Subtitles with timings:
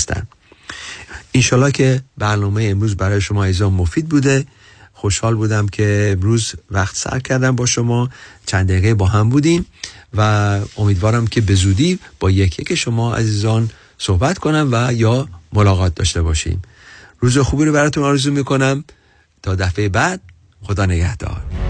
[0.00, 0.26] هستن.
[1.32, 4.46] اینشالله که برنامه امروز برای شما ایزان مفید بوده.
[4.92, 8.10] خوشحال بودم که امروز وقت سر کردم با شما.
[8.46, 9.66] چند دقیقه با هم بودیم
[10.16, 10.20] و
[10.76, 16.22] امیدوارم که به زودی با یکی که شما عزیزان صحبت کنم و یا ملاقات داشته
[16.22, 16.62] باشیم.
[17.20, 18.84] روز خوبی رو براتون آرزو می‌کنم.
[19.42, 20.20] تا دفعه بعد
[20.62, 21.69] خدا نگهدار.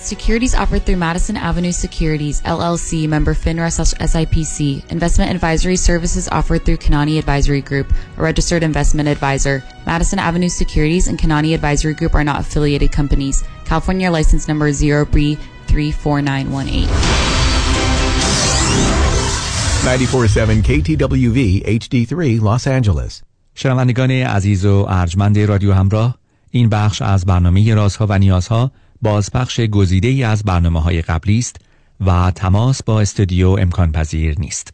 [0.00, 3.70] Securities offered through Madison Avenue Securities, LLC, member FINRA
[4.12, 4.90] SIPC.
[4.90, 9.64] Investment advisory services offered through Kanani Advisory Group, a registered investment advisor.
[9.86, 13.42] Madison Avenue Securities and Kanani Advisory Group are not affiliated companies.
[13.64, 16.86] California license number 0B34918.
[19.86, 23.22] 947 KTWV HD3 Los Angeles.
[23.58, 26.18] شنوندگان عزیز و ارجمند رادیو همراه
[26.50, 28.70] این بخش از برنامه رازها و نیازها
[29.01, 31.55] بازپخش گزیده ای از برنامه های قبلی است
[32.05, 34.73] و تماس با استودیو امکان پذیر نیست.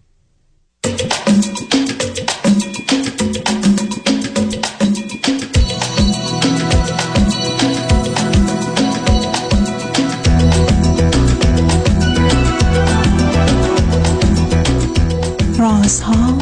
[15.59, 16.37] رازها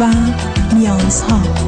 [0.00, 0.14] و
[0.74, 1.67] نیازها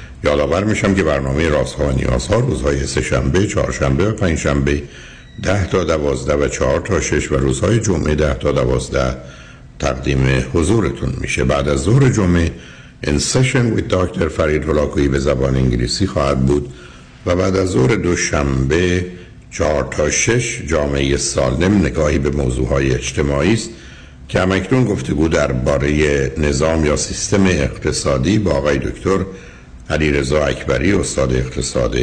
[0.23, 1.93] یادآور میشم که برنامه رازها
[2.29, 4.83] و روزهای سهشنبه، چهارشنبه و پنجشنبه
[5.43, 9.17] ده تا دوازده و چهار تا شش و روزهای جمعه ده تا دوازده
[9.79, 11.43] تقدیم حضورتون میشه.
[11.43, 12.51] بعد از ظهر جمعه
[13.03, 16.73] این سشن ویت دکتر فرید هلاکویی به زبان انگلیسی خواهد بود
[17.25, 19.05] و بعد از ظهر دوشنبه
[19.51, 23.69] چهار تا شش جامعه سالم نگاهی به موضوع های اجتماعی است
[24.29, 29.19] که همکنون گفتگو درباره نظام یا سیستم اقتصادی با آقای دکتر
[29.91, 31.97] علی رضا اکبری استاد اقتصاد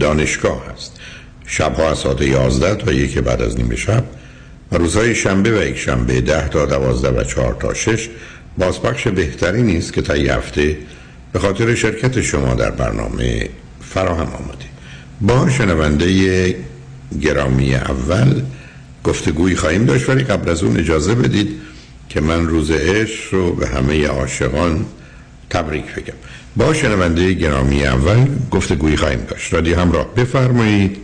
[0.00, 0.92] دانشگاه هست
[1.46, 4.04] شبها از ساعت 11 تا یک بعد از نیمه شب
[4.72, 8.08] و روزهای شنبه و یک شنبه 10 تا 12 و 4 تا 6
[8.58, 10.76] بازپخش بهتری نیست که تا هفته
[11.32, 13.48] به خاطر شرکت شما در برنامه
[13.80, 14.64] فراهم آمده
[15.20, 16.56] با شنونده
[17.20, 18.42] گرامی اول
[19.04, 21.60] گفتگویی خواهیم داشت ولی قبل از اون اجازه بدید
[22.08, 24.84] که من روز عشق رو به همه عاشقان
[25.50, 26.14] تبریک بگم.
[26.56, 29.54] با شنونده گرامی اول گفتگویی خواهیم داشت.
[29.54, 30.98] رادی همراه بفرمایید.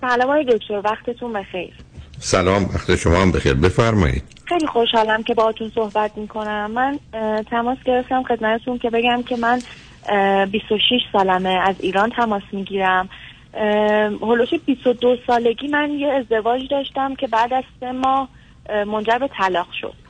[0.00, 1.74] سلام های دکتر وقتتون بخیر.
[2.18, 3.54] سلام وقت شما هم بخیر.
[3.54, 4.22] بفرمایید.
[4.44, 6.70] خیلی خوشحالم که باهاتون صحبت می‌کنم.
[6.70, 6.98] من
[7.50, 9.62] تماس گرفتم خدمتتون که بگم که من
[10.52, 10.80] 26
[11.12, 13.08] سالمه از ایران تماس می‌گیرم.
[14.22, 18.28] هلوش 22 سالگی من یه ازدواج داشتم که بعد از سه ماه
[18.86, 20.03] منجر به طلاق شد.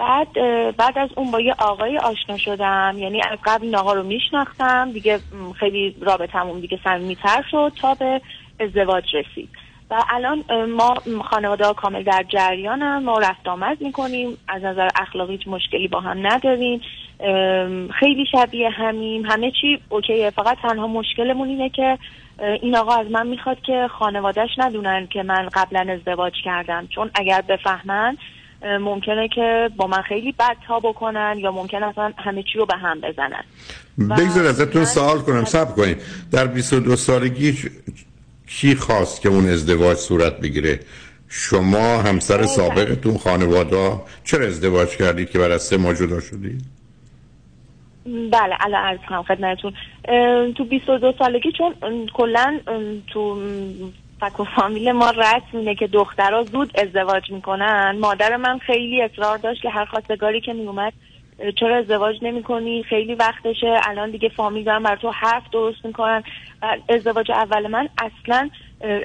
[0.00, 0.32] بعد
[0.76, 2.94] بعد از اون با یه آقای آشنا شدم.
[2.98, 4.92] یعنی از قبل این رو میشناختم.
[4.92, 5.18] دیگه
[5.58, 8.20] خیلی رابطمون دیگه صمیمیتر شد تا به
[8.60, 9.48] ازدواج رسید.
[9.90, 14.38] و الان ما خانواده کامل در جریانم ما رفت آمد می‌کنیم.
[14.48, 16.80] از نظر اخلاقی هیچ مشکلی با هم نداریم.
[17.90, 19.26] خیلی شبیه همیم.
[19.26, 20.30] همه چی اوکیه.
[20.30, 21.98] فقط تنها مشکلمون اینه که
[22.62, 26.86] این آقا از من می‌خواد که خانوادهش ندونن که من قبلا ازدواج کردم.
[26.86, 28.18] چون اگر بفهمن
[28.62, 32.76] ممکنه که با من خیلی بد تا بکنن یا ممکن اصلا همه چی رو به
[32.76, 33.44] هم بزنن.
[33.98, 36.02] بگذار ازتون سوال کنم سب کنید
[36.32, 37.58] در 22 سالگی
[38.46, 40.80] چی خواست که اون ازدواج صورت بگیره؟
[41.28, 43.92] شما همسر سابقتون خانواده
[44.24, 46.62] چرا ازدواج کردید که بعد از سه ماه جدا شدید؟
[48.06, 49.72] بله الان عرض کنم خدمتتون.
[50.56, 51.74] تو 22 سالگی چون
[52.14, 52.60] کلا
[53.06, 53.42] تو
[54.20, 57.96] فک و فامیل ما رسم اینه که دخترها زود ازدواج می‌کنن.
[58.00, 60.92] مادر من خیلی اصرار داشت که هر خواستگاری که میومد
[61.60, 63.80] چرا ازدواج نمی کنی خیلی وقتشه.
[63.82, 66.22] الان دیگه فامیل دارن بر تو حرف درست می‌کنن.
[66.88, 68.50] ازدواج اول من اصلا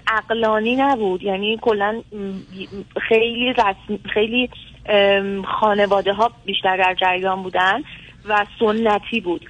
[0.08, 1.24] عقلانی نبود.
[1.24, 2.02] یعنی کلا
[3.10, 4.50] خیلی رسم خیلی
[5.60, 7.84] خانواده ها بیشتر در جریان بودن
[8.30, 9.46] و سنتی بود.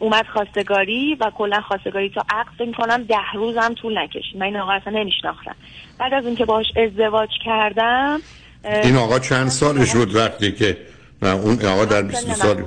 [0.00, 4.36] اومد خواستگاری و کلا خواستگاری تا عقد فکر کنم ده روز هم طول نکشید.
[4.36, 5.54] من این آقا اصلا نمیشناختم.
[5.98, 8.20] بعد از اینکه باهاش ازدواج کردم
[8.64, 10.76] این آقا چند سالش بود وقتی که
[11.22, 12.64] نه، اون آقا در 20 سن سال.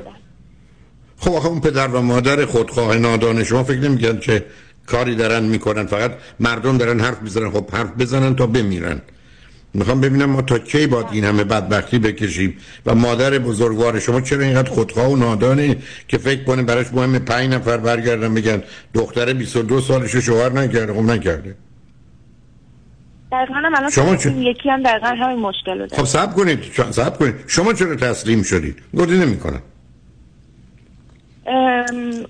[1.20, 4.46] خب آخه اون پدر و مادر خودخواه نادان شما فکر نمیگن که
[4.86, 5.86] کاری دارن می‌کنن.
[5.86, 7.52] فقط مردم دارن حرف می‌زنن.
[7.52, 9.02] خب حرف بزنن تا بمیرن.
[9.74, 14.44] می‌خوام ببینم ما تا کی باید این همه بدبختی بکشیم و مادر بزرگوار شما چرا
[14.44, 15.78] اینقدر خودخواه و نادانه
[16.08, 21.00] که فکر کنه براش مهم پنج نفر برگردن بگن دختر 22 سالش شوهر نکرده؟ خب
[21.00, 21.56] نکرده.
[23.32, 26.60] دقیقا شما چه؟ یکی هم دقیقا همین مشکل رو داره خب صبر کنید
[26.92, 27.36] صبر کنید.
[27.48, 29.62] شما چرا تسلیم شدید؟ گفتی نمی‌کنم.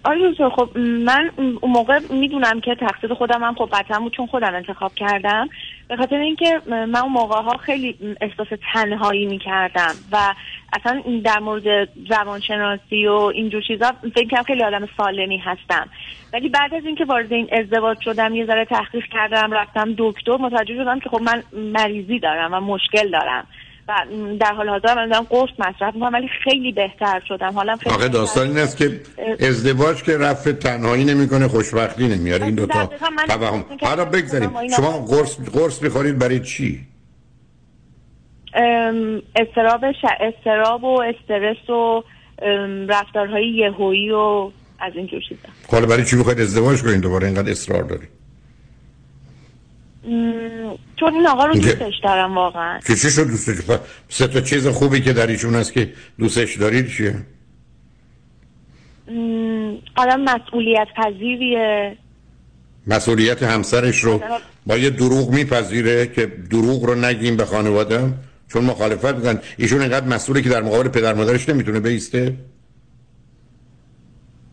[0.05, 3.69] دکتر خب من اون موقع می‌دونم که تقصیر خودم هم خب
[3.99, 5.49] بود چون خودم انتخاب کردم.
[5.87, 10.17] به خاطر اینکه من اون موقع ها خیلی احساس تنهایی می‌کردم و
[10.73, 15.89] اصلا در مورد زبانشناسی و اینجور چیزا فکر کنم خیلی آدم سالمی هستم.
[16.33, 20.75] ولی بعد از اینکه وارد این ازدواج شدم یه ذره تحقیق کردم رفتم دکتر متوجه
[20.75, 23.47] شدم که خب من مریضی دارم و مشکل دارم.
[24.39, 27.51] در حال حاضر من دارم قرص مصرف می‌کنم ولی خیلی بهتر شدم.
[27.53, 29.01] حالم خیلی بهتر داستان این است که
[29.39, 32.45] ازدواج که رفت تنهایی نمی‌کنه خوشبختی نمیاره.
[32.45, 33.53] این دوتا دقیقاً من توهم.
[33.53, 34.55] احساس می‌کردم حالا بگذاریم.
[34.55, 36.79] این شما آقا- قرص قرص می‌خورید برای چی؟
[39.35, 40.05] استراب ش...
[40.19, 42.03] استراب و استرس و
[42.89, 45.41] رفتارهای یهویی و از اینجور چیزا.
[45.71, 48.09] حالا برای چی می‌خواید ازدواج کنید؟ دوباره اینقدر اصرار دارید.
[50.99, 52.79] چون این آقا رو دوستش دارم واقعا.
[52.87, 56.55] که چی شد دوستش؟ ف- سه تا چیز خوبی که در ایشون هست که دوستش
[56.57, 57.15] دارید چیه؟
[59.95, 61.97] آدم مسئولیت پذیریه.
[62.87, 64.21] مسئولیت همسرش رو
[64.65, 68.13] با یه دروغ میپذیره که دروغ رو نگیم به خانواده؟
[68.53, 69.39] چون مخالفت می‌کنن.
[69.57, 72.33] ایشون اینقدر مسئوله که در مقابل پدر مادرش نمی‌تونه بیسته؟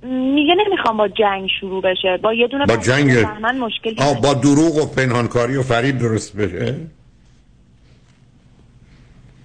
[0.05, 2.19] میگه نمی‌خوام با جنگ شروع بشه.
[2.23, 3.27] با یه دونه با جنگ
[3.61, 4.21] مشکلی آه.
[4.21, 6.77] با دروغ و پنهانکاری و فریب درست بشه.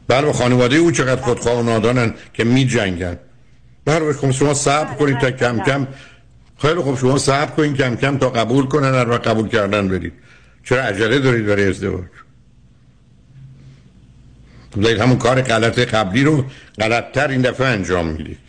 [0.07, 3.17] بله خانواده او چقدر خودخواه و نادانن که می جنگن.
[3.85, 5.87] بله خب شما صبر کنید تا کم کم.
[6.57, 10.13] خیلی خب شما صبر کنید کم کم تا قبول کنن وقت قبول کردن برید.
[10.63, 12.03] چرا عجله دارید برای ازدواج؟
[14.75, 16.45] خب دارید همون کار غلط قبلی رو
[16.79, 18.48] غلطتر این دفعه انجام می‌دید.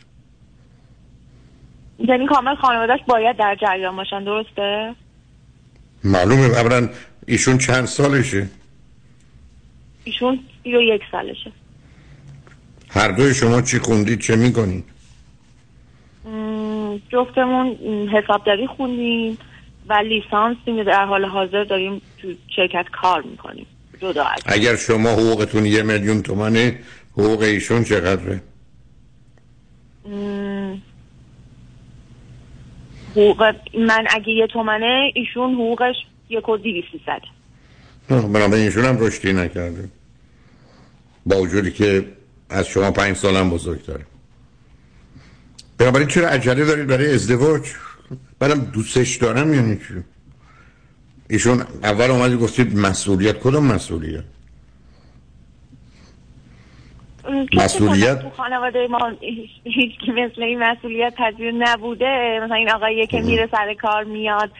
[2.09, 4.95] یعنی کامل خانوادهش باید در جریان باشن درسته؟
[6.05, 6.89] معلومه اولا
[7.27, 8.49] ایشون چند سالشه؟
[10.05, 11.53] ایشون سی و یک سالشه.
[12.91, 14.85] هر دوی شما چی خوندید چه می‌کنید؟
[17.09, 17.77] جفتمون
[18.09, 19.39] حسابداری خوندیم
[19.89, 20.57] و لیسانس
[20.87, 23.67] در حال حاضر داریم تو شرکت کار می‌کنیم.
[24.03, 26.79] جدا اگر شما حقوقتون یه میلیون تومنه
[27.13, 28.41] حقوق ایشون چقدره؟
[30.09, 30.75] م،
[33.11, 35.95] حقوق من اگه یه تومنه ایشون حقوقش
[36.29, 37.23] یک و دیوی سیصد
[38.11, 39.89] نه، بنابراین ایشون هم رشدی نکرده.
[41.27, 42.07] با وجودی که
[42.51, 44.07] از شما پنج سال هم بزرگ داره
[45.79, 47.63] بنابراین چرا عجله دارید برای ازدواج؟
[48.39, 49.95] بعدم دوستش دارم یعنی چی؟
[51.29, 54.25] ایشون اول اومدی گفتید مسئولیت کدوم مسئولیت؟
[57.57, 59.13] مسئولیت؟ تو خانواده ما
[59.65, 62.41] هیچ کی مثل این مسئولیت پذیر نبوده.
[62.45, 64.51] مثلا این آقایی که میره سر کار میاد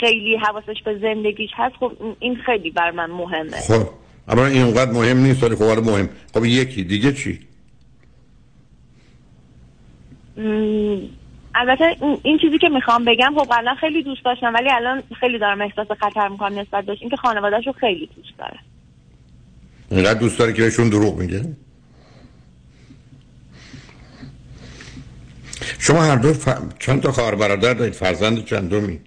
[0.00, 1.74] خیلی حواسش به زندگیش هست.
[1.80, 3.60] خب این خیلی بر من مهمه.
[3.68, 3.88] خب
[4.28, 5.44] اما اینقدر مهم نیست.
[5.44, 6.08] ولی خب مهم.
[6.34, 7.40] خب یکی دیگه چی؟
[10.36, 10.98] م،
[11.54, 15.38] البته این- این چیزی که می‌خوام بگم خب قبلا خیلی دوست داشتم ولی الان خیلی
[15.38, 16.98] دارم احساس خطر می‌کنم نسبت بهش.
[17.00, 18.58] اینکه خانوادهش رو خیلی دوست داره.
[19.90, 21.42] اینقدر دوست داره که بهشون دروغ میگه؟
[25.78, 26.48] شما هر دو ف...
[26.78, 29.06] چند تا خواهر برادر دارید؟ فرزند چندمید؟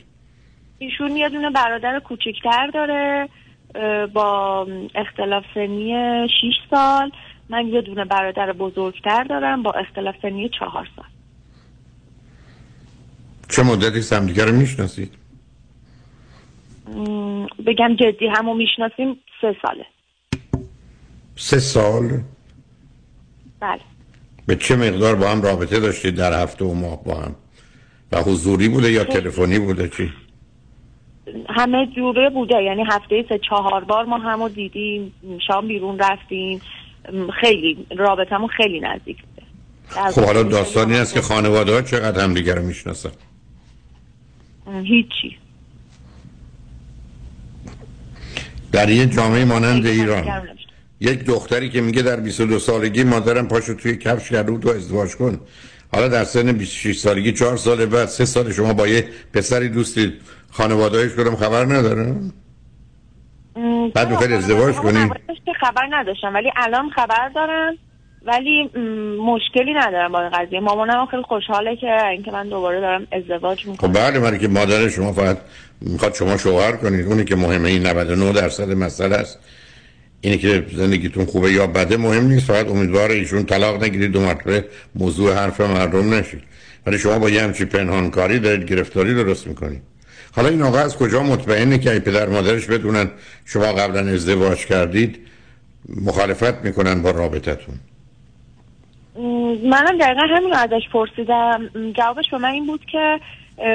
[0.78, 3.30] ایشون یه دونه برادر کوچکتر داره
[4.14, 5.94] با اختلاف سنی
[6.28, 7.12] 6 سال.
[7.50, 11.06] من یه دونه برادر بزرگتر دارم با اختلاف سنی چهار سال.
[13.50, 15.14] چه مدتی همدیگه رو می‌شناسید؟
[17.68, 19.86] بگم جدی همو می‌شناسیم سه ساله.
[21.36, 22.22] سه سال؟
[23.60, 23.82] بله.
[24.46, 27.36] به چه مقدار با هم رابطه داشتید در هفته و ماه با هم؟
[28.12, 30.14] و حضوری بوده یا تلفنی بوده چی؟
[31.50, 35.14] همه جوره بوده یعنی هفته سه چهار بار ما همو دیدیم
[35.48, 36.62] شام بیرون رفتیم.
[37.42, 39.48] خیلی رابطمون خیلی نزدیک بوده.
[40.12, 43.12] خب حالا داستانی است که خانواده ها چقدر هم دیگر رو می‌شناسن؟
[44.84, 45.38] هیچی.
[48.72, 50.48] در یه جامعه مانند ایران.
[51.02, 55.40] یک دختری که میگه در 22 سالگی مادرم پاشو توی کفش کرد تو ازدواج کن.
[55.94, 60.14] حالا در سن 26 سالگی چهار سال بعد سه سال شما با یه پسری دوستی
[60.52, 62.16] خانوادهایش کدام خبر نداره؟
[63.94, 65.10] بعد می‌خواید ازدواج کنی؟
[65.60, 66.34] خبر نداشتم.
[66.34, 67.78] ولی الان خبر دارم.
[68.26, 68.70] ولی
[69.18, 70.60] مشکلی ندارم با این قضیه.
[70.60, 73.92] مامانم خیلی خوشحاله که اینکه من دوباره دارم ازدواج می‌کنم.
[73.92, 75.38] خب بله من که مادر شما فقط
[75.82, 77.06] می‌خواد شما شوهر کنید.
[77.06, 79.40] اونی که مهمه این 99 درصد مسئله است.
[80.22, 82.46] اینه که زندگیتون خوبه یا بده مهم نیست.
[82.46, 86.42] فقط امیدوار ایشون طلاق نگیرید دو مرتبه موضوع حرف مردم نشید.
[86.86, 89.82] ولی شما با یه همچی پنهانکاری دارید گرفتاری درست می‌کنید.
[90.36, 93.12] حالا این آقا از کجا مطمئنه که ای پدر مادرش بدونن
[93.46, 95.20] شما قبلا ازدواج کردید
[96.06, 97.76] مخالفت می‌کنن با رابطتون؟
[99.64, 101.70] منم دقیقا همین ازش پرسیدم.
[101.98, 103.20] جوابش به من این بود که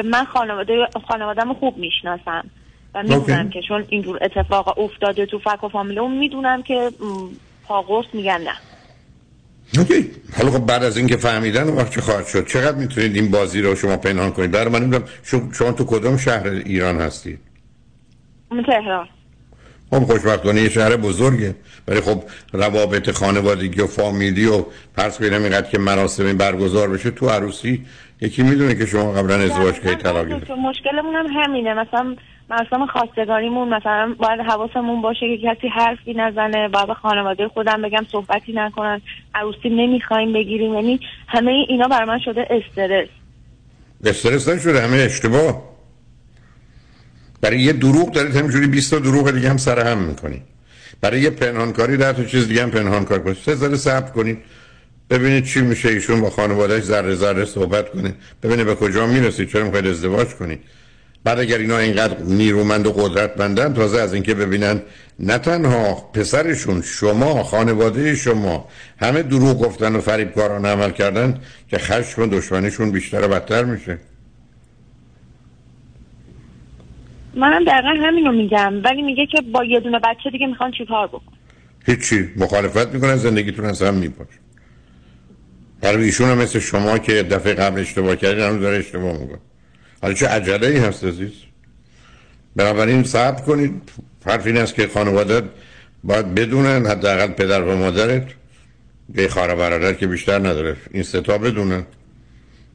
[0.04, 0.72] من خانواده
[1.08, 2.50] خانوادم خوب می‌شناسم.
[2.96, 6.90] و می‌دونم که چون اینجور اتفاق افتاده تو فک و فامیله اون می‌دونم که
[7.64, 8.54] پاقرس میگن نه.
[9.78, 10.10] اوکی.
[10.36, 13.74] حالا خب بعد از اینکه فهمیدن وقت چه خواهد شد؟ چقدر می‌تونید این بازی رو
[13.74, 15.04] شما پنهان کنید؟ برای من نمی‌دونم
[15.52, 17.38] شما تو کدوم شهر ایران هستید
[18.66, 19.08] تهران.
[19.90, 21.54] خب خوشبختانه یه شهر بزرگه.
[21.88, 22.22] ولی خب
[22.52, 24.64] روابط خانوادگی و فامیلی و
[24.96, 27.86] پرس کنیم اینقدر که مراسم برگزار بشه تو عروسی
[28.20, 31.74] یکی می‌دونه که شما قبلا ازدواج کردید طلاق مشکلمون هم همینه.
[31.74, 32.16] مثلا
[32.50, 38.52] مراسم خواستگاریمون مثلا باید حواسمون باشه که کسی حرفی نزنه باید خانواده خودم بگم صحبتی
[38.52, 39.00] نکنن
[39.34, 40.74] عروسی نمی‌خوایم بگیریم.
[40.74, 43.08] یعنی همه اینا بر من شده استرس.
[44.04, 45.62] استرس نشده همه اشتباه.
[47.40, 50.42] برای یه دروغ دارید همینجوری 20 تا دروغ دیگه هم سر هم می‌کنید
[51.00, 54.38] برای یه پنهانکاری در تو چیز دیگه هم پنهانکار کنید سه ذره صبر کنید
[55.10, 58.14] ببینید چی میشه ایشون با خانوادهش ذره ذره صحبت کنه.
[58.42, 60.60] ببینید به کجا می‌رسید چرا می‌خواید ازدواج کنید
[61.26, 64.82] بعد اگر اینا اینقدر نیرومند و قدرتمندن تازه از اینکه ببینن
[65.18, 68.68] نه تنها پسرشون شما خانواده شما
[69.00, 73.98] همه دروغ گفتن و فریبکاران عمل کردن که خشم و دشمنیشون بیشتر و بدتر میشه.
[77.34, 81.32] منم دقیقا همینو میگم ولی میگه که با یه دونه بچه دیگه می‌خوان چیکار بکن
[81.86, 84.26] هیچی مخالفت می‌کنن زندگیتون از هم میپاش.
[85.80, 89.38] برای ایشون هم مثل شما که دفعه قبل اشتباه کردین هنوز داره اشتباه می‌کنه.
[90.06, 91.30] حالا چه عجله ای هست عزیز؟
[92.56, 93.82] بنابراین صبر کنید.
[94.26, 95.42] حرف این است که خانواده
[96.04, 98.26] باید بدونن حداقل پدر و مادرت.
[99.08, 100.76] به خواهر برادر که بیشتر نداره.
[100.90, 101.84] این ستا بدونن.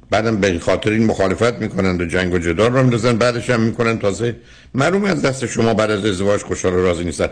[0.09, 3.17] بعدم به خاطر این مخالفت می‌کنن و جنگ و جدال رو میندازن.
[3.17, 3.99] بعدش هم می‌کنن.
[3.99, 4.35] تازه
[4.73, 7.29] معلوم از دست شما بعد از ازدواج خوشحال راضی نیستن.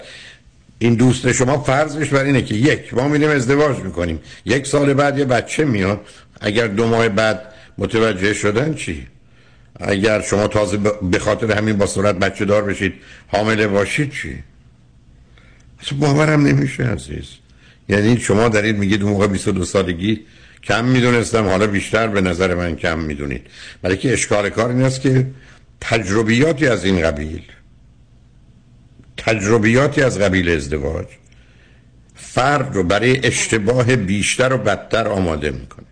[0.80, 4.20] این دوست شما فرضش بر اینه که یک ما میریم ازدواج می‌کنیم.
[4.46, 6.02] یک سال بعد یه بچه میاد.
[6.42, 7.42] اگر دو ماه بعد
[7.78, 9.08] متوجه شدن چی؟
[9.80, 10.78] اگر شما تازه
[11.12, 12.94] به خاطر همین با صورت بچه دار بشید
[13.28, 14.44] حامله باشید چی؟
[15.82, 17.26] اصلا باورم نمیشه عزیز.
[17.90, 20.26] یعنی شما دارید میگید اون موقع 22 سالگی
[20.64, 23.48] کم می‌دونستم حالا بیشتر به نظر من کم می‌دونید.
[23.82, 25.28] برای که اشکال کار این است که
[25.82, 27.42] تجربیاتی از این قبیل
[29.18, 31.06] تجربیاتی از قبیل ازدواج
[32.16, 35.86] فرد رو برای اشتباه بیشتر و بدتر آماده می‌کنه.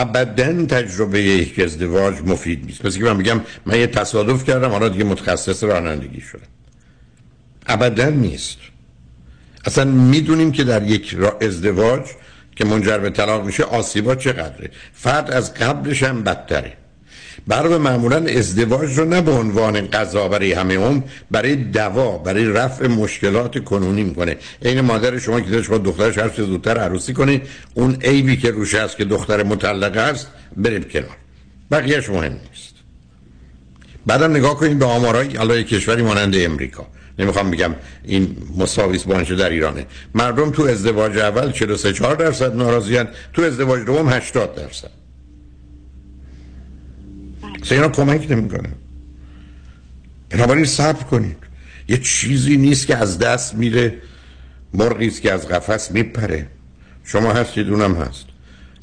[0.00, 2.82] ابدا تجربه یک ازدواج مفید نیست.
[2.82, 6.48] پس که من میگم من یه تصادف کردم حالا دیگه متخصص رانندگی شدم.
[7.66, 8.58] ابدا نیست.
[9.64, 12.02] اصلا می‌دونیم که در یک ازدواج
[12.56, 16.72] که منجر به طلاق میشه آسیبا چقدره؟ فرد از قبلش هم بدتره.
[17.46, 22.86] برای معمولا ازدواج رو نه به عنوان قضا برای همه اون برای دوا برای رفع
[22.86, 24.36] مشکلات کنونی می‌کنه.
[24.62, 27.42] این مادر شما که داشت با دخترش هر زودتر عروسی کنید
[27.74, 30.26] اون عیبی که روش هست که دختر مطلقه است
[30.56, 31.16] برید کنار.
[31.70, 32.74] بقیهش مهم نیست.
[34.06, 36.86] بعدم نگاه کنید به آمارای علای کشوری مانند امریکا.
[37.18, 37.74] نمی‌خوام بگم
[38.04, 39.86] این مساویس بانشه در ایرانه.
[40.14, 45.05] مردم تو ازدواج اول 43 4 درصد ناراضیان تو ازدواج دوم 80 درصد.
[47.74, 48.68] اینا کمک نمی‌کنه.
[50.30, 51.36] بنابراین صبر کنید.
[51.88, 53.94] یه چیزی نیست که از دست میره
[54.74, 56.46] مرغی است که از قفس میپره.
[57.04, 58.24] شما هستید اونم هست.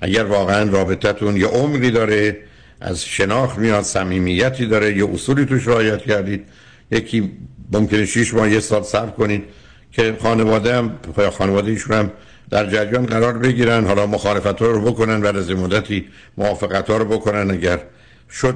[0.02, 2.38] اگر واقعا رابطتون یه عمری داره
[2.82, 6.46] از شناخت میاد صمیمیتی داره یه اصولی توش رعایت کردید
[6.92, 7.32] یکی
[7.72, 9.44] ممکنه شیش ماه یه سال صبر کنید
[9.92, 10.92] که خانواده هم
[11.38, 12.12] خانواده ایشون هم
[12.50, 13.86] در جریان قرار بگیرن.
[13.86, 16.06] حالا مخالفت رو بکنن بعد از مدتی
[16.38, 17.52] موافقت رو بکنن.
[17.52, 17.80] اگر
[18.34, 18.56] شد.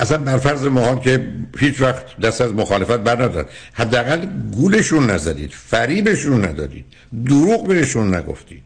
[0.00, 1.28] اصلا بر فرض محال که
[1.58, 6.84] هیچ وقت دست از مخالفت بر ندارد حداقل گولشون نزدید فریبشون ندادید
[7.26, 8.62] دروغ بهشون نگفتید.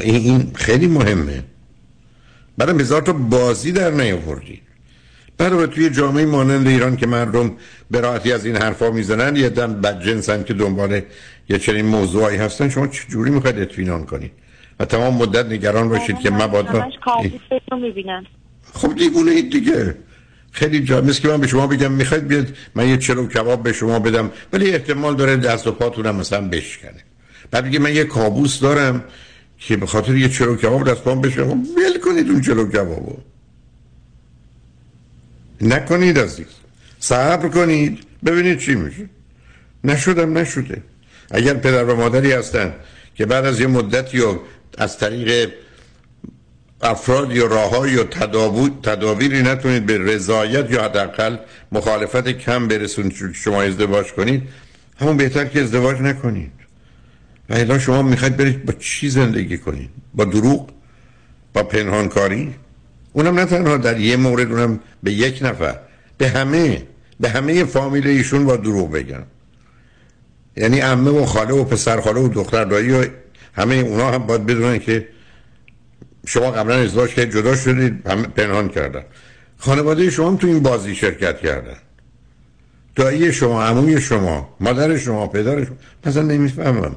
[0.00, 1.44] این خیلی مهمه.
[2.58, 4.62] برای هزار تا بازی در نیاوردید
[5.38, 7.52] برای توی جامعه مانند ایران که مردم
[7.90, 11.00] به راحتی از این حرفا می‌زنن یه دم بد جنسن که دنبال
[11.48, 14.32] یه چنین موضوعی هستن شما چجوری می‌خواید اطمینان کنید؟
[14.80, 16.88] و تمام مدت نگران باشید که مبادا
[18.74, 19.94] خب دیگونه اید دیگه.
[20.52, 23.98] خیلی جا که من به شما بگم می‌خواید بیاد من یه چلو کباب به شما
[23.98, 27.04] بدم ولی احتمال داره دست و پاتونم مثلا بشکنه.
[27.50, 29.04] بعد بگه من یه کابوس دارم
[29.58, 33.16] که به خاطر یه چلو کباب دست پام بشکنه خب ول کنید اون چلو کبابو
[35.60, 36.46] نکنید عزیز.
[36.98, 37.98] صبر کنید.
[38.26, 39.08] ببینید چی میشه.
[39.84, 40.82] نشدم نشده.
[41.30, 42.74] اگر پدر و مادری هستن
[43.14, 44.22] که بعد از یه مدتی
[44.78, 45.50] از طریق
[46.82, 48.04] افراد یا راه یا
[48.82, 51.36] تدابیری نتونید به رضایت یا حداقل
[51.72, 53.32] مخالفت کم برسونید.
[53.34, 54.42] شما ازدواج کنید
[54.96, 56.52] همون بهتر که ازدواج نکنید.
[57.50, 60.70] و الان شما می‌خواید برید با چی زندگی کنید؟ با دروغ؟
[61.52, 62.54] با پنهانکاری؟
[63.12, 65.78] اونم نه تنها در یه مورد اونم به یک نفر.
[66.18, 66.82] به همه.
[67.20, 69.22] به همه فامیل ایشون با دروغ بگن
[70.56, 73.04] یعنی عمه و خاله و پسر خاله و دختر دایی و
[73.54, 75.08] همه اونا هم باید بدونن که
[76.26, 78.02] شما قبلا ازدواج که جدا شدید
[78.36, 79.02] پنهان کردن.
[79.58, 81.76] خانواده شما هم تو این بازی شرکت کردن.
[82.96, 85.76] دایی شما عموی شما مادر شما پدر شما
[86.06, 86.96] مثلا نمی‌فهمم.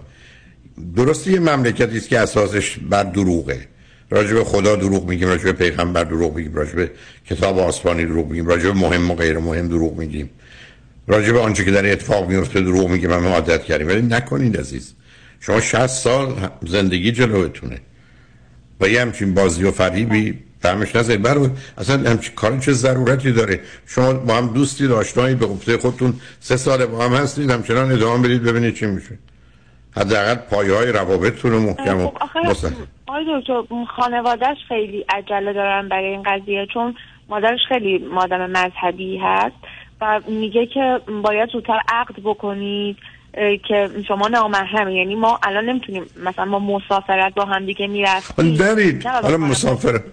[0.95, 3.67] درسته یه مملکتی است که اساسش بر دروغه.
[4.09, 6.91] راجع به خدا دروغ میگیم راجع به پیغمبر دروغ میگیم راجع به
[7.29, 10.29] کتاب آسمانی دروغ میگیم راجع به مهم و غیر مهم دروغ میگیم.
[11.07, 13.87] راجع به آنچه که در اتفاق میفته دروغ میگیم همه عادت کردیم.
[13.87, 14.93] ولی نکنید عزیز.
[15.39, 17.79] شما 60 سال زندگی جلوتونه.
[18.81, 23.59] و یه همچین بازی و فریبی فهمش نزدید برای اصلا همچین کار چه ضرورتی داره؟
[23.87, 28.27] شما با هم دوستی داشتنایی به گفته خودتون سه سال با هم هستید همچنان ادامه
[28.27, 29.17] برید ببینید چی میشه.
[29.97, 32.67] حداقل پایه های روابطتون رو محکم و خب
[33.07, 33.61] آقای دکتر
[33.95, 36.95] خانوادهش خیلی عجله دارن برای این قضیه چون
[37.29, 39.55] مادرش خیلی مادم مذهبی هست
[40.01, 42.97] و میگه که باید زودتر عقد بکنید.
[43.67, 48.63] که شما نامحرمه یعنی ما الان نمی‌تونیم مثلا ما مسافرت با هم دیگه می‌رفتیم.
[48.63, 49.05] نرید.
[49.05, 50.03] حالا مسافرت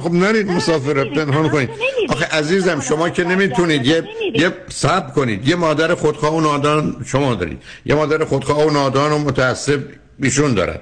[0.00, 1.70] خب نرید مسافرت پنهان کنید.
[2.08, 4.04] آخه عزیزم شما که نمی‌تونید یه
[4.34, 5.48] یه صبر کنید.
[5.48, 7.62] یه مادر خودخواه و نادان شما دارید.
[7.86, 9.80] یه مادر خودخواه و نادان و متعصب
[10.18, 10.80] بیشون دارد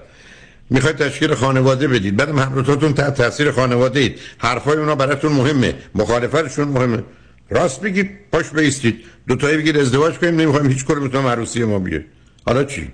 [0.71, 2.17] می‌خواید تشکیل خانواده بدید.
[2.17, 5.75] بعد همروتاتون تحت تاثیر خانواده اید حرفای اونا براتون مهمه.
[5.95, 7.03] مخالفتشون مهمه.
[7.51, 9.05] راست بگید پاش بیستید.
[9.29, 12.05] دو تایی بگید ازدواج کنیم نمی‌خوایم هیچ کاری بتونم عروسی ما بیه
[12.47, 12.93] حالا چی؟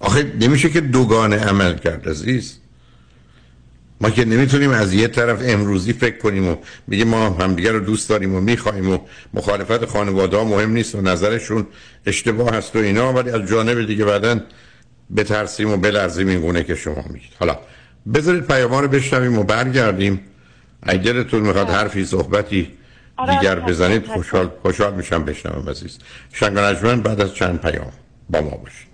[0.00, 2.58] آخه نمیشه که دوگانه عمل کرد عزیز.
[4.00, 6.56] ما که نمی‌تونیم از یه طرف امروزی فکر کنیم و
[6.90, 8.98] بگیم ما همدیگه رو دوست داریم و می‌خوایم و
[9.34, 11.66] مخالفت خانواده ها مهم نیست و نظرشون
[12.06, 14.40] اشتباه هست و اینا ولی از جانب دیگه بعدا
[15.16, 17.32] بترسیم و بلرزیم این گونه که شما میگید.
[17.40, 17.58] حالا
[18.14, 20.20] بذارید پیام رو بشنویم و برگردیم.
[20.82, 22.68] اگه دلتون می‌خواد حرفی صحبتی
[23.26, 25.98] دیگر بزنید خوشحال خوشحال میشم بشنوم عزیز.
[26.32, 26.58] شنگ
[27.02, 27.92] بعد از چند پیام
[28.30, 28.92] با ما باشید.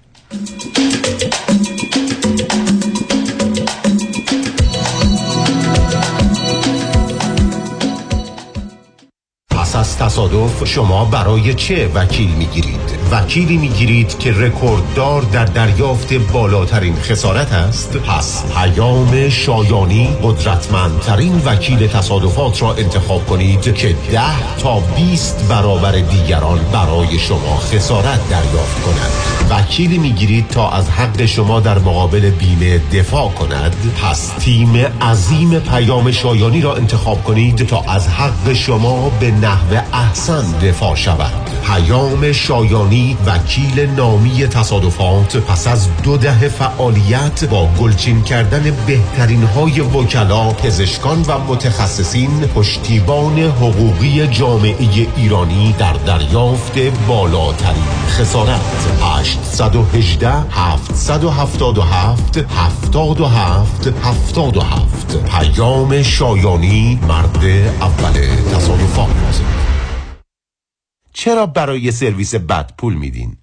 [9.98, 17.96] تصادف شما برای چه وکیل می‌گیرید؟ وکیلی می‌گیرید که رکورددار در دریافت بالاترین خسارت است
[17.96, 26.58] پس پیام شایانی قدرتمندترین وکیل تصادفات را انتخاب کنید که ده تا 20 برابر دیگران
[26.72, 33.28] برای شما خسارت دریافت کند وکیلی می‌گیرید تا از حق شما در مقابل بیمه دفاع
[33.28, 33.76] کند.
[34.02, 40.58] پس تیم عظیم پیام شایانی را انتخاب کنید تا از حق شما به نحو احسن
[40.62, 41.32] دفاع شود.
[41.66, 49.80] پیام شایانی وکیل نامی تصادفات پس از دو دهه فعالیت با گلچین کردن بهترین های
[49.80, 58.60] وکلا پزشکان و متخصصین پشتیبان حقوقی جامعه ایرانی در دریافت بالاترین خسارت.
[59.42, 67.44] 818 777 77 77 پیام شایانی مرد
[67.80, 68.12] اول
[68.54, 69.42] تصادفات
[71.12, 73.36] چرا برای سرویس بد پول میدین؟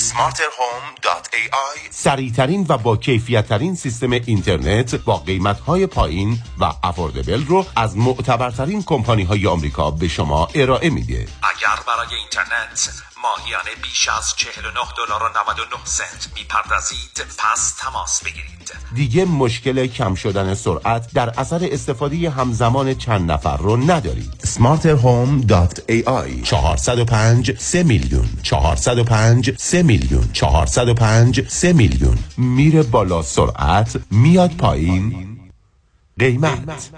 [0.00, 7.66] smarterhome.ai سریعترین و با کیفیت ترین سیستم اینترنت با قیمت های پایین و افوردبل رو
[7.76, 11.26] از معتبرترین کمپانی های آمریکا به شما ارائه میده.
[11.42, 16.28] اگر برای اینترنت ماهیانه بیش از 49 دلار و 99 سنت.
[16.36, 17.24] می‌پردازید.
[17.38, 18.72] پس تماس بگیرید.
[18.94, 24.32] دیگه مشکل کم شدن سرعت در اثر استفاده همزمان چند نفر رو ندارید.
[24.44, 28.28] smarterhome.ai 405 3 میلیون.
[28.42, 30.32] 405 3 میلیون.
[30.32, 32.18] 405 3 میلیون.
[32.36, 35.40] میره بالا سرعت میاد پایین.
[36.18, 36.90] قیمت.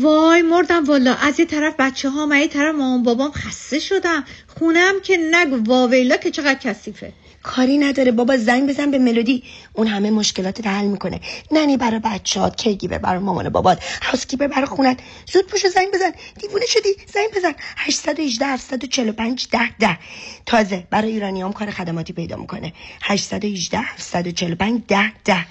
[0.00, 4.24] وای مردم والا از یه طرف بچه ها یه طرف مامان بابام خسته شدم.
[4.58, 7.12] خونم که نگو واویلا که چقدر کثیفه.
[7.42, 9.42] کاری نداره بابا زنگ بزن به ملودی.
[9.72, 11.20] اون همه مشکلات حل می‌کنه.
[11.52, 13.84] nanny برای بچهات caregiver برای مامان بابات.
[14.02, 14.98] housekeeper برای خونت.
[15.32, 16.12] زود پاشو زنگ بزن.
[16.40, 17.52] دیوونه شدی؟ زنگ بزن.
[17.76, 19.98] 818 745 ده ده.
[20.46, 22.72] تازه برای ایرانیام کار خدماتی پیدا می‌کنه.
[23.02, 25.46] 818 745 ده ده.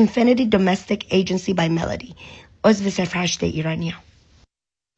[0.00, 2.12] Infinity Domestic Agency by Melody.
[2.64, 3.98] عضو صفر هشت ایرانیام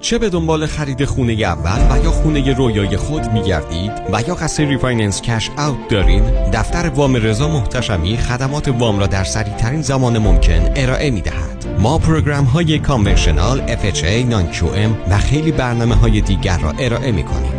[0.02, 4.62] چه به دنبال خرید خونه اول و یا خونه رویای خود میگردید و یا قصد
[4.62, 10.18] refinance cash out دارین دفتر وام رضا محتشمی خدمات وام را در سریع ترین زمان
[10.18, 14.48] ممکن ارائه می دهد ما program های conventional FHA non
[15.10, 17.55] و خیلی برنامه های دیگر را ارائه می کنیم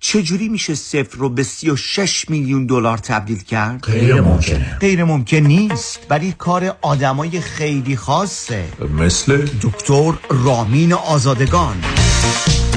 [0.00, 4.78] چجوری میشه صفر رو به 36 میلیون دلار تبدیل کرد؟ غیر ممکنه.
[4.80, 6.00] غیر ممکن نیست.
[6.10, 8.64] ولی کار آدمای خیلی خاصه.
[8.98, 11.76] مثل؟ دکتر رامین آزادگان.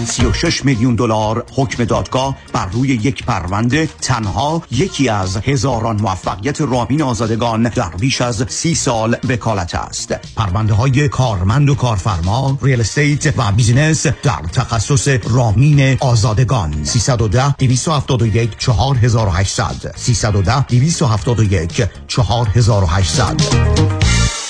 [0.05, 7.01] 36 میلیون دلار حکم دادگاه بر روی یک پرونده تنها یکی از هزاران موفقیت رامین
[7.01, 10.13] آزادگان در بیش از سی سال وکالت است.
[10.35, 16.83] پرونده های کارمند و کارفرما real estate و business در تخصص رامین آزادگان.
[16.83, 24.00] 310 271 4800 310 271 4800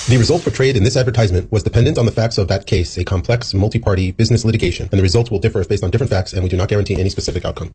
[0.09, 3.05] The result portrayed in this advertisement was dependent on the facts of that case, a
[3.05, 6.49] complex, multi-party business litigation, and the results will differ based on different facts, and we
[6.49, 7.71] do not guarantee any specific outcome.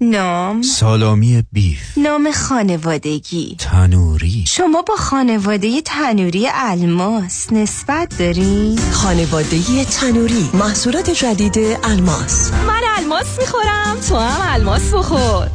[0.00, 10.50] نام سالامی بیف نام خانوادگی تنوری شما با خانواده تنوری الماس نسبت دارین؟ خانواده تنوری
[10.54, 15.48] محصولات جدید الماس من الماس میخورم تو هم الماس بخور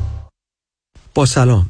[1.16, 1.70] با سلام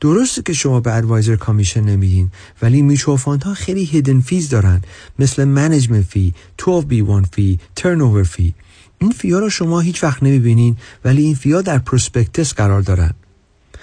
[0.00, 2.30] درسته که شما به advisor commission نمیدین
[2.62, 4.82] ولی میچو ها خیلی hidden fees دارن.
[5.18, 8.54] مثل management fee 12B1 fee turn fee
[8.98, 12.80] این fee ا رو شما هیچ وقت نمی‌بینین ولی این fee ا در prospectus قرار
[12.82, 13.14] دارن.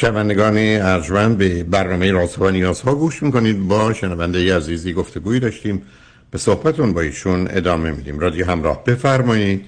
[0.00, 3.68] شنوندگان ارجمند به برنامه راست و نیاز ها گوش می‌کنید.
[3.68, 5.82] با شنونده عزیزی گفتگوی داشتیم.
[6.30, 8.18] به صحبتون با ایشون ادامه میدیم.
[8.18, 9.64] رادیو همراه بفرمایید.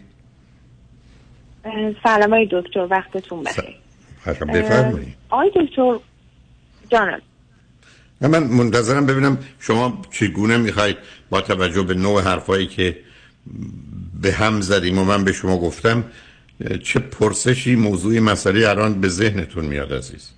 [2.02, 4.44] سلام های دکتر وقتتون بخیر.
[4.44, 5.14] بفرمایید.
[5.30, 5.98] آی دکتر
[6.88, 7.20] جانم.
[8.20, 10.96] من منتظرم ببینم شما چگونه می‌خواید
[11.30, 12.96] با توجه به نوع حرفایی که
[14.22, 16.04] به هم زدیم و من به شما گفتم
[16.84, 20.34] چه پرسشی موضوع مسئله الان به ذهنتون میاد عزیز؟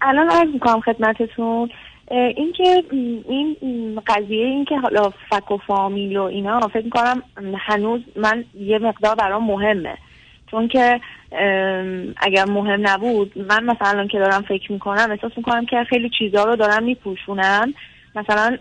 [0.00, 1.70] الان عرض می‌کنم خدمتتون.
[2.10, 2.84] اینکه
[3.28, 7.22] این قضیه اینکه حالا فک و فامیل و اینا فکر می‌کنم
[7.58, 9.98] هنوز من یه مقدار برام مهمه.
[10.50, 11.00] چون که
[12.16, 16.56] اگر مهم نبود من مثلا که دارم فکر می‌کنم احساس می‌کنم که خیلی چیزها رو
[16.56, 17.74] دارم میپوشونم
[18.16, 18.58] مثلا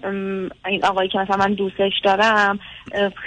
[0.67, 2.60] این آقایی که مثلا من دوستش دارم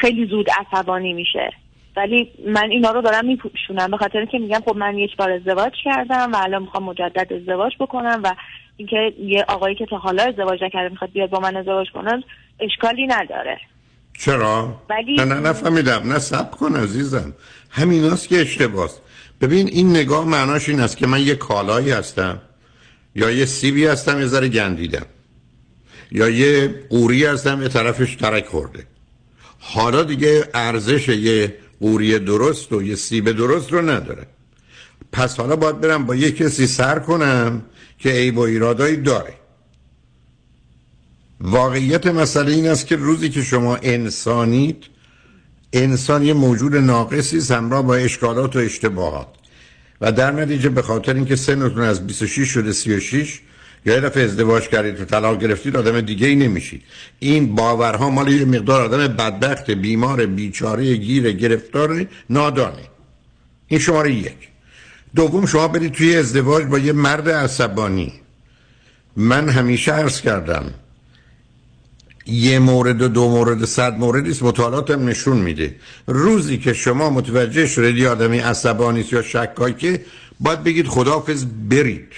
[0.01, 1.51] خیلی زود عصبانی میشه.
[1.97, 3.91] ولی من اینا رو دارم میپوشونم.
[3.91, 7.73] به خاطر اینکه میگم خب من یک بار ازدواج کردم و الان می‌خوام مجدد ازدواج
[7.81, 8.35] بکنم و
[8.77, 12.25] اینکه یه آقایی که تا حالا ازدواج نکرده می‌خواد بیاد با من ازدواج کنه
[12.61, 13.59] اشکالی نداره.
[14.19, 16.13] چرا؟ ولی- نه نه نفهمیدم.
[16.13, 17.35] نه سب کن عزیزم.
[17.71, 19.03] همیناست که اشتباست
[19.41, 22.41] ببین این نگاه معناش این است که من یه کالایی هستم
[23.15, 25.07] یا یه سیبی هستم یه ذره گندیدم.
[26.13, 28.87] یا یه قوری هستم یه طرفش ترک خورده.
[29.61, 34.27] حالا دیگه ارزش یه قوری درست و یه سیب درست رو نداره.
[35.13, 37.63] پس حالا باید برم با یه کسی سر کنم
[37.99, 39.35] که عیب و ایرادایی داره.
[41.41, 44.85] واقعیت مسئله این است که روزی که شما انسانید
[45.73, 49.29] انسان یه موجود ناقصی است همراه با اشکالات و اشتباهات.
[50.01, 53.41] و در نتیجه به خاطر اینکه سنتون از 26 شده 36
[53.87, 56.83] یا یه دفعه ازدواج کردید و طلاق گرفتید آدم دیگه ای نمیشید
[57.19, 62.91] این باورها مال یه مقدار آدم بدبخت بیمار بیچاره گیر گرفتار نادانه
[63.67, 64.49] این شماره یک.
[65.15, 68.13] دوم شما برید توی ازدواج با یه مرد عصبانی.
[69.17, 70.75] من همیشه عرض کردم
[72.27, 75.77] یه مورد و دو مورد صد مورد است مطالعاتم نشون میده.
[76.07, 80.05] روزی که شما متوجه شدید یه آدمی عصبانی است یا شکاکه
[80.41, 82.09] باید بگید خداحافظ برید.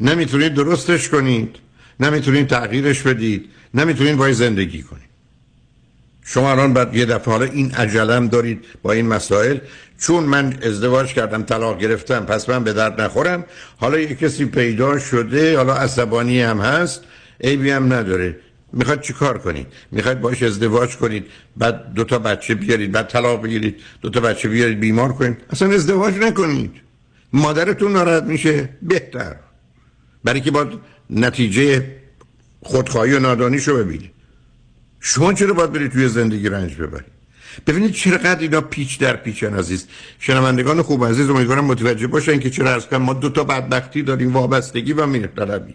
[0.00, 1.56] نمی‌تونید درستش کنید.
[2.00, 3.48] نمی‌تونید تغییرش بدید.
[3.74, 5.08] نمی‌تونید باید زندگی کنید.
[6.24, 9.58] شما الان بعد یه دفعه حالا این عجلم دارید با این مسائل.
[9.98, 13.44] چون من ازدواج کردم طلاق گرفتم پس من به درد نخورم.
[13.76, 17.04] حالا یه کسی پیدا شده حالا عصبانی هم هست.
[17.40, 18.36] عیبی هم نداره.
[18.72, 21.26] می‌خواد چی کار کنید؟ می‌خواد باش ازدواج کنید.
[21.56, 23.76] بعد دو تا بچه بیارید بعد طلاق بگیرید.
[24.00, 25.36] دو تا بچه بیارید بیمار کنید.
[25.50, 26.72] اصلا ازدواج نکنید.
[27.32, 29.36] مادرتون ناراحت میشه؟ بهتر.
[30.24, 30.68] برای که باید
[31.10, 31.96] نتیجه
[32.62, 34.10] خودخواهی و نادانیشو ببینید
[35.00, 37.18] شما چرا باید برید توی زندگی رنج ببرید
[37.66, 39.86] ببینید چقدر اینا پیچ در پیچن عزیز.
[40.18, 44.92] شنوندگان خوب عزیز امیدوارم متوجه باشن که چرا از ما دو تا بدبختی داریم وابستگی
[44.92, 45.74] و مهرطلبی.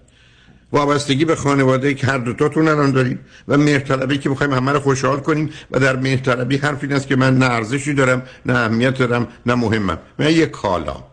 [0.72, 5.20] وابستگی به خانواده که هر دوتاتون الان داریم و مهرطلبی که می‌خوایم همه رو خوشحال
[5.20, 9.28] کنیم و در مهرطلبی حرف این است که من نه ارزشی دارم نه اهمیت دارم
[9.46, 9.98] نه مهمم.
[10.20, 11.13] من یک کالا.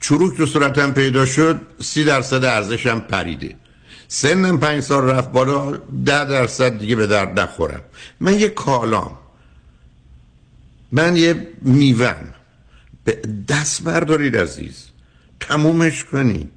[0.00, 3.56] چروک تو صورتم پیدا شد سی درصد ارزشم پریده.
[4.08, 5.70] سنم پنج سال رفت بالا
[6.04, 7.80] ده درصد دیگه به درد نخورم.
[8.20, 9.18] من یه کالام.
[10.92, 12.34] من یه میوم
[13.04, 14.84] به دست بردارید عزیز.
[15.40, 16.50] تمومش کنید.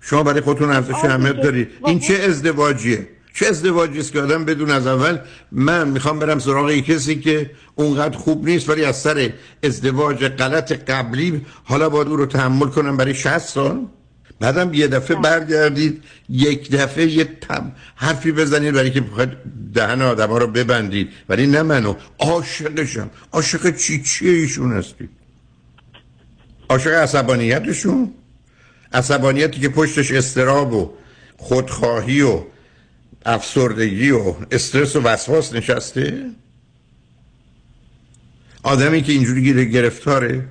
[0.00, 1.68] شما برای خودتون ارزش اهمیت دارید.
[1.86, 5.18] این چه ازدواجیه؟ چه ازدواجی است که آدم بدون از اول
[5.52, 11.46] من می‌خوام برم سراغ کسی که اونقدر خوب نیست ولی از سر ازدواج غلط قبلی
[11.64, 13.86] حالا باید او رو تحمل کنم برای 60 سال.
[14.40, 19.30] بعدم یه دفعه برگردید یک دفعه یه تم حرفی بزنید برای که بخواید
[19.74, 21.08] دهن آدم ها رو ببندید.
[21.28, 23.10] ولی نه منو عاشقشم.
[23.32, 25.10] عاشق چی چیه ایشون هستید؟
[26.68, 28.12] عاشق عصبانیتشون؟
[28.92, 30.90] عصبانیتی که پشتش استراب و
[31.36, 32.42] خودخواهی و
[33.26, 36.30] افسردگی و استرس و وسواس نشسته؟
[38.62, 40.44] آدمی که اینجوری گیره گرفتاره؟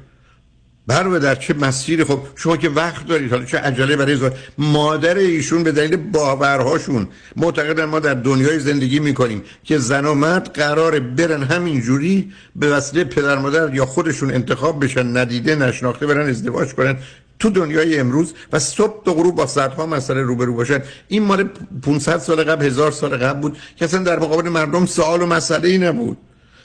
[0.88, 5.18] بر در چه مسیری؟ خب شما که وقت دارید حالا چه عجله برای ازدواج مادر
[5.18, 11.00] ایشون به دلیل باورهاشون معتقدن ما در دنیای زندگی می‌کنیم که زن و مرد قراره
[11.00, 16.98] برن همینجوری به وسیله پدر مادر یا خودشون انتخاب بشن ندیده نشناخته برن ازدواج کنن.
[17.40, 20.84] تو دنیای امروز و صبح تا غروب با صدها مسئله روبرو باشن.
[21.08, 21.44] این مال
[21.82, 25.70] 500 سال قبل هزار سال قبل بود که اصلا در مقابل مردم سوال و مسئله
[25.70, 26.18] ای نبود.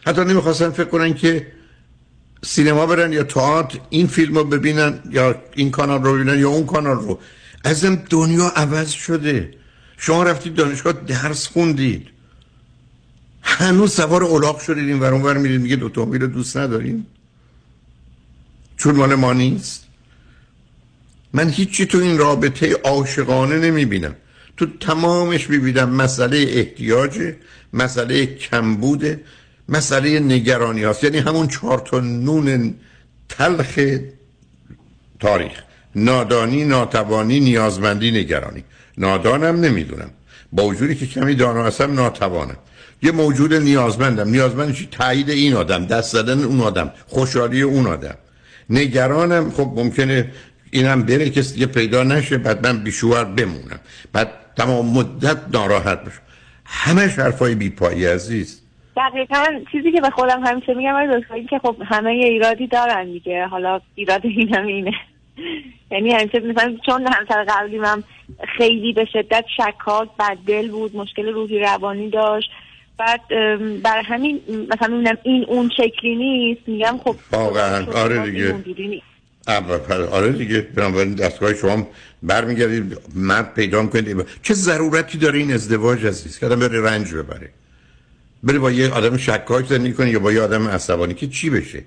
[0.06, 1.46] حتی نمی‌خواستن فکر کنن که
[2.42, 6.66] سینما برن یا تئاتر این فیلم رو ببینن یا این کانال رو ببینن یا اون
[6.66, 7.18] کانال رو.
[7.64, 9.54] ازم دنیا عوض شده.
[9.96, 12.06] شما رفتید دانشگاه درس خوندید.
[13.42, 14.88] هنوز سوار اولاق شدید.
[14.88, 17.06] این ور میرید میگه اتومبیل رو دوست نداریم.
[18.76, 19.89] چون مال ما نیست.
[21.32, 24.14] من هیچی تو این رابطه عاشقانه نمی‌بینم.
[24.56, 27.34] تو تمامش می‌بینم مسئله احتیاج
[27.72, 29.20] مسئله کمبوده
[29.68, 32.74] مسئله نگرانی هست یعنی همون چهار تا نون
[33.28, 33.78] تلخ
[35.20, 35.52] تاریخ.
[35.94, 38.64] نادانی ناتوانی نیازمندی نگرانی.
[38.98, 40.10] نادانم نمی‌دونم.
[40.52, 42.56] با وجودی که کمی دانا هستم ناتوانم.
[43.02, 44.28] یه موجود نیازمندم.
[44.28, 48.14] نیازمند چی؟ تایید این آدم دست زدن اون آدم خوشحالی اون آدم.
[48.70, 50.32] نگرانم خب ممکنه
[50.70, 53.80] اینم بره کسی دیگه پیدا نشه بعد من بیشوهر بمونم.
[54.12, 56.20] بعد تمام مدت ناراحت بشم.
[56.64, 58.62] همه حرفای بیپایی عزیز.
[58.96, 63.46] دقیقا چیزی که به خودم همیشه میگم آقای که خب همه یه ایرادی دارن دیگه.
[63.46, 64.92] حالا ایراد اینم اینه.
[65.92, 68.02] یعنی همیشه مثلا چون همسر قبلی من
[68.56, 72.50] خیلی به شدت شکاک بددل بود مشکل روحی روانی داشت.
[72.98, 73.20] بعد
[73.82, 76.60] برای همین مثلا می‌بینم این اون شکلی نیست.
[76.66, 77.86] میگم خب واقعا.
[77.92, 79.02] آره دیگه.
[80.10, 81.88] آره دیگه بنابراین دستگاه شما
[82.22, 82.98] برمیگردید.
[83.14, 87.50] مرد پیدا کنید چه ضرورتی داره این ازدواج عزیز؟ که آدم بره رنج ببره.
[88.42, 91.82] بره با یه آدم شکاک زندگی کنه یا با یه آدم عصبانی که چی بشه؟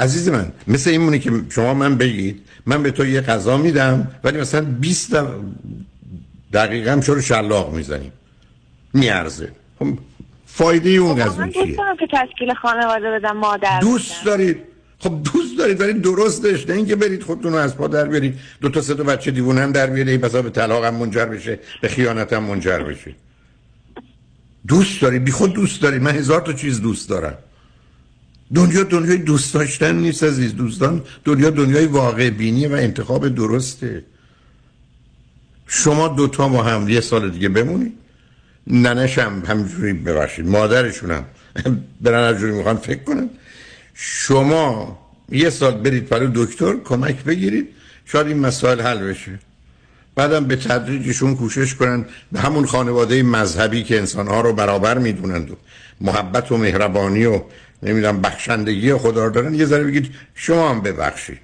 [0.00, 4.08] عزیز من مثل این مونه که شما من بگید من به تو یه غذا میدم
[4.24, 5.26] ولی مثلا 20 دق-
[6.52, 8.12] دقیقه هم شروع شلاق می‌زنیم.
[8.94, 9.48] میارزه.
[9.78, 9.86] خب
[10.46, 11.76] فایده اون من غذا چیه؟
[13.80, 14.56] دوست دارید؟
[15.02, 16.68] خب دوست دارید ولی درستش.
[16.68, 18.38] نه اینکه برید خودتون رو از پا در بیارید.
[18.60, 21.58] دو تا سه تا بچه دیوونه هم در بیارید بسا به طلاق هم منجر بشه
[21.82, 23.14] به خیانت هم منجر بشه.
[24.68, 27.34] دوست دارید بی خود دوست دارید من هزار تا چیز دوست دارم.
[28.54, 30.54] دنیا دنیای دوست داشتن نیست عزیز.
[30.54, 34.04] دوستان دنیا دنیای واقع بینی و انتخاب درسته.
[35.66, 37.92] شما دوتا با هم یه سال دیگه بمونید
[38.66, 40.46] ننش هم همجوری ببخشید.
[40.46, 41.24] مادرشون هم
[42.02, 43.30] برن از جوری می‌خوان فکر کنن.
[43.94, 47.68] شما یه سال برید برای دکتر کمک بگیرید
[48.04, 49.38] شاید این مسائل حل بشه.
[50.14, 55.56] بعدم به تدریجشون کوشش کنن به همون خانواده مذهبی که انسانها رو برابر می‌دونند و
[56.00, 57.42] محبت و مهربانی و
[57.82, 59.54] نمی‌دونم بخشندگی خدا رو دارن.
[59.54, 61.40] یه ذره بگید شما هم ببخشید.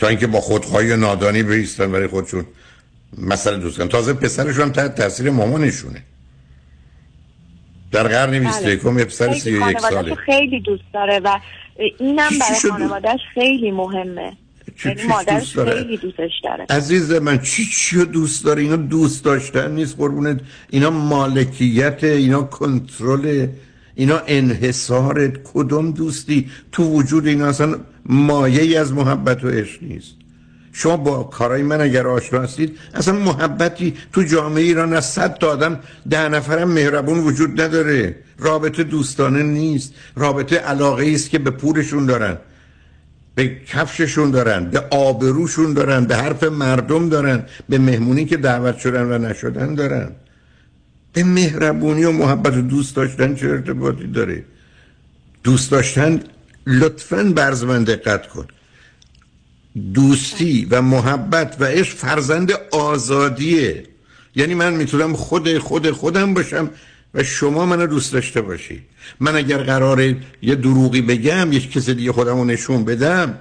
[0.00, 2.46] تا اینکه با خودخواهی و نادانی بیستن برای خودشون.
[3.18, 6.02] مسئله دوست کنن تازه پسرشون هم تحت تاثیر مامانشونه.
[7.94, 10.14] در قرن 21 یه پسر خیلی 31 خانواده‌شو ساله.
[10.14, 11.38] خیلی دوست داره و
[11.98, 14.32] اینم برای؟ خانوادهش خیلی مهمه.
[14.82, 16.66] چی- یعنی چی مادرش دوست داره؟ خیلی دوستش داره.
[16.70, 20.40] عزیز من چی چی دوست داره؟ اینا دوست داشتن نیست قربونت.
[20.70, 23.46] اینا مالکیت اینا کنترل
[23.94, 30.14] اینا انحصار کدوم دوستی؟ تو وجود اینا اصلا مایه ای از محبت و عشق نیست.
[30.76, 35.50] شما با کارای من اگر آشنا هستید اصلا محبتی تو جامعه ایران از صد تا
[35.50, 38.16] آدم ده نفرم مهربون وجود نداره.
[38.38, 39.94] رابطه دوستانه نیست.
[40.16, 42.38] رابطه علاقه است که به پولشون دارن
[43.34, 49.02] به کفششون دارن به آبروشون دارن به حرف مردم دارن به مهمونی که دعوت شدن
[49.02, 50.10] و نشدن دارن.
[51.12, 54.44] به مهربونی و محبت و دوست داشتن چه ارتباطی داره؟
[55.44, 56.20] دوست داشتن
[56.66, 58.46] لطفا برز من دقت کن.
[59.94, 63.84] دوستی و محبت و عشق فرزند آزادیه.
[64.36, 66.70] یعنی من می‌تونم خود خود خودم باشم
[67.14, 68.82] و شما منو دوست داشته باشید
[69.20, 73.38] من اگر قراره یه دروغی بگم یک کس دیگه خودم رو نشون بدم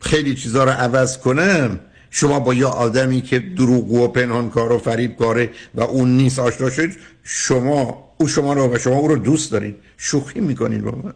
[0.00, 1.80] خیلی چیزا رو عوض کنم
[2.10, 6.90] شما با یه آدمی که دروغگو و پنهانکار و فریبکاره و اون نیست آشنا شد
[7.24, 9.76] شما او شما رو و شما او رو دوست دارید.
[9.96, 11.14] شوخی می‌کنید با من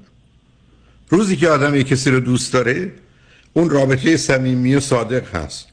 [1.08, 2.92] روزی که آدم یک کسی رو دوست داره
[3.52, 5.66] اون رابطه صمیمی و صادق هست.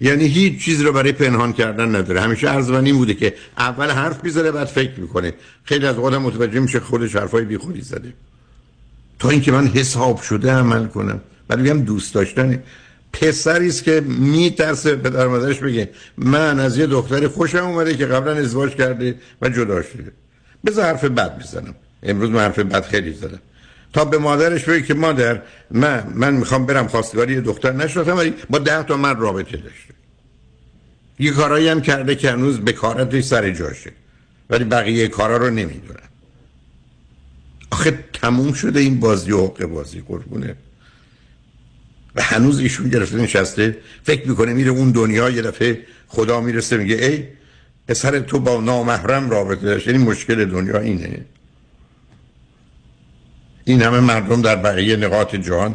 [0.00, 2.20] یعنی هیچ چیز رو برای پنهان کردن نداره.
[2.20, 5.34] همیشه عرض من بوده که اول حرف می‌زنه بعد فکر می‌کنه.
[5.64, 8.12] خیلی از آدم متوجه میشه خودش حرفای بیخودی زده.
[9.18, 11.20] تا اینکه من حساب شده عمل کنم.
[11.50, 12.62] ولی میگم دوست داشتنه
[13.12, 18.06] پسری است که میترسه به در مادرش بگه من از یه دختری خوشم اومده که
[18.06, 20.12] قبلا ازدواج کرده و جدا شده.
[20.66, 21.74] بذار حرف بد بزنم.
[22.02, 23.40] امروز من حرف بد خیلی زدم.
[23.92, 28.34] تا به مادرش بگه که مادر من من می‌خوام برم خواستگاری یه دختر نشدم ولی
[28.50, 29.94] با ده تا من رابطه داشته.
[31.18, 33.92] یه کارایی هم کرده که هنوز بکارتش سر جاشه.
[34.50, 36.08] ولی بقیه کارا رو نمی‌دونن.
[37.70, 40.56] آخه تموم شده این بازی و حق بازی قربونه.
[42.14, 46.96] و هنوز ایشون گرفته نشسته فکر می‌کنه میره اون دنیا یه دفعه خدا می‌رسه میگه
[46.96, 47.24] ای
[47.88, 49.86] پسر تو با نامحرم رابطه داشت.
[49.86, 51.24] یعنی مشکل دنیا اینه.
[53.70, 55.74] این همه مردم در بقیه نقاط جهان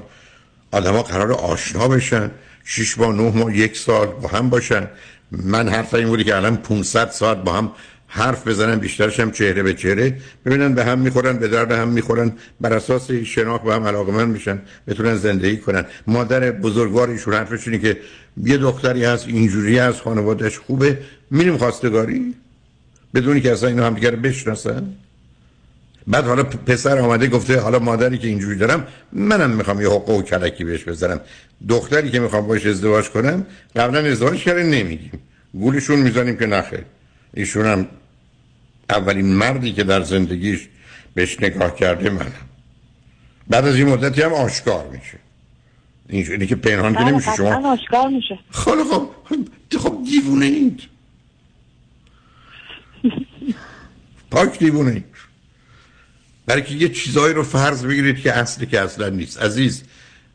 [0.72, 2.32] آدما قرار آشنا بشن
[2.64, 4.88] شش ماه نه ماه یک سال با هم باشن.
[5.32, 7.72] من حرف این بودی که الان 500 ساعت با هم
[8.08, 10.18] حرف بزنن بیشترش هم چهره به چهره.
[10.46, 12.32] ببینن به هم می‌خورن به درد هم می‌خورن.
[12.62, 15.86] بر اساس شناخت به هم علاقمند میشن بتونن زندگی کنن.
[16.08, 17.98] مادر بزرگوارشون حرفش اینه که
[18.44, 20.98] یه دختری هست اینجوری از خانوادهش خوبه.
[21.32, 22.36] میریم خواستگاری؟
[23.16, 24.94] بدونی که اصلا اینا همدیگه رو بشناسن؟
[26.08, 30.22] بعد حالا پسر آمده گفته حالا مادری که اینجوری دارم منم می‌خوام یه حقوق و
[30.22, 31.22] کلکی بهش بزنم
[31.70, 33.45] دختری که می‌خوام باش ازدواج کنم
[33.76, 35.20] قبلا ازدواج کرده نمیگیم.
[35.53, 36.84] گولشون می‌زنیم که نخیر
[37.34, 37.88] ایشون هم
[38.89, 40.68] اولین مردی که در زندگیش
[41.14, 42.32] بهش نگاه کرده منم.
[43.47, 45.20] بعد از این مدتی هم آشکار میشه.
[46.10, 47.36] اینجوری که پنهان که بله، نمیشه.
[47.36, 48.39] شما آشکار میشه.
[48.51, 49.10] خب خب
[49.78, 50.82] خب دیوونه اید.
[54.32, 55.03] تاک دیوونه ای
[56.46, 59.41] برای که یه چیزایی رو فرض بگیرید که اصلی که اصلا نیست.
[59.41, 59.84] عزیز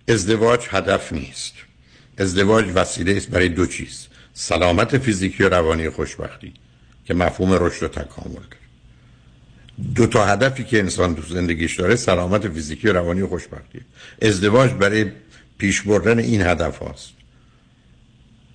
[0.08, 1.52] ازدواج هدف نیست.
[2.18, 6.52] ازدواج وسیله است برای دو چیز سلامت فیزیکی و روانی خوشبختی
[7.04, 8.60] که مفهوم رشد و تکامل داره.
[9.94, 13.80] دو تا هدفی که انسان تو زندگیش داره سلامت فیزیکی و روانی و خوشبختی.
[14.22, 15.12] ازدواج برای
[15.58, 17.10] پیش بردن این هدف هاست.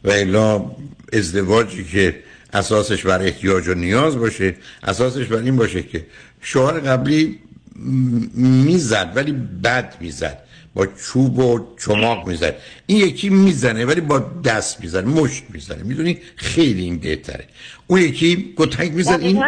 [0.04, 0.72] و الا
[1.14, 6.06] ازدواجی که اساسش بر احتیاج و نیاز باشه اساسش بر این باشه که
[6.42, 7.40] شوهر قبلی
[7.76, 9.32] می‌زد ولی
[9.64, 10.38] بد می‌زد.
[10.74, 12.56] با چوب و چماق می‌زد.
[12.86, 15.84] این یکی می‌زنه ولی با دست می‌زنه مشت می‌زنه.
[15.84, 17.48] می‌دونی؟ خیلی این بهتره.
[17.88, 19.44] اون یکی گتک می‌زنه این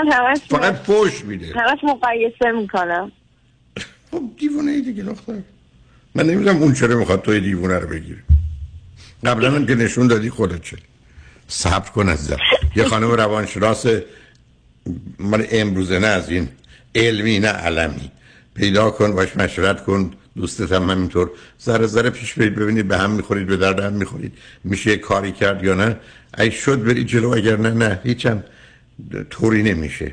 [0.49, 1.53] فقط فوش میده.
[1.55, 3.11] همش مقایسه می‌کنم
[4.11, 5.33] خب دیوونه ای دیگه دختر.
[6.15, 8.19] من نمی‌دونم اون چرا می‌خواد توی دیوونه رو بگیره.
[9.25, 10.77] قبلا من که نشون دادی خودت چه.
[11.47, 12.33] صبر کن از
[12.75, 13.85] یه خانم روانشناس
[15.19, 16.47] من امروزه نه از این
[16.95, 18.11] علمی نه علمی.
[18.57, 21.31] پیدا کن باش مشورت کن دوستت هم همینطور.
[21.61, 24.33] ذره ذره پیش برید ببینید به هم می‌خورید به درد هم می‌خورید.
[24.63, 25.97] میشه کاری کرد یا نه؟
[26.37, 27.99] ای شد برید جلو اگر نه نه.
[28.03, 28.43] هیچم
[29.29, 30.11] طوری نمیشه.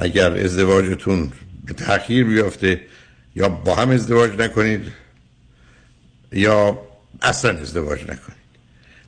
[0.00, 1.32] اگر ازدواجتون
[1.66, 2.80] به تأخیر بیافته
[3.34, 4.92] یا با هم ازدواج نکنید
[6.32, 6.78] یا
[7.22, 8.46] اصلا ازدواج نکنید.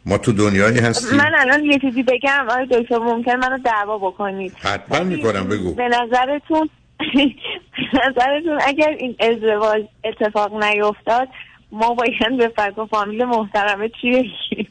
[0.06, 1.18] ما تو دنیایی هستیم.
[1.18, 4.52] من الان یه چیزی بگم آقای دکتر ممکن منو دعوا بکنید.
[4.58, 5.74] حتما می‌کنم بگو.
[5.74, 6.70] به نظرتون
[7.94, 11.28] نظرتون اگر این ازدواج اتفاق نیفتاد
[11.72, 14.68] ما باید به فکر و فامیل محترمه چی بگیم؟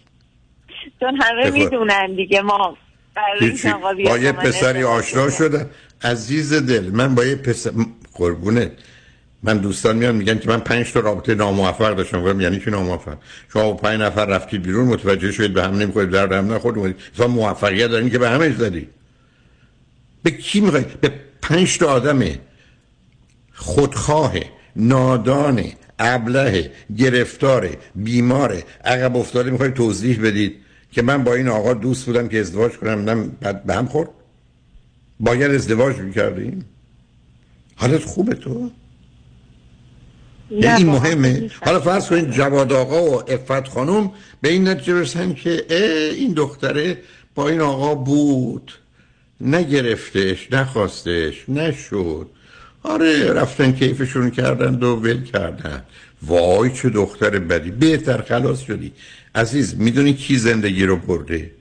[0.99, 1.51] چون همه.
[1.51, 2.78] می‌دونن دیگه ما
[4.05, 5.30] با یه پسری آشنا.
[5.30, 5.69] شدم.
[6.03, 7.71] عزیز دل من با یه پسر
[8.13, 8.71] قربونه.
[9.43, 12.23] من دوستان میان میگن که من پنج تا رابطه ناموفق داشتم.
[12.23, 13.17] گفتم یعنی چی ناموفق؟
[13.53, 16.95] شما با پنج نفر رفتید بیرون متوجه شدید به هم نمی‌خورید در هم نخورد اومدید
[17.30, 18.88] موفقیت دارین که به همش زدی.
[20.23, 21.11] به کی می‌خوای؟ به
[21.41, 22.23] پنج تا آدم
[23.53, 24.33] خودخواه
[24.75, 25.63] نادان
[25.99, 29.51] ابله گرفتار بیمار عقب افتاده.
[29.51, 30.55] می‌خوای توضیح بدید
[30.91, 34.09] که من با این آقا دوست بودم که ازدواج کنم نه بعد به هم خورد.
[35.19, 36.65] باید ازدواج می‌کردیم.
[37.75, 38.71] حالت خوبه تو؟
[40.51, 41.49] یعنی این مهمه.
[41.65, 44.11] حالا فرض کنید جواد آقا و افت خانم
[44.41, 45.81] به این نتیجه برسن که اه،
[46.15, 46.97] این دختره
[47.35, 48.71] با این آقا بود.
[49.41, 52.27] نگرفتش نخواستش نشد.
[52.83, 55.83] آره رفتن کیفشون کردن و ول کردن
[56.21, 58.91] وای چه دختر بدی بهتر خلاص شدی.
[59.35, 61.51] عزیز می‌دونی کی زندگی رو برده؟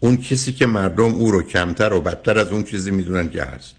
[0.00, 3.74] اون کسی که مردم او رو کمتر و بدتر از اون چیزی می‌دونن که هست.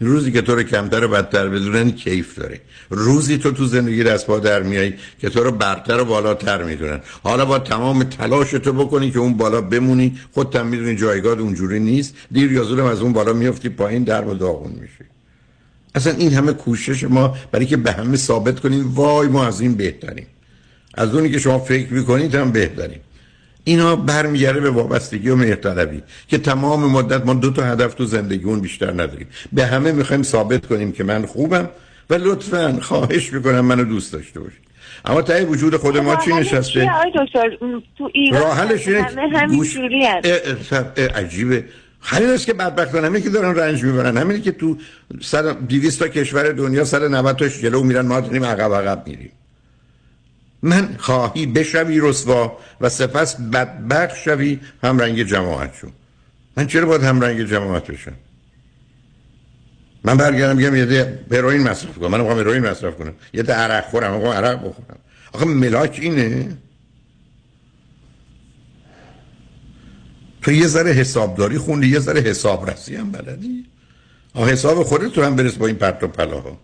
[0.00, 4.26] روزی که تو رو کمتر و بدتر بدونن کیف داره روزی تو تو زندگی دست
[4.26, 7.00] پا در میای که تو رو برتر و بالاتر می‌دونن.
[7.22, 10.18] حالا با تمام تلاش تو بکنی که اون بالا بمونی.
[10.32, 12.14] خودت هم می‌دونی جایگاه اونجوری نیست.
[12.32, 15.04] دیر یا زودم از اون بالا میفتی پایین در و داغون میشه
[15.94, 19.74] اصلا این همه کوشش ما برای که به همه ثابت کنیم وای ما از این
[19.74, 20.26] بهتریم.
[20.94, 23.00] از اونی که شما فکر می‌کنید هم بهتریم.
[23.68, 28.60] اینا برمیگرده به وابستگی و مهرطلبی که تمام مدت ما دو تا هدف تو زندگیمون
[28.60, 29.26] بیشتر نداریم.
[29.52, 31.68] به همه می‌خوایم ثابت کنیم که من خوبم
[32.10, 34.60] و لطفا خواهش می‌کنم منو دوست داشته باشید.
[35.04, 39.02] اما تای وجود خود ما چی راه نشسته؟ دکتر؟ م، تو ایران راه حلش اینه
[39.02, 39.64] همین
[40.24, 41.64] اه، عجیبه.
[42.00, 44.16] همین است که بدبختان همین که دارن رنج می‌برن.
[44.16, 44.76] همینی که تو
[45.68, 49.32] 200 تا کشور دنیا 190 تاش جلو میرن ما داریم عقب عقب میریم.
[50.62, 55.88] من خواهی بشوی رسوا و سپس بدبخت شوی هم رنگ جماعت شو.
[56.56, 58.12] من چرا باید هم رنگ جماعت بشم؟
[60.04, 62.10] من برگردم بگم یه ده هروئین مصرف کنم.
[62.10, 63.12] من می‌خوام هروئین مصرف کنم.
[63.34, 64.98] یه ده عرق خورم می‌خوام عرق بخورم.
[65.32, 66.56] آخه ملاک اینه.
[70.42, 73.66] تو یه ذره حسابداری خوندی یه ذره حسابرسی هم بلدی.
[74.34, 76.58] آه حساب خودت تو هم برس با این پرت و پلاها.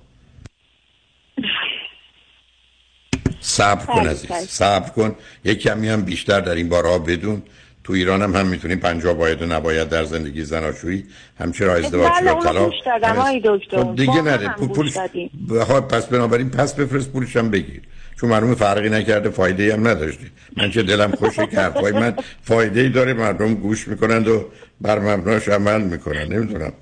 [3.56, 4.30] صبر کن عزیز.
[4.48, 5.14] صبر کن.
[5.44, 7.42] یک کمی هم بیشتر در این بارها بدون.
[7.84, 11.04] تو ایران هم هم می‌تونی پنجاه باید و نباید در زندگی زناشویی.
[11.40, 14.90] همچرا ازدواج بله یا اونو طلاق دیگه هم پول
[15.80, 17.82] پس بنابراین پس بفرست پولش هم بگیر.
[18.20, 20.26] چون معلومه فرقی نکرده فایده هم نداشته.
[20.56, 24.44] من چه دلم خوشه که حرفای من فایده ای داره مردم گوش می‌کنند و
[24.80, 26.72] بر مبناش عمل می‌کنن نمی‌دونم.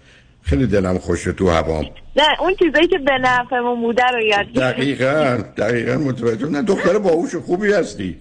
[0.50, 1.86] خیلی دلم خوشه تو هوام
[2.16, 4.46] نه اون چیزایی که به نفعمون بوده رو یاد.
[4.52, 6.46] دقیقا دقیقا متوجه.
[6.46, 8.16] نه دختر باهوش خوبی هستی.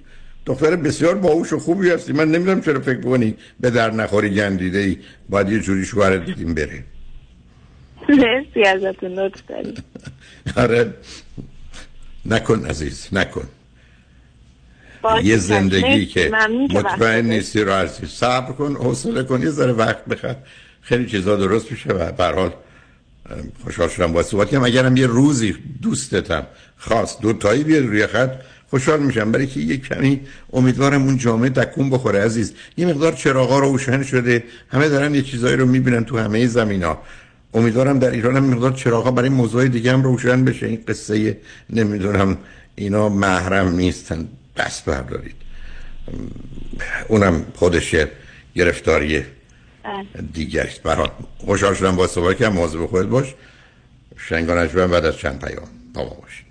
[0.46, 2.14] دختر بسیار باهوش و خوبی هستی.
[2.14, 4.98] من نمی‌دونم چرا فکر کنی به در نخوری گندیده ای
[5.30, 6.84] باید یه جوری شوهرت دیدیم بره.
[8.10, 9.84] مرسی ازتون لطف دارید.
[10.64, 10.94] آره.
[12.26, 13.48] نکن عزیز نکن.
[15.24, 15.38] یه.
[15.38, 16.06] زندگی.
[16.06, 16.32] که
[16.70, 17.26] مطمئن.
[17.26, 19.42] نیستی رو عزیز صبر کن حوصله کن.
[19.42, 20.36] یه ذره وقت بخر.
[20.90, 22.52] خیلی چیزا درست میشه و به حال
[23.64, 28.32] خوشحال شدم با صحبت کردم اگرم یه روزی دوستتم خواست دو تایی بیاد روی خط
[28.70, 29.32] خوشحال میشم.
[29.32, 30.22] برای که یک کمی
[30.54, 32.54] امیدوارم اون جامعه تکون بخوره عزیز.
[32.78, 34.44] یه مقدار چراغا رو روشن شده.
[34.70, 37.02] همه دارن یه چیزایی رو می‌بینن تو همه زمین ها
[37.54, 40.66] امیدوارم در ایران هم مقدار چراغا برای موضوع دیگه هم روشن بشه.
[40.66, 41.38] این قصه
[41.70, 42.38] نمی‌دونم
[42.76, 44.28] اینا محرم نیستن.
[44.58, 45.36] دست بردارید.
[47.08, 47.96] اونم خودش
[48.56, 49.24] گرفتاری
[50.62, 53.36] است برات خوشحال شدم با صحبت که مواظب خودت باش.
[54.18, 55.68] شنگانش بعد از چند پیام.
[55.94, 56.44] با باش.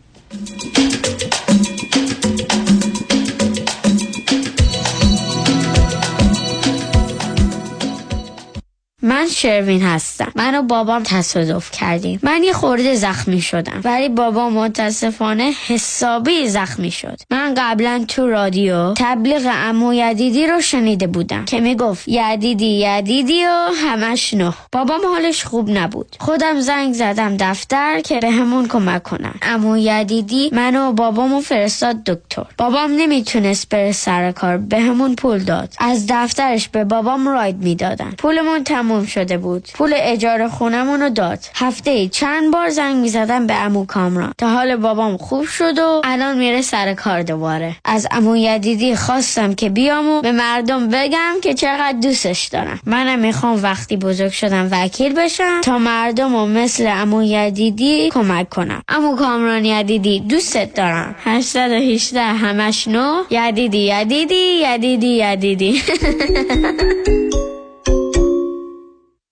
[9.08, 10.32] من شروین هستم.
[10.36, 12.20] من و بابام تصادف کردیم.
[12.22, 13.80] من یه خورده زخمی شدم.
[13.84, 17.20] ولی بابا متاسفانه حسابی زخمی شد.
[17.30, 23.68] من قبلا تو رادیو تبلیغ امو یدیدی رو شنیده بودم که می‌گفت یدیدی یدیدی و
[23.84, 24.54] همش نه.
[24.72, 26.16] بابام حالش خوب نبود.
[26.20, 32.04] خودم زنگ زدم دفتر که به همون کمک کنم امو یدیدی منو و بابامو فرستاد
[32.04, 32.46] دکتر.
[32.58, 35.74] بابام نمی‌تونست بره سر کار به همون پول داد.
[35.78, 38.14] از دفترش به بابام راید می‌دادن.
[38.18, 39.68] پولمون تموم شده بود.
[39.74, 41.38] پول اجاره خونمون رو داد.
[41.54, 44.32] هفته چند بار زنگ می‌زدم به امو کامران.
[44.38, 47.76] تا حال بابام خوب شد و الان میره سر کار دوباره.
[47.84, 52.80] از امو یدیدی خواستم که بیام و به مردم بگم که چقدر دوستش دارم.
[52.86, 58.82] منم می‌خوام وقتی بزرگ شدم وکیل بشم تا مردم و مثل امو یدیدی کمک کنم.
[58.88, 61.14] امو کامران یدیدی دوستت دارم.
[61.24, 63.22] 818 همش نو.
[63.30, 65.82] یدیدی یدیدی یدیدی یدیدی.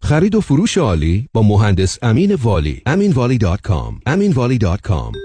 [0.07, 2.83] خرید و فروش عالی با مهندس امین والی.
[2.89, 5.17] aminvali.com aminvali.com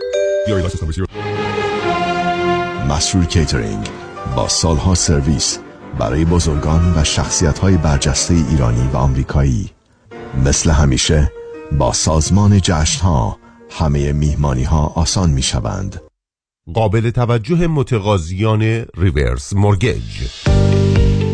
[2.89, 3.87] مسرور کیترینگ
[4.35, 5.59] با سالها سرویس
[5.99, 9.69] برای بزرگان و شخصیت های برجسته ایرانی و آمریکایی.
[10.45, 11.31] مثل همیشه
[11.71, 16.01] با سازمان جشن ها همه میهمانی ها آسان می شوند
[16.73, 20.21] قابل توجه متقاضیان reverse mortgage.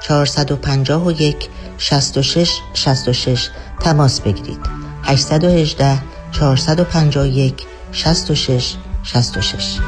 [0.00, 1.48] 451
[1.78, 3.48] 66 66
[3.80, 4.60] تماس بگیرید.
[5.04, 5.98] 818
[6.32, 9.78] 451 66 66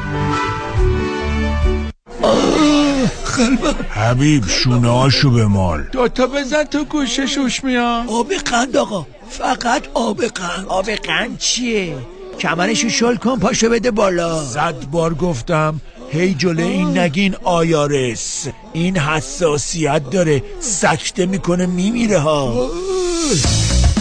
[3.37, 8.07] قلبم حبیب شونه هاشو به مال دوتا بزن تو گوشه شوش میان.
[8.07, 9.05] آب قند آقا.
[9.29, 10.65] فقط آب قند.
[10.67, 11.95] آب قند چیه؟
[12.39, 14.43] کمرشو شل کن پاشو بده بالا.
[14.43, 18.47] صد بار گفتم هی جلو این نگین IRS.
[18.73, 20.43] این حساسیت داره.
[20.59, 22.69] سکته می‌کنه میمیره ها.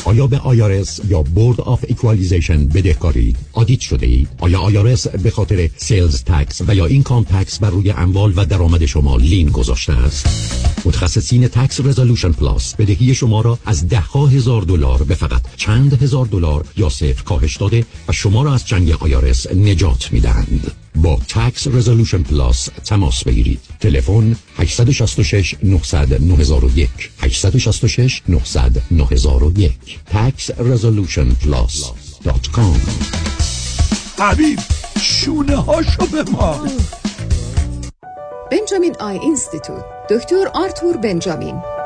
[0.05, 5.71] آیا به IRS یا Board of Equalization بدهکارید؟ audit شده اید؟ آیا IRS به خاطر
[5.77, 10.27] sales tax و یا income tax بر روی اموال و درآمد شما lien گذاشته است؟
[10.85, 16.03] متخصصین Tax Resolution Plus بدهی شما را از ده ها هزار دلار به فقط چند
[16.03, 20.82] هزار دلار یا صفر کاهش داده و شما را از چنگ IRS نجات می‌دهند.
[20.95, 23.61] با Tax Resolution Plus تماس بگیرید.
[23.81, 32.79] تلفن 866 900 9001 866 900 9001 taxresolutionplus.com
[34.19, 34.59] حبیب
[35.01, 36.71] شونه هاشو به مال
[38.51, 39.85] Benjamin Eye Institute.
[40.11, 41.63] دکتر آرتور بنجامین.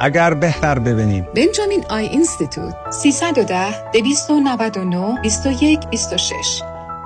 [0.00, 1.26] اگر بهتر ببینیم.
[1.36, 6.62] بنجامین آی اینستیتوت 310 299 21 26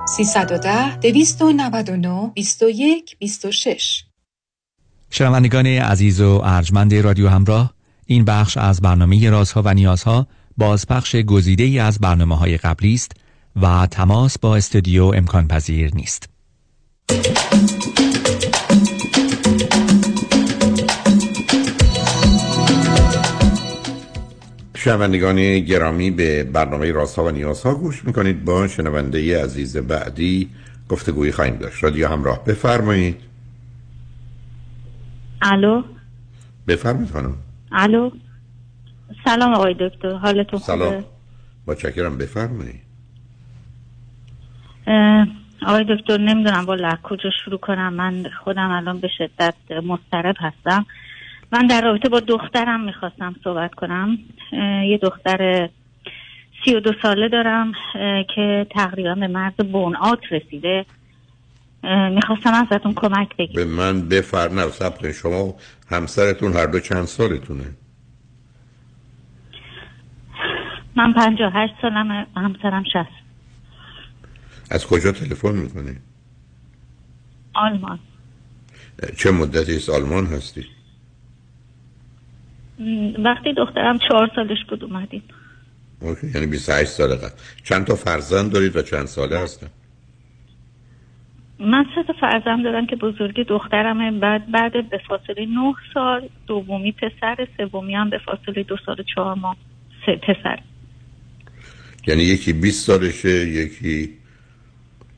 [0.07, 4.03] 310 299 21 26
[5.09, 7.73] شنوندگان عزیز و ارجمند رادیو همراه
[8.05, 10.27] این بخش از برنامه رازها و نیازها
[10.57, 13.11] بازپخش گزیده ای از برنامه های قبلی است
[13.61, 16.29] و تماس با استودیو امکان پذیر نیست.
[24.79, 28.45] شنوندگان گرامی به برنامه راست ها و نیاز ها گوش می‌کنید.
[28.45, 30.49] با شنونده عزیز بعدی
[30.89, 31.83] گفتگوی خواهیم داشت.
[31.83, 33.17] رادیو همراه بفرمایید.
[35.41, 35.83] الو؟
[36.67, 37.35] بفرمایید خانم.
[37.71, 38.11] الو؟
[39.25, 41.03] سلام آقای دکتر حالتون سلام خوبه؟
[41.65, 42.81] با چکرم بفرمایید.
[45.61, 47.93] آقای دکتر نمی‌دونم از کجا شروع کنم.
[47.93, 50.85] من خودم الان به شدت مضطرب هستم.
[51.51, 54.17] من در رابطه با دخترم می‌خواستم صحبت کنم.
[54.89, 55.69] یه دختر
[56.65, 57.71] سی و دو ساله دارم
[58.35, 60.85] که تقریبا به مرز بون آت رسیده
[62.11, 63.55] می‌خواستم ازتون کمک بگیرم.
[63.55, 65.11] به من بفر نه کنید.
[65.11, 65.55] شما
[65.89, 67.65] همسرتون هر دو چند سالتونه؟
[70.95, 73.27] من پنجاه هشت سالم همسرم شست
[74.71, 76.01] از کجا تلفن می‌کنید
[77.53, 77.99] آلمان.
[79.17, 80.65] چه مدتی است؟ آلمان هستی؟
[83.25, 85.23] وقتی دخترم چهار سالش بود اومدیم.
[86.01, 86.27] اوکی.
[86.35, 87.29] یعنی 28 سال قبل.
[87.63, 89.67] چند تا فرزند دارید و چند ساله هستن؟
[91.59, 94.11] من سه تا فرزند دارم که بزرگی دخترمه.
[94.11, 99.03] بعد بعد به فاصله نه سال دومی پسر سومی هم به فاصله دو سال و
[99.15, 99.57] چهار ماه.
[100.05, 100.59] سه پسر.
[102.07, 104.09] یعنی یکی 20 سالشه یکی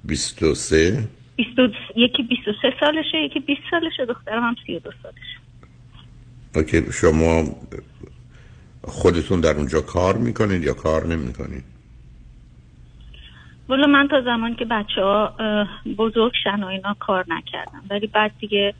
[0.03, 5.48] 23 بیست و- یکی 23 سالشه یکی 20 سالشه دخترم هم 32 سالشه.
[6.55, 7.43] اوکی شما
[8.83, 11.63] خودتون در اونجا کار می‌کنید یا کار نمی‌کنید؟
[13.69, 15.33] والا من تا زمان که بچه ها
[15.97, 17.83] بزرگ شن و اینا کار نکردم.
[17.89, 18.73] ولی بعد دیگه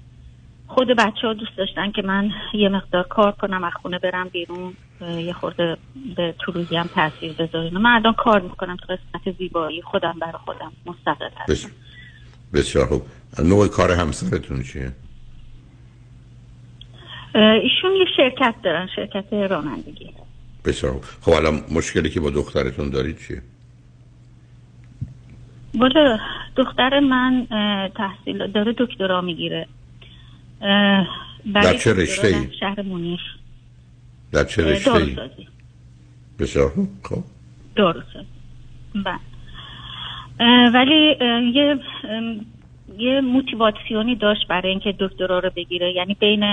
[0.68, 4.74] خود بچه ها دوست داشتن که من یه مقدار کار کنم از خونه برم بیرون
[5.02, 5.78] یه خورده
[6.16, 7.78] به تو هم تاثیر بذارین.
[7.78, 11.54] من الان کار می‌کنم تو قسمت زیبایی خودم برای خودم مستقل هستم.
[11.54, 11.68] بس...
[12.54, 13.02] بسیار خوب.
[13.44, 14.92] نوع کار همسرتون چیه؟
[17.36, 20.10] ایشون یه شرکت دارن شرکت رانندگی.
[20.66, 23.42] بسیار خب الان مشکلی که با دخترتون دارید چیه؟
[25.74, 26.20] والا
[26.56, 27.48] دختر من
[27.96, 29.68] تحصیل داره دکترا می‌گیره.
[31.54, 33.20] در چه رشته‌ای؟ در شهر منیش
[34.32, 35.48] در چه رشته داروسازی.
[36.40, 36.72] بسیار
[37.04, 37.24] خب.
[37.76, 38.28] داروسازی.
[38.96, 39.20] بله.
[40.74, 41.16] ولی
[41.54, 41.80] یه
[43.00, 45.94] یه موتیواسیونی داشت برای اینکه دکترا رو بگیره.
[45.94, 46.44] یعنی بین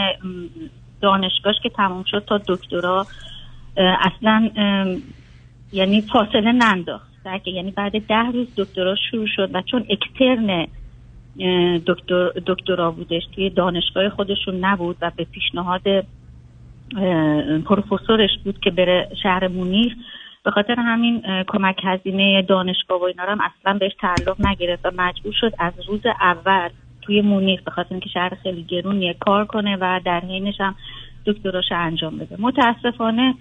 [1.00, 3.06] دانشگاهش که تموم شد تا دکترا
[3.76, 4.50] اصلا
[5.72, 7.16] یعنی فاصله ننداخت.
[7.46, 10.66] یعنی بعد ده روز دکترا شروع شد و چون اکترن
[11.86, 15.82] دکتر دکترا بودش توی دانشگاه خودشون نبود و به پیشنهاد
[17.64, 19.92] پروفسورش بود که بره شهر مونیخ.
[20.46, 25.32] به خاطر همین کمک هزینه دانشگاه و اینا هم اصلا بهش تعلق نگرفت و مجبور
[25.40, 26.68] شد از روز اول
[27.02, 30.74] توی مونیخ به خاطر اینکه شهر خیلی گرونیه کار کنه و در حینش هم
[31.26, 32.36] دکتراش انجام بده.
[32.38, 33.34] متاسفانه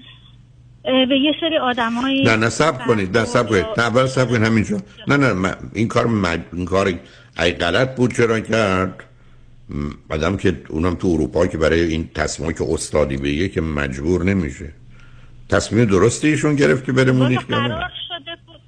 [0.84, 3.66] به یه سری آدمایی نه نه سب کنید نه سب کنید.
[3.78, 4.78] نه اول سب کنید همینجا
[5.08, 6.40] نه نه این کار مج...
[6.54, 6.94] این کار
[7.40, 9.04] ای غلط بود چرا کرد؟
[10.10, 14.74] آدم که اونم تو اروپا که برای این تصمیمی که استادی بگه که مجبور نمیشه.
[15.50, 18.62] تصمیم درستی ایشون گرفت که بره مونیخ قرار شده بود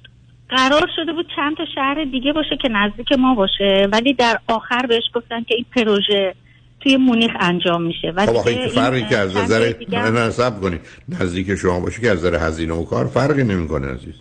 [0.48, 3.88] قرار شده بود چند تا شهر دیگه باشه که نزدیک ما باشه.
[3.92, 6.34] ولی در آخر بهش گفتن که این پروژه
[6.80, 8.12] توی مونیخ انجام میشه.
[8.16, 10.80] ولی خب که فرقی که از نظر سب کنید.
[11.08, 14.14] نزدیک شما باشه که از نظر هزینه و کار فرقی نمی‌کنه عزیز.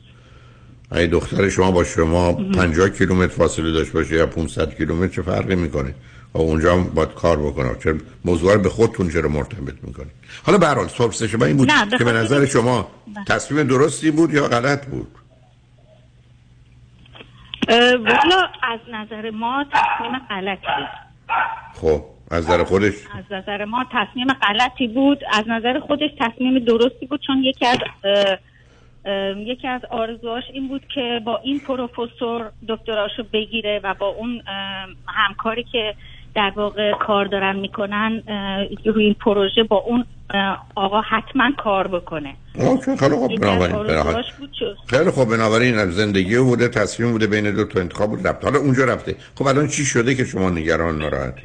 [0.91, 5.55] اگه دختر شما با شما 50 کیلومتر فاصله داشت باشه یا 500 کیلومتر چه فرقی
[5.55, 5.93] می‌کنه؟
[6.33, 7.75] و اونجا هم باید کار بکنه.
[7.83, 7.93] چرا
[8.25, 10.11] موضوع رو به خودتون چرا مرتبط می‌کنید
[10.45, 12.87] حالا به هر حال سورس شما این بود که به نظر شما
[13.27, 15.07] تصمیم درستی بود یا غلط بود؟
[17.69, 20.87] اه، والا از نظر ما تصمیم غلطی بود.
[21.73, 25.19] خب از نظر خودش؟ از نظر ما تصمیم غلطی بود.
[25.33, 27.77] از نظر خودش تصمیم درستی بود چون یکی از
[29.37, 34.41] یکی از آرزوهاش این بود که با این پروفسور دکتراشو بگیره و با اون
[35.07, 35.95] همکاری که
[36.35, 38.23] در واقع کار دارن می‌کنن
[38.85, 40.05] روی این پروژه با اون
[40.75, 42.33] آقا حتما کار بکنه.
[42.55, 44.23] اوکی خیلی خوب بنابراین.
[44.89, 48.43] خیلی خوب بنابراین زندگی بوده تصمیم بوده بین دو تا انتخاب بود رفت.
[48.43, 49.15] حالا اونجا رفته.
[49.35, 51.41] خب الان چی شده که شما نگران ناراحتی؟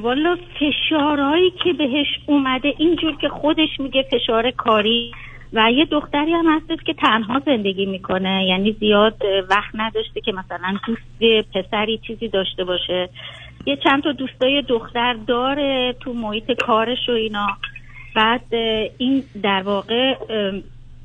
[0.00, 5.12] والا فشارهایی که بهش اومده اینجور که خودش میگه فشار کاری.
[5.52, 8.46] و یه دختری هم هستش که تنها زندگی می‌کنه.
[8.48, 13.08] یعنی زیاد وقت نداشته که مثلا دوست پسری چیزی داشته باشه.
[13.66, 17.46] یه چند تا دوستای دختر داره تو محیط کارش و اینا.
[18.14, 18.54] بعد
[18.98, 20.14] این در واقع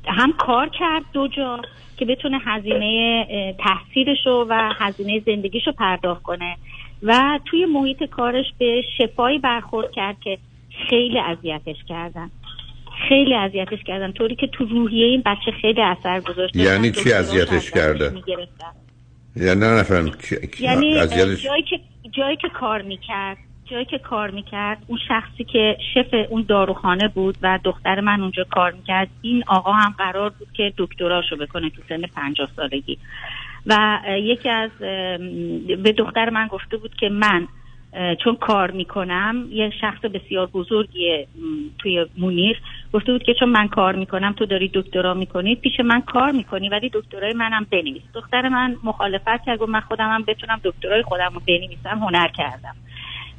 [0.06, 1.60] هم کار کرد دو جا
[1.96, 6.56] که بتونه هزینه اه، تحصیلشو و هزینه زندگیشو پرداخت کنه.
[7.02, 10.38] و توی محیط کارش به شفایی برخورد کرد که
[10.90, 12.30] خیلی اذیتش کردن.
[13.08, 14.12] خیلی اذیتش کردن.
[14.12, 18.12] طوری که تو روحیه این بچه خیلی اثر گذاشته یعنی چی اذیتش کرده؟
[19.36, 20.10] یعنی نه نفهم
[20.60, 21.80] یعنی اه، اذیتش جایی که
[22.10, 27.38] جایی که کار می‌کرد جایی که کار می‌کرد اون شخصی که شف اون داروخانه بود
[27.42, 31.82] و دختر من اونجا کار می‌کرد این آقا هم قرار بود که دکتراشو بکنه تو
[31.88, 32.98] سن پنجاه سالگی.
[33.66, 34.70] و یکی از
[35.82, 37.48] به دختر من گفته بود که من
[38.24, 42.60] چون کار می‌کنم یه شخص بسیار بزرگیه م، توی مونیر
[42.92, 46.68] گفته بود که چون من کار می‌کنم تو داری دکترا می‌کنی پیش من کار می‌کنی
[46.68, 48.02] ولی دکترای منم بنویس.
[48.14, 52.74] دختر من مخالفت کرد گفت من خودم هم بتونم دکترای خودم رو بنویسم هنر کردم.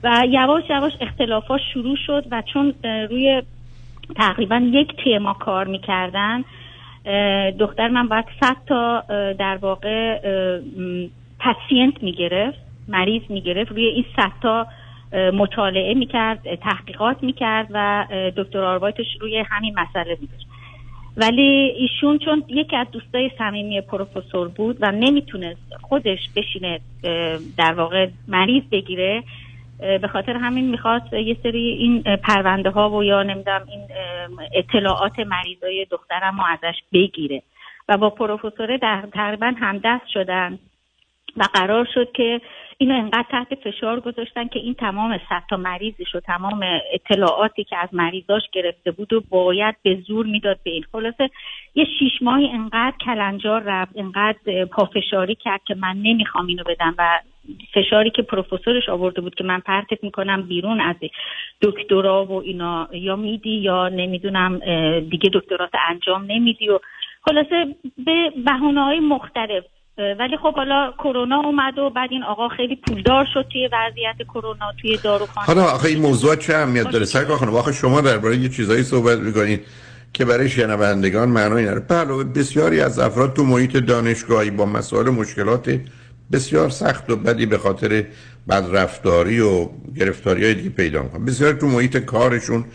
[0.04, 3.44] و یواش یواش اختلافات شروع شد و چون روی
[4.16, 6.44] تقریبا یک تیما کار می‌کردن
[7.60, 10.20] دختر من باید صد تا در واقع
[11.40, 14.68] پسینت می‌گرفت مریض می‌گرفت روی این صد تا
[15.34, 18.06] مطالعه می‌کرد تحقیقات می‌کرد و
[18.38, 20.48] دکتر آروایتش روی همین مسئله میداشت
[21.18, 26.80] ولی ایشون چون یکی از دوستای صمیمی پروفسور بود و نمی‌تونست خودش بشینه
[27.58, 29.24] در واقع مریض بگیره
[30.02, 33.88] به خاطر همین می‌خواست یه سری این پرونده ها و یا نمی‌دونم این
[34.54, 37.42] اطلاعات مریضای دخترم رو ازش بگیره.
[37.90, 40.60] و با پروفسور در تقریبا همدست شدن.
[41.38, 42.42] و قرار شد که
[42.78, 45.20] اینو انقدر تحت فشار گذاشتن که این تمام
[45.50, 50.60] تا مریضش و تمام اطلاعاتی که از مریضاش گرفته بود و باید به زور می‌داد
[50.64, 50.84] به این.
[50.92, 51.30] خلاصه
[51.76, 57.20] یه شیش ماهی انقدر کلنجار رفت انقدر پافشاری کرد که من نمی‌خوام اینو بدم و
[57.74, 60.96] فشاری که پروفسورش آورده بود که من پرتت می‌کنم بیرون از
[61.62, 64.60] دکترا و اینا یا میدی یا نمی‌دونم
[65.00, 66.80] دیگه دکترات انجام نمیدی و
[67.22, 67.76] خلاصه
[68.06, 69.64] به بهونه های مختلف
[69.98, 74.72] ولی خب حالا کرونا اومد و بعد این آقا خیلی پولدار شد توی وضعیت کرونا
[74.82, 75.48] توی داروخانه.
[75.48, 79.20] حالا آخه این موضوع چه اهمیت داره؟ سرکار خانم آخه شما درباره یه چیزایی صحبت
[79.20, 79.66] می‌کنید
[80.14, 81.86] که برای شنوندگان معنایی نداره.
[81.90, 85.80] علاوه بسیاری از افراد تو محیط دانشگاهی با مسائل مشکلات
[86.32, 88.06] بسیار سخت و بدی به خاطر
[88.50, 91.26] بدرفتاری و گرفتاری های دیگه پیدا می‌کنن.
[91.26, 92.66] بسیار تو محیط کارشون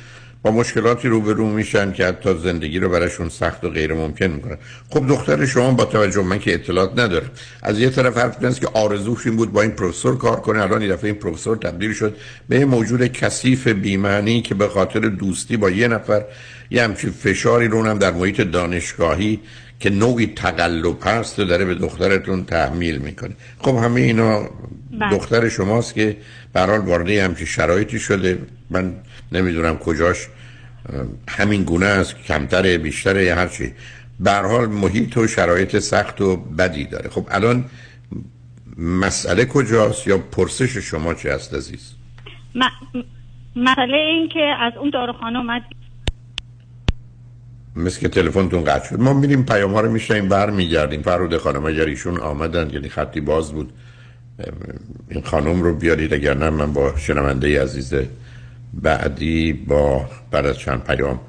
[0.48, 4.58] با مشکلاتی روبرو میشن که حتی زندگی رو براشون سخت و غیر ممکن می‌کنن
[4.90, 7.26] خب دختر شما با توجه من که اطلاعات نداره.
[7.62, 10.62] از یه طرف حرف می‌زنه که آرزوش این بود با این پروفسور کار کنه.
[10.62, 12.16] الان این دفعه این پروفسور تبدیل شد
[12.48, 16.24] به یه موجود کثیف بی‌معنی که به خاطر دوستی با یه نفر
[16.70, 19.40] یه همچین فشاری رو هم در محیط دانشگاهی
[19.80, 23.36] که نوعی تقلب هست و داره به دخترتون تحمیل می‌کنه.
[23.58, 24.50] خب همه اینا
[25.00, 25.10] بله.
[25.10, 26.16] دختر شماست که
[26.52, 28.38] به هر حال وارد همچین شرایطی شده.
[28.70, 28.92] من
[29.32, 30.28] نمی‌دونم کجاش
[31.28, 33.72] همین گونه است کمتره بیشتره یا هر چی.
[34.20, 37.10] به حال محیط و شرایط سخت و بدی داره.
[37.10, 37.64] خب الان
[38.78, 41.92] مسئله کجاست یا پرسش شما چه است عزیز؟
[42.54, 43.02] م-
[43.56, 45.62] مسئله این که از اون داروخانه اومد.
[47.76, 49.00] مثل که تلفنتون قطع شد.
[49.00, 53.20] ما میریم پیام ها رو میشنیم بر میگردیم فرود خانم اگر ایشون آمدن یعنی خطی
[53.20, 53.72] باز بود.
[55.08, 57.94] این خانم رو بیارید اگر نه من با شنونده عزیز
[58.74, 61.20] بعدی با بعد از چند پیام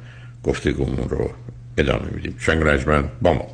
[0.43, 1.29] گفتگومون رو
[1.77, 3.45] ادامه میدیم شنگ رجمن با ما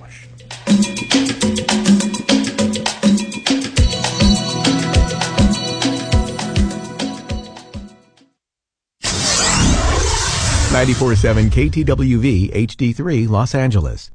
[10.76, 14.15] 947 KTWV HD3 Los Angeles.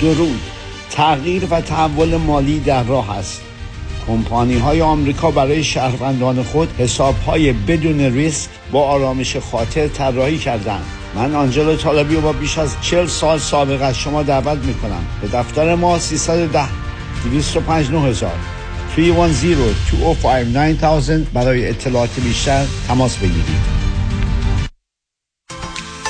[0.00, 0.40] درود.
[0.90, 3.40] تغییر و تحول مالی در راه است.
[4.06, 10.84] کمپانی های آمریکا برای شهروندان خود حساب های بدون ریسک با آرامش خاطر طراحی کردند.
[11.14, 15.04] من آنجلو طالبی و با بیش از 40 سال سابقه از شما دعوت می کنم
[15.22, 16.68] به دفتر ما 310
[17.24, 18.30] 205 9000
[18.96, 23.85] 310 205 9000 برای اطلاعات بیشتر تماس بگیرید.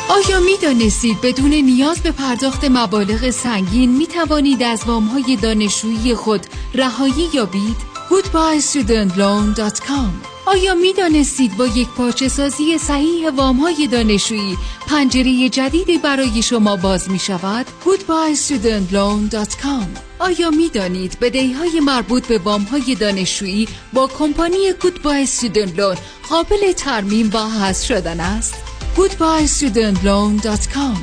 [0.08, 6.14] آیا می دانستید بدون نیاز به پرداخت مبالغ سنگین می توانید از وام های دانشجویی
[6.14, 7.76] خود رهایی یابید؟
[8.10, 16.42] goodbyestudentloan.com آیا می دانستید با یک پارچه سازی صحیح وام های دانشجویی پنجره جدیدی برای
[16.42, 19.86] شما باز می شود؟ goodbyestudentloan.com
[20.18, 25.98] آیا می دانید بدهی های مربوط به وام های دانشجویی با کمپانی Goodbye
[26.28, 30.96] قابل ترمیم و حذف شدن است؟ goodbyestudentloan.com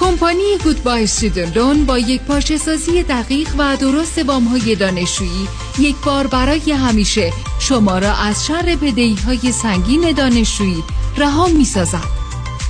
[0.00, 5.96] کمپانی Goodbye Student Loan با یک پارچه سازی دقیق و درست وام های دانشجویی یک
[6.04, 10.84] بار برای همیشه شما را از شر بدهی های سنگین دانشجویی
[11.16, 12.08] رها می سازد.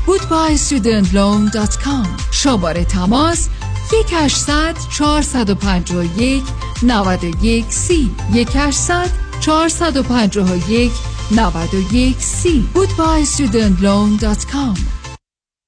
[0.07, 3.49] goodbyestudentloan.com شماره تماس
[3.93, 6.43] 1800 451
[6.83, 8.11] 91 سی.
[8.35, 9.11] 1800
[9.41, 10.93] 451
[11.33, 15.02] 91 سی goodbyestudentloan.com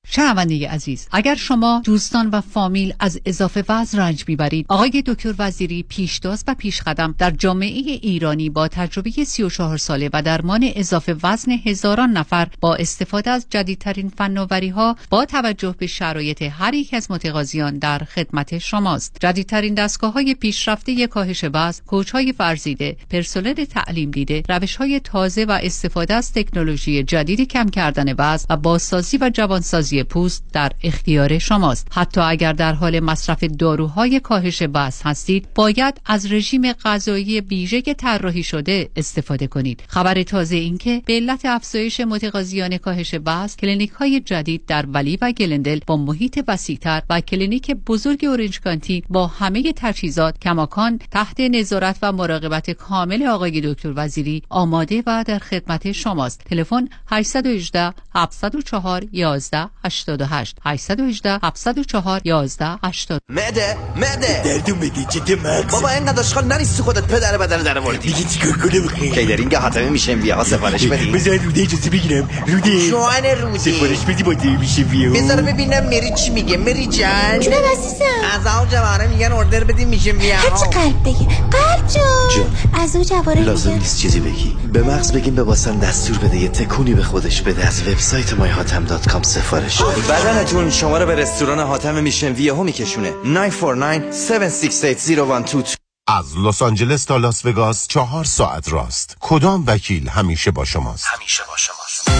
[0.04, 5.82] شنونده عزیز اگر شما دوستان و فامیل از اضافه وزن رنج می‌برید آقای دکتر وزیری
[5.82, 12.10] پیشتاز و پیشقدم در جامعه ایرانی با تجربه 34 ساله و درمان اضافه وزن هزاران
[12.10, 17.78] نفر با استفاده از جدیدترین فناوری ها با توجه به شرایط هر یک از متقاضیان
[17.78, 19.16] در خدمت شماست.
[19.20, 25.44] جدیدترین دستگاه های پیشرفته کاهش وزن کوچ های ورزیده پرسنل تعلیم دیده روش های تازه
[25.44, 31.38] و استفاده از تکنولوژی جدید کم کردن وزن و بازسازی و جوانسازی پوست در اختیار
[31.38, 31.88] شماست.
[31.90, 38.42] حتی اگر در حال مصرف داروهای کاهش وزن هستید باید از رژیم غذایی ویژه طراحی
[38.42, 39.82] شده استفاده کنید.
[39.88, 45.18] خبر تازه این که به علت افزایش متقاضیان کاهش وزن کلینیک های جدید در Valley
[45.20, 51.40] و گلندل با محیط وسیعتر و کلینیک بزرگ Orange County با همه تجهیزات کماکان تحت
[51.40, 56.44] نظارت و مراقبت کامل آقای دکتر وزیری آماده و در خدمت شماست.
[56.44, 65.72] تلفن 818 704 11 88 818 704 11 80 معده معده دردون بگی چه مغز
[65.72, 68.12] بابا اینقدر اشغال نریستی خودت پدر بدن در آوردی.
[68.12, 71.10] دیگه چیکار کنم؟ بخیر کیدرینگ حاتمه میشه بیا سفارش بدی.
[71.10, 72.28] بذار روده اجازه بگیرم.
[72.46, 76.56] روده جوان روده سفارش بدی با دی میشه بیا بذار ببینم میری چی میگه.
[76.56, 77.40] میری جان.
[77.40, 78.04] جونم عزیزم.
[78.40, 81.86] از اون جوانه میگن اوردر بدی میشه بیا هرچی قلب بگی قلب
[82.34, 82.46] جون.
[82.74, 84.56] از اون جوانه لازم نیست چیزی بگی.
[84.72, 86.36] به مغز بگیم به واسن دستور بده.
[86.36, 87.66] یه تکونی به خودش بده.
[87.66, 93.12] از وبسایت مایهاتم.com سفارش بده بدنتون شما رو به رستوران حاتم میشن ویهو میکشونه.
[93.24, 95.74] 949-768-0122
[96.08, 99.16] از لس آنجلس تا لاس وگاس چهار ساعت راست.
[99.20, 102.10] کدام وکیل همیشه با شماست؟ همیشه با شماست.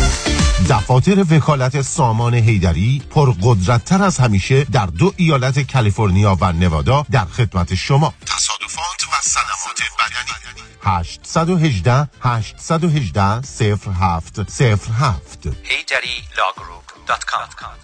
[0.70, 7.74] دفاتر وکالت سامان هیدری پرقدرتتر از همیشه در دو ایالت کالیفرنیا و نوادا در خدمت
[7.74, 8.14] شما.
[8.26, 10.34] تصادفات و صدمات بدنی.
[10.82, 16.93] 818 818 0707 هیدری لاگروپ.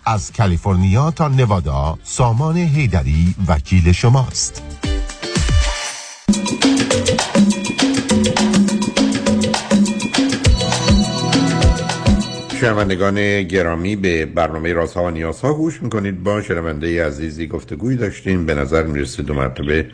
[0.07, 4.63] از کالیفرنیا تا نوادا سامان هیدری وکیل شماست.
[12.61, 16.23] شنوندگان گرامی به برنامه رازها و نیازها گوش می‌کنید.
[16.23, 18.47] با شنونده عزیزی گفتگوی داشتیم.
[18.47, 19.87] به نظر می‌رسه دو مرتبه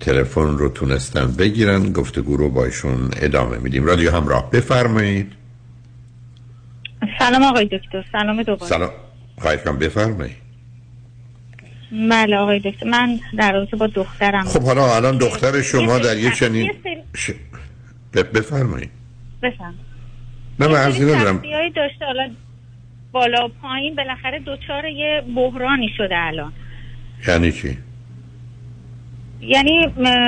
[0.00, 1.92] تلفن رو تونستن بگیرن.
[1.92, 3.84] گفتگو رو با ایشون ادامه میدیم.
[3.84, 5.32] رادیو همراه بفرمایید.
[7.18, 8.04] سلام آقای دکتر.
[8.12, 8.70] سلام دوباره.
[8.70, 8.90] سلام.
[9.38, 10.36] خواهش کنم بفرمایید.
[12.10, 12.86] بله آقای دکتر.
[12.86, 14.44] من در رابطه با دخترم.
[14.44, 16.72] خب حالا الان دختر شما در یه چنین
[17.14, 17.30] ش...
[18.14, 18.90] بفرمایید.
[19.42, 19.74] بفهم
[20.60, 21.42] نه من عرضی ندارم.
[21.76, 22.04] داشته.
[22.06, 22.30] حالا
[23.12, 26.52] بالا و پایین بالاخره دوچار یه بحرانی شده الان.
[27.28, 27.78] یعنی چی؟
[29.40, 29.86] یعنی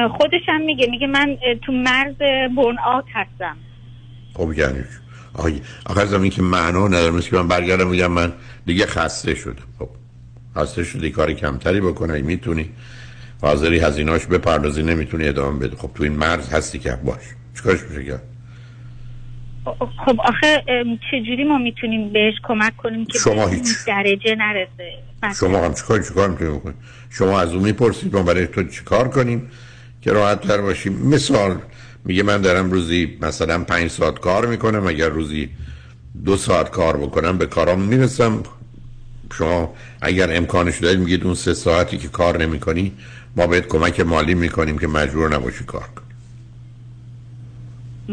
[0.09, 0.87] خودش هم میگه.
[0.91, 2.17] میگه من تو مرز
[2.57, 3.57] برن آوت هستم.
[4.35, 5.08] خب یعنی چی؟
[5.39, 8.33] آخه آخه از این که معنا نداره مثل که من برگردم میگم من
[8.67, 9.63] دیگه خسته شدم.
[9.79, 9.89] خب
[10.57, 12.71] خسته شدی کاری کمتری بکنه اگه می‌تونی.
[13.43, 17.23] حاضری هزیناش بپردازی نمی‌تونی ادامه بده خب تو این مرز هستی که باش.
[17.57, 18.23] چیکارش میشه کرد
[20.05, 20.65] خب آخه
[21.11, 23.67] چجوری ما می‌تونیم بهش کمک کنیم که شما هیچ.
[23.87, 24.93] درجه نرسه.
[25.41, 26.75] شما هم چیکار چیکار می‌تونی بکنی
[27.11, 29.51] شما از اون می‌پرسید ما برای تو چیکار کنیم؟
[30.01, 30.93] که راحت تر باشیم.
[30.93, 31.59] مثال
[32.05, 35.49] میگه من دارم روزی مثلا پنج ساعت کار می‌کنم اگر روزی
[36.25, 38.43] دو ساعت کار بکنم به کارام می‌رسم.
[39.33, 42.93] شما اگر امکانش دارید میگید اون سه ساعتی که کار نمی‌کنی
[43.37, 46.05] ما بهت کمک مالی می‌کنیم که مجبور نباشی کار کنی.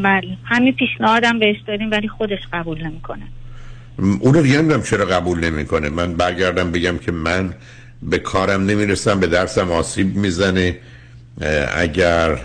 [0.03, 3.27] بله همین پیشنهادم بهش داریم ولی خودش قبول نمی‌کنه.
[4.19, 5.89] اونو دیگه نمی‌دونم چرا قبول نمی‌کنه.
[5.89, 7.53] من برگردم بگم که من
[8.03, 10.77] به کارم نمی‌رسم به درسم آسیب می‌زنه.
[11.75, 12.39] اگر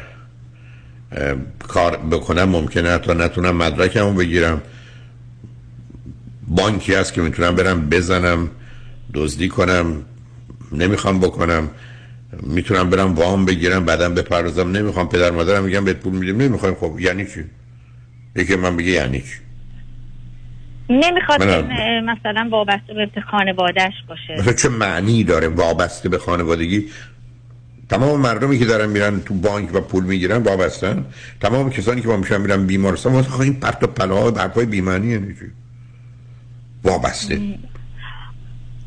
[1.68, 4.62] کار بکنم ممکنه تا نتونم مدرکمو بگیرم.
[6.48, 8.50] بانکی هست که می‌تونم برم بزنم
[9.14, 10.02] دزدی کنم
[10.72, 11.70] نمی‌خوام بکنم.
[12.42, 14.76] می‌تونم برم وام بگیرم بعدم بپردازم.
[14.76, 16.42] نمی‌خوام پدر مادرم میگم بهت پول میدیم.
[16.42, 16.74] نمی‌خوایم.
[16.74, 17.44] خب یعنی چی؟
[18.36, 19.36] یکی من بگه یعنی چی؟
[20.90, 21.42] نمی‌خواد
[22.04, 24.36] مثلا وابسته به خانوادهش باشه.
[24.38, 26.88] مثلا چه معنی داره وابسته به خانوادگی؟
[27.90, 31.04] تمام مردمی که دارن میرن تو بانک و پول می‌گیرن وابستن
[31.40, 35.06] تمام کسانی که با میشن میرن بیمارستان واسه این پرت و پلا و حرفای بی‌معنی
[35.06, 35.50] یعنی چی؟
[36.84, 37.40] وابسته.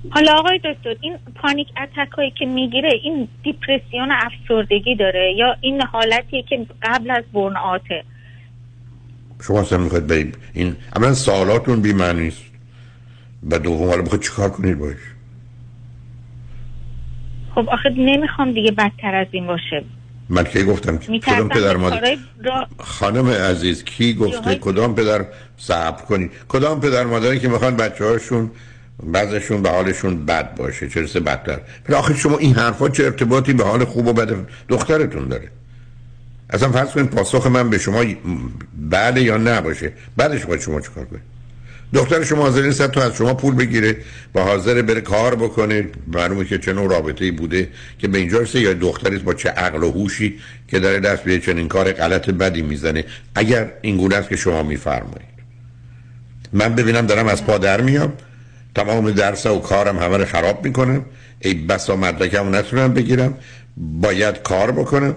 [0.10, 5.82] حالا آقای دکتر این پانیک اتک هایی که می‌گیره این دیپرسیون افسردگی داره یا این
[5.82, 8.04] حالتیه که قبل از برن آته؟
[9.42, 12.44] شما اصلا می‌خواید برید این اولا سوالاتون بی‌معنی است.
[13.50, 15.13] و دوم حالا بخواید چیکار کنید باش؟
[17.56, 19.84] خب آخه نمی‌خوام دیگه بدتر از این باشه.
[20.30, 22.68] من کی گفتم؟ کدام پدر مادر؟ را...
[22.80, 25.26] خانم عزیز کی گفته؟ کدام پدر؟
[25.58, 28.52] صبر کنید کدام پدر مادری که می‌خوان بچه هاشون
[29.04, 33.54] بعضشون به حالشون بد باشه؟ چه رسه بدتر؟ ولی آخه شما این حرفا چه ارتباطی
[33.54, 34.36] به حال خوب و بد
[34.70, 35.48] دخترتون داره؟
[36.50, 38.04] اصلا فرض کنید پاسخ من به شما
[38.90, 39.94] بله یا نه باشه.
[40.18, 41.33] بعدش باید شما چیکار کنید؟
[41.94, 43.98] دختر شما حاضر نیست تا از شما پول بگیره
[44.36, 45.86] و حاضر بره کار بکنه.
[46.08, 47.70] معلومه که چه نوع رابطه‌ای بوده
[48.00, 51.40] که به اینجا رسه یا دختری با چه عقل و هوشی که داره دست به
[51.40, 53.06] چنین کار غلط بدی می‌زنه.
[53.36, 55.34] اگر این گونه است که شما میفرمایید.
[56.54, 58.14] من ببینم دارم از پا در میام.
[58.76, 61.06] تمام درس و کارم همه رو خراب می‌کنم
[61.40, 63.38] ای بسا مدرکم نتونم بگیرم.
[63.78, 65.16] باید کار بکنم.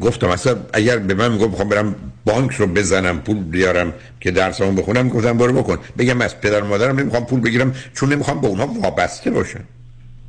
[0.00, 4.72] گفتم اصلا اگر به من می‌گفت می‌خوام برم بانک رو بزنم پول بیارم که درسمو
[4.72, 5.78] بخونم گفتم برو بکن.
[5.98, 9.60] بگم از پدر مادرم نمی‌خوام پول بگیرم چون نمی‌خوام به اونها وابسته باشم.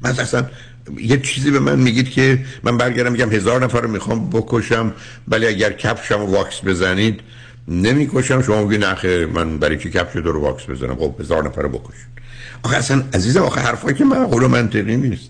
[0.01, 0.45] من اصلا
[0.97, 4.93] یه چیزی به من میگید که من برگردم میگم هزار نفر رو می‌خوام بکشم
[5.27, 7.19] ولی اگر کفشم رو واکس بزنید
[7.67, 8.41] نمی‌کشم.
[8.41, 12.13] شما میگید نخه من برای چی کفش رو واکس بزنم؟ خب هزار نفر رو بکشید.
[12.63, 15.29] آخه اصلا عزیزم آخه حرفایی که معقول و منطقی نیست.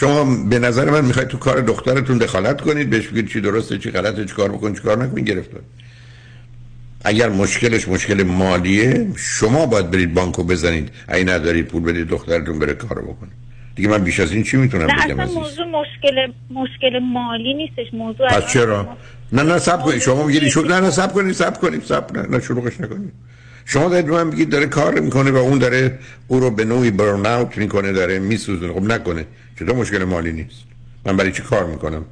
[0.00, 3.90] شما به نظر من می‌خواید تو کار دخترتون دخالت کنید بهش بگید چی درسته چی
[3.90, 5.60] غلطه چی کار بکن چی کار نکن گرفتار.
[7.04, 10.90] اگر مشکلش مشکل مالیه شما باید برید بانکو بزنید.
[11.08, 13.30] اگه ندارید پول بدید دخترتون بره کارو بکنه.
[13.74, 18.28] دیگه من بیش از این چی می‌تونم بگم اصلا موضوع مشکل مشکل مالی نیستش موضوع
[18.28, 18.96] پس چرا؟
[19.32, 19.98] نه نه سب کنید.
[19.98, 23.12] شما میگید ایشون نه نه سب کنید سب کنید سب نه نه شروعش نکنید.
[23.70, 25.98] شما دارید من میگید داره کار می‌کنه و اون داره
[26.28, 28.72] او رو به نوعی برن اوت می‌کنه داره میسوزونه.
[28.72, 29.26] خب نکنه.
[29.58, 30.62] چطور مشکل مالی نیست؟
[31.06, 32.04] من برای چی کار می‌کنم؟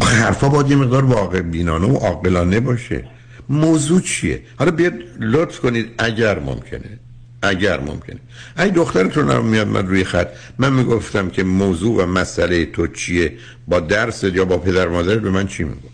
[0.00, 3.04] حرفا باید یه مقدار واقع بینانه و عاقلانه باشه.
[3.48, 6.98] موضوع چیه؟ حالا بیاد لطف کنید اگر ممکنه.
[7.42, 8.18] اگر ممکنه.
[8.56, 10.28] اگه دخترتون هم میاد روی خط.
[10.58, 13.32] من می‌گفتم که موضوع و مسئله تو چیه؟
[13.68, 15.88] با درست یا با پدر مادر به من چی میگو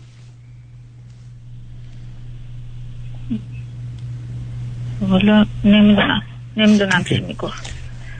[5.01, 6.21] والا نمی‌دونم.
[6.57, 7.73] نمی‌دونم چی می‌گفت.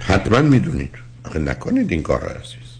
[0.07, 0.95] حتما می‌دونید.
[1.25, 2.79] آخه نکنید این کار عزیز.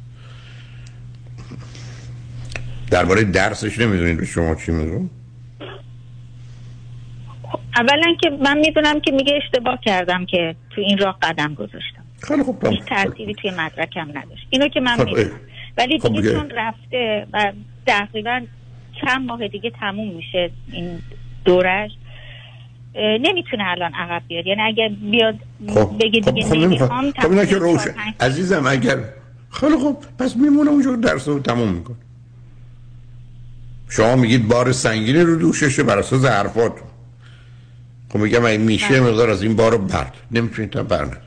[2.92, 5.08] درباره درسش نمی‌دونید به شما چی میگو
[7.76, 12.04] اولا که من می‌دونم که میگه اشتباه کردم که تو این راه قدم گذاشتم.
[12.24, 14.48] خیلی خوب هیچ تأثیری توی مدرکم نداشت.
[14.50, 15.30] اینو که من خب، می‌دونم.
[15.78, 16.32] ولی خب دیگه.
[16.32, 17.52] چون رفته و
[17.86, 18.42] تقریبا
[19.02, 21.00] چند ماه دیگه تموم میشه این
[21.46, 21.92] دورش
[22.96, 24.48] نمی‌تونه الان عقب بیاد.
[24.48, 25.36] یعنی اگر بیاد
[25.68, 25.98] خب.
[26.00, 27.94] بگه دیگه خب نمی‌خوام خب اینا که روشن.
[28.20, 28.98] عزیزم اگر
[29.52, 31.96] خیلی خوب پس میمونه اونجا درس رو تموم میکن
[33.90, 36.88] شما میگید بار سنگینی رو دوششه بر اساس حرفاتون.
[38.10, 40.14] خب میگم اگه میشه مقدار از این بار رو برد.
[40.32, 41.22] نمی‌تونید تا برد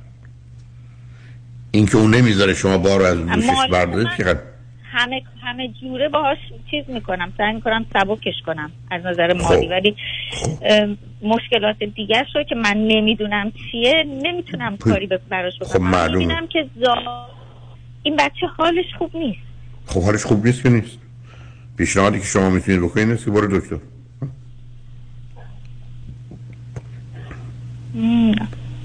[1.71, 4.41] این که اون نمی‌ذاره شما بار رو از دوشش بردارید چقدر؟
[4.93, 6.39] همه همه جوره باهاش
[6.71, 9.53] چیز می‌کنم سعی می‌کنم سبکش کنم از نظر خب.
[9.53, 9.97] مالی ولی
[10.63, 16.19] ام، مشکلات دیگه رو که من نمی‌دونم چیه نمی‌تونم کاری براش خب، بکنم من معلومه.
[16.19, 16.95] می‌بینم که زا...
[18.03, 19.41] این بچه حالش خوب نیست
[19.87, 20.99] خب حالش خوب نیست که نیست
[21.77, 23.77] پیشنهادی که شما می‌تونید بکنید نیست که برو دکتر.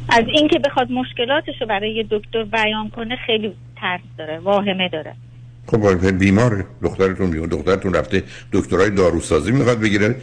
[0.09, 5.13] از اینکه بخواد مشکلاتش رو برای یه دکتر بیان کنه خیلی ترس داره واهمه داره
[5.67, 10.15] خب باید بیماره دخترتون بیمار دخترتون رفته دکترای داروسازی می‌خواد بگیره.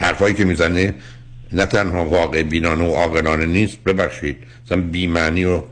[0.00, 0.94] حرفایی که می‌زنه
[1.52, 5.62] نه تنها واقع بینانه و عاقلانه نیست ببخشید مثلا بیمعنی و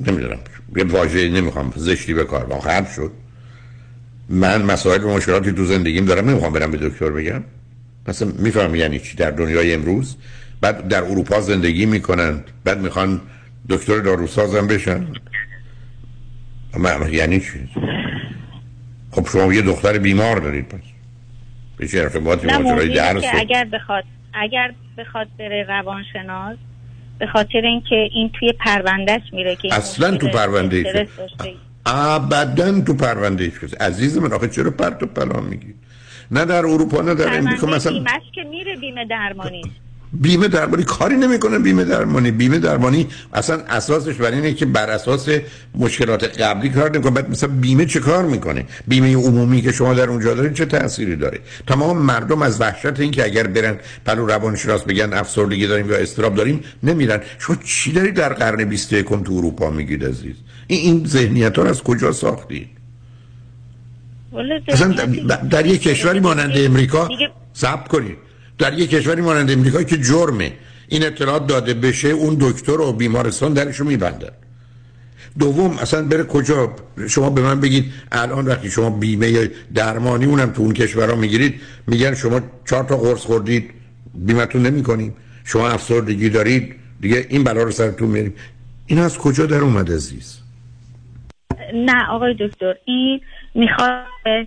[0.00, 0.38] نمی‌دونم
[0.76, 3.12] یه واژه نمی‌خوام زشتی به کار واقعا شد.
[4.28, 7.44] من مسائل و مشکلاتی تو زندگیم دارم نمی‌خوام برم به دکتر بگم.
[8.08, 10.16] مثلا میفهم یعنی چی در دنیای امروز؟
[10.60, 13.20] بعد در اروپا زندگی می‌کنند بعد می‌خوان
[13.68, 15.06] دکتر داروسازم بشن.
[16.76, 17.68] اما یعنی چی؟
[19.10, 20.80] خب شما یه دختر بیمار دارید پس.
[21.76, 24.04] به چه ارتباطی ماجرای درس که اگر بخواد
[24.34, 26.56] اگر بخواد بره روانشناس
[27.18, 31.08] به خاطر اینکه این توی پروندهش میره که اصلاً تو پرونده.
[31.86, 33.76] ابدا تو پرونده ایش کسی.
[33.76, 35.74] عزیز من آخه چرا پرت و پلا میگی؟
[36.30, 39.62] نه در اروپا نه در امریکا مثلا بیمش که میره بیمه درمانی.
[40.20, 42.30] بیمه درمانی کاری نمی‌کنه بیمه درمانی.
[42.30, 45.28] بیمه درمانی اصلا اساسش بر اینه که بر اساس
[45.74, 47.10] مشکلات قبلی کار نمی‌کنه.
[47.10, 51.16] بعد مثلا بیمه چه کار می‌کنه؟ بیمه عمومی که شما در اونجا دارید چه تأثیری
[51.16, 55.96] داره؟ تمام مردم از وحشت این که اگر برن پلو روانشناس بگن افسردگی داریم یا
[55.96, 57.20] استراب داریم نمیرن.
[57.38, 60.34] شما چی دارید در قرن 21 تو اروپا میگید عزیز؟
[60.66, 62.68] این این ذهنیت ها از کجا ساختید؟
[64.68, 67.08] اصلا در, در یک کشوری مانند امریکا
[67.56, 68.16] ثبت کنید.
[68.58, 70.52] در یک کشوری مانند امریکا که جرمه.
[70.88, 74.30] این اطلاعات داده بشه اون دکتر و بیمارستان درشو میبندن.
[75.38, 76.72] دوم اصلا بره کجا؟
[77.08, 82.14] شما به من بگید الان وقتی شما بیمه درمانی اونم تو اون کشورها می‌گیرید میگن
[82.14, 83.70] شما چهار تا قرص خوردید
[84.14, 88.34] بیمتون نمی کنیم شما افسردگی دارید دیگه این بلا رو سرتون میاریم
[88.86, 90.38] این از کجا در اومد عزیز؟
[91.74, 93.20] نه آقای دکتر این
[93.54, 94.46] می‌خواد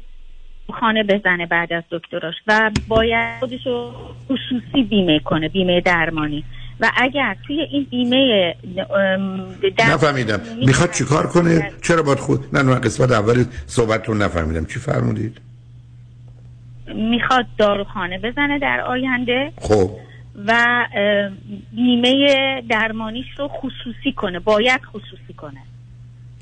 [0.74, 3.92] خانه بزنه بعد از دکتراش و باید خودشو
[4.26, 6.44] خصوصی بیمه کنه بیمه درمانی.
[6.80, 8.56] و اگر توی این بیمه
[9.80, 10.40] نفهمیدم.
[10.66, 14.66] می‌خواد چیکار کنه؟ چرا باید خود نه نه قسمت اول صحبتتون نفهمیدم.
[14.66, 15.42] چی فرمودید؟
[16.96, 19.92] می‌خواد داروخانه بزنه در آینده خب.
[20.46, 20.86] و
[21.72, 25.60] بیمه درمانیش رو خصوصی کنه باید خصوصی کنه.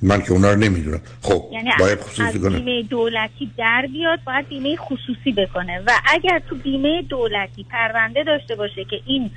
[0.01, 1.01] من که اونا رو نمی‌دونم.
[1.21, 5.79] خب یعنی باید خصوصی کنه بیمه دولتی در بیاد باید بیمه خصوصی بکنه.
[5.87, 9.31] و اگر تو بیمه دولتی پرونده داشته باشه که این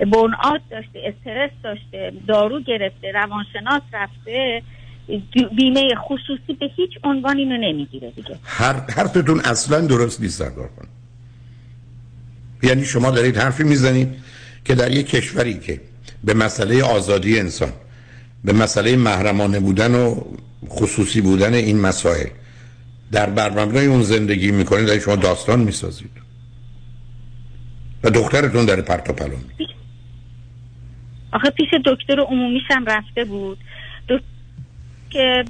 [0.00, 4.62] برن آت داشته استرس داشته دارو گرفته روانشناس رفته
[5.56, 8.38] بیمه خصوصی به هیچ عنوان اینو نمی‌گیره دیگه.
[8.44, 10.88] هر حرفتون اصلا درست نیست سردار خانم
[12.62, 14.08] یعنی شما دارید حرفی می‌زنید
[14.64, 15.80] که در یک کشوری که
[16.24, 17.72] به مسئله آزادی انسان
[18.44, 20.20] به مسئله محرمانه بودن و
[20.68, 22.26] خصوصی بودن این مسائل.
[23.12, 26.10] در برمبنای اون زندگی می‌کنید در شما داستان می‌سازید.
[28.04, 29.28] و دخترتون در پرت و پلا
[29.58, 29.66] می-
[31.32, 33.58] آخه پیش دکتر عمومیش هم رفته بود.
[35.10, 35.44] که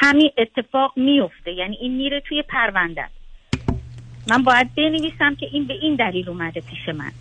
[0.00, 3.04] همین اتفاق میفته یعنی این میره توی پرونده.
[4.30, 7.12] من باید بنویسم که این به این دلیل اومده پیش من.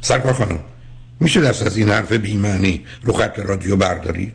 [0.00, 0.60] سرکار خانم
[1.20, 4.34] میشه دست از این حرف بیمعنی رو خط رادیو بردارید؟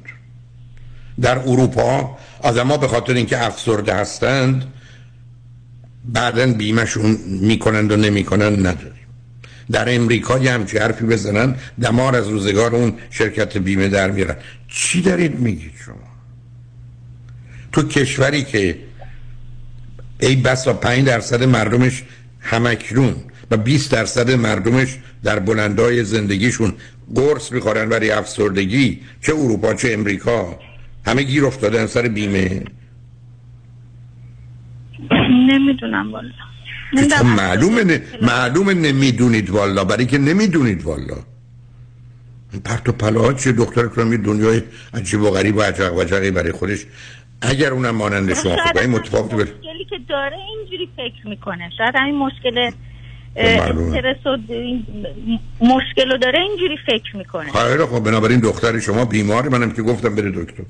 [1.21, 4.65] در اروپا آدما به خاطر اینکه افسرده هستند
[6.05, 8.93] بعدا بیمشون می‌کنند و نمی‌کنند نداریم.
[9.71, 14.36] در امریکا یه همچی حرفی بزنن دمار از روزگار اون شرکت بیمه در میرن.
[14.67, 15.95] چی دارید میگید شما؟
[17.71, 18.80] تو کشوری که
[20.19, 22.03] ای بسا پنج درصد مردمش
[22.39, 23.15] همکنون
[23.52, 26.74] و 20 درصد مردمش در بلندای زندگیشون
[27.16, 30.59] قرص می‌خورن برای افسردگی چه اروپا چه امریکا.
[31.05, 32.63] همه گیر افتادن سر بیمه.
[35.50, 36.30] نمی‌دونم والا.
[37.24, 39.84] معلومه نه معلومه نمی‌دونید والا.
[39.84, 41.17] برای که نمی‌دونید والا.
[42.54, 44.62] این پرت و پلاها چیه دختر کنم یه دنیای
[44.93, 46.86] عجیب و غریب و عجق و عجقی برای خودش.
[47.42, 49.38] اگر اونم مانند شما کنید هم متفاوت بر...
[49.38, 51.70] مشکلی که داره اینجوری فکر می‌کنه.
[51.78, 52.71] شاید همین مشکل.
[53.38, 54.38] استرس و
[55.62, 57.51] مشکل رو داره اینجوری فکر می‌کنه.
[57.51, 60.64] خیلی خب بنابراین دختر شما بیماره منم که گفتم بره دکتر.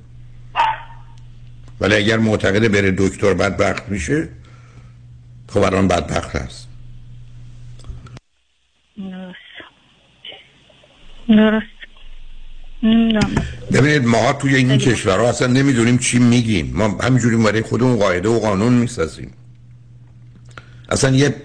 [1.82, 4.30] ولی اگر معتقده بره دکتر بدبخت میشه
[5.48, 6.68] خب الان بدبخت هست.
[8.98, 9.38] درست.
[11.28, 11.78] درست.
[13.74, 16.72] ببینید ما توی این کشورها اصلا نمی‌دونیم چی میگیم.
[16.76, 19.34] ما همینجوری برای خودمون قاعده و قانون می‌سازیم.
[20.90, 21.36] اصلا یه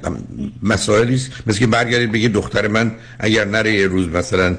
[0.63, 1.31] مسائلی است.
[1.47, 4.59] مثل که برگردید بگید دختر من اگر نره یه روز مثلا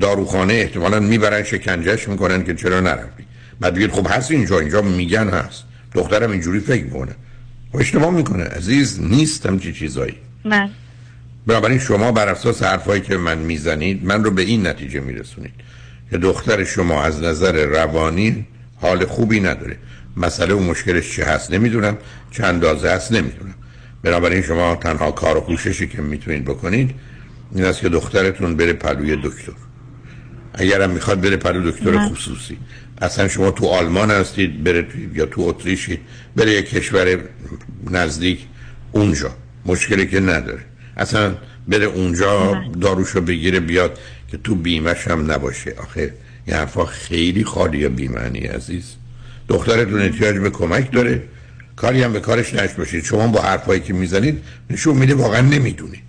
[0.00, 3.24] داروخانه احتمالا می‌برن شکنجهش می‌کنن که چرا نرفتی
[3.60, 5.64] بعد بگید خب هست اینجا اینجا میگن هست.
[5.94, 7.12] دخترم اینجوری فکر می‌کنه.
[7.72, 8.44] خب اشتباه می‌کنه.
[8.44, 10.14] عزیز نیستم چی چیزایی.
[10.44, 10.70] من
[11.46, 15.54] بنابراین شما بر اساس حرفایی که من می‌زنید من رو به این نتیجه میرسونید.
[16.10, 18.46] که دختر شما از نظر روانی
[18.80, 19.76] حال خوبی نداره.
[20.16, 21.98] مسئله و مشکلش چه هست نمی‌دونم.
[22.30, 23.54] چه اندازه هست نمی‌دونم.
[24.06, 26.94] بنابراین شما تنها کار و کوششی که می‌تونید بکنید
[27.54, 29.52] این است که دخترتون بره پلوی دکتر.
[30.54, 32.58] اگرم می‌خواد بره پلو دکتر خصوصی.
[33.02, 35.98] اصلا شما تو آلمان هستید بره تو یا تو اتریشی
[36.36, 37.18] بره یک کشور
[37.90, 38.46] نزدیک
[38.92, 39.30] اونجا.
[39.66, 40.64] مشکلی که نداره.
[40.96, 41.34] اصلا
[41.68, 45.74] بره اونجا داروشو بگیره بیاد که تو بیمش هم نباشه.
[45.78, 46.14] آخه
[46.46, 48.94] این حرفا خیلی خالی بیمعنی عزیز.
[49.48, 51.22] دخترتون احتیاج به کمک داره.
[51.76, 56.06] کاری هم به کارش نش باشید شما با حرفایی که می‌زنید نشون میده واقعا نمی‌دونید.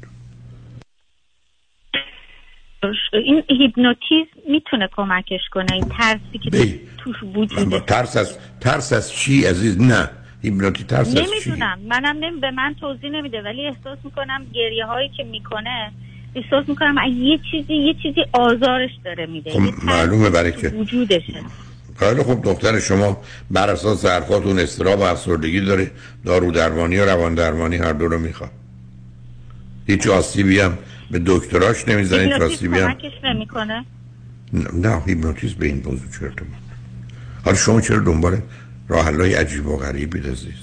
[3.13, 6.79] این هیپنوتیزم می‌تونه کمکش کنه؟ این ترسی که بی.
[6.97, 10.09] توش وجوده ترس از ترس از چی عزیز؟ نه.
[10.41, 11.79] هیپنوتی ترس از چی؟ نمی‌دونم.
[11.87, 12.39] منم نمی...
[12.39, 15.91] به من توضیح نمیده ولی احساس می‌کنم گریه هایی که می‌کنه
[16.35, 19.51] احساس می‌کنم یه چیزی یه چیزی آزارش داره میده.
[19.51, 21.43] خب معلومه برای که وجودشه.
[21.99, 23.21] خیلی خب دختر شما
[23.51, 25.91] بر اساس حرفاتون استراب و افسردگی داره.
[26.25, 28.51] دارو درمانی و روان درمانی هر دو رو می‌خواد.
[29.87, 30.77] هیچ آسیبی هم
[31.11, 33.85] به دکتراش نمی‌زنه هیچ آسیبی هم نمی‌کنه؟
[34.73, 36.47] نه هیپنوتیزم به این موضوع ارتباط
[37.45, 38.41] حالا شما چرا دنبال
[38.87, 40.53] راه عجیب و غریبی عزیز؟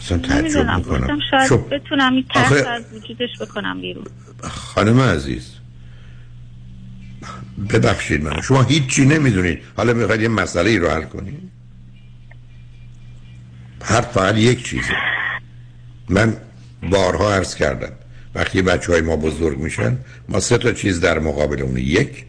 [0.00, 1.18] مثلا تعجب می‌کنم.
[1.30, 2.24] شاید شو بتونم این
[2.68, 4.04] از وجودش بکنم بیرون.
[4.42, 5.55] خانم عزیز
[7.70, 9.58] ببخشید من شما هیچی نمی‌دونید.
[9.76, 11.34] حالا می‌خواید یه مسئله ای رو حل کنید.
[13.82, 14.94] هر فقط یک چیزه.
[16.08, 16.36] من
[16.90, 17.92] بارها عرض کردم.
[18.34, 22.24] وقتی بچه های ما بزرگ میشن ما سه تا چیز در مقابل اونه یک.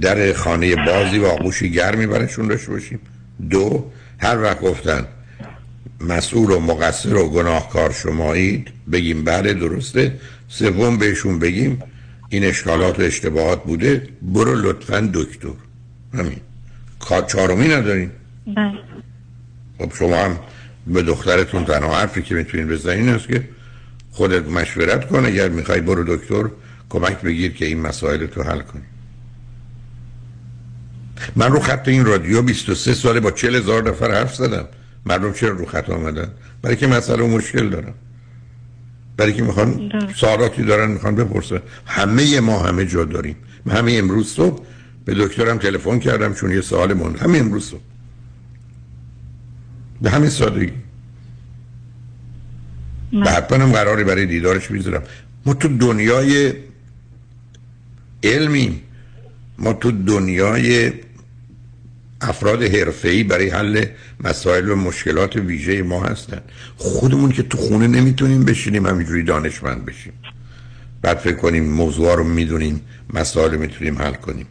[0.00, 2.98] در خانه بازی و آغوشی گرمی برشون داشته باشیم.
[3.50, 5.06] دو هر وقت گفتن
[6.00, 10.20] مسئول و مقصر و گناهکار شمایید بگیم بله درسته.
[10.48, 11.82] سوم بهشون بگیم
[12.28, 15.48] این اشکالات و اشتباهات بوده برو لطفا دکتر.
[16.14, 16.40] همین.
[17.00, 18.10] کار چهارمی نداریم
[18.56, 18.78] بله.
[19.78, 20.38] خب شما هم
[20.86, 23.48] به دخترتون تنها حرفی که می‌تونین بزنین است که
[24.10, 26.50] خودت مشورت کن اگر می‌خوای برو دکتر
[26.88, 28.82] کمک بگیر که این مسائل تو حل کنی.
[31.36, 34.68] من رو خط این رادیو 23 ساله با 40 هزار نفر حرف زدم.
[35.06, 36.28] مردم چرا رو خط آمدن؟
[36.62, 37.94] برای که مسئله و مشکل دارن
[39.16, 41.60] برای که می‌خوان سوالاتی دارن می‌خوان بپرسن.
[41.86, 43.36] همه ما همه جا داریم.
[43.64, 44.64] من همه امروز صبح
[45.04, 47.80] به دکترم تلفن کردم چون یه سوال مون همه امروز صبح.
[50.02, 50.72] به همین سادگی.
[53.12, 55.02] و حتما قراری برای دیدارش می‌ذارم
[55.46, 56.52] ما تو دنیای
[58.24, 58.82] علمیم.
[59.58, 60.92] ما تو دنیای
[62.20, 63.84] افراد حرفه‌ای برای حل
[64.24, 66.40] مسائل و مشکلات ویژه ما هستن.
[66.76, 70.12] خودمون که تو خونه نمی‌تونیم بشینیم همینجوری دانشمند بشیم.
[71.02, 72.80] بعد فکر کنیم موضوع رو می‌دونیم
[73.14, 74.46] مسائل رو می‌تونیم حل کنیم.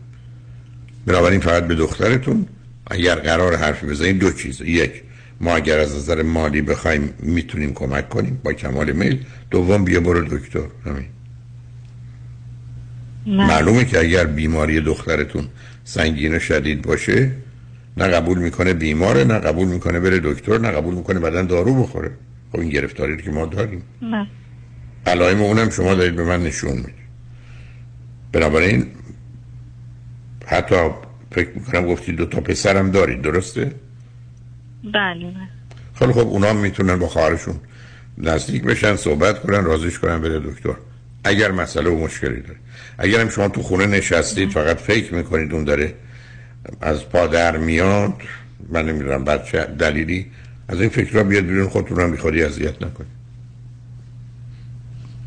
[1.06, 2.46] بنابراین فقط به دخترتون
[2.88, 4.62] اگر قرار حرفی بزنید دو چیز.
[4.62, 4.92] یک
[5.42, 9.26] ما اگر از نظر مالی بخوایم می‌تونیم کمک کنیم با کمال میل.
[9.52, 10.68] دوم بیا برو دکتر.
[10.86, 11.06] همین.
[13.26, 15.48] معلومه که اگر بیماری دخترتون
[15.84, 17.32] سنگین و شدید باشه
[17.97, 22.11] نه قبول می‌کنه بیماره نه قبول می‌کنه بره دکتر نه قبول می‌کنه بدن دارو بخوره.
[22.51, 23.84] خب این گرفتاری که ما داریم.
[24.01, 24.27] نه.
[25.05, 27.05] علائم اونم شما دارید به من نشون می‌دید.
[28.31, 28.88] بنابراین
[30.45, 30.76] حتی
[31.31, 33.72] فکر می‌کنم گفتی دو تا پسرم دارید درسته؟
[34.84, 35.34] بله.
[35.99, 37.55] خیلی خب اونا می‌تونن با خواهرشون
[38.17, 40.76] نزدیک بشن صحبت کنن رازیش کنن بره دکتر.
[41.23, 42.59] اگر مسئله و مشکلی داره.
[42.97, 45.93] اگر هم شما تو خونه نشستید فقط فکر می‌کنید اون داره
[46.82, 48.14] از پا در میاد
[48.70, 50.26] من نمی‌دونم بعد چه دلیلی
[50.68, 53.16] از این فکرها بیاد بیرون خودتون هم بیخوادی اذیت نکنید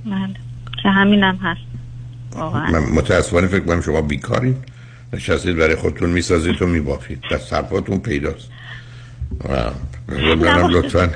[0.05, 0.35] بله
[0.83, 1.61] که همینم هست
[2.33, 4.57] واقعا من متاسفانه فکر کنم شما بیکارید
[5.13, 8.51] نشستید برای خودتون می‌سازید و میبافید دست حرفاتون پیداست
[10.09, 11.07] منم لطفا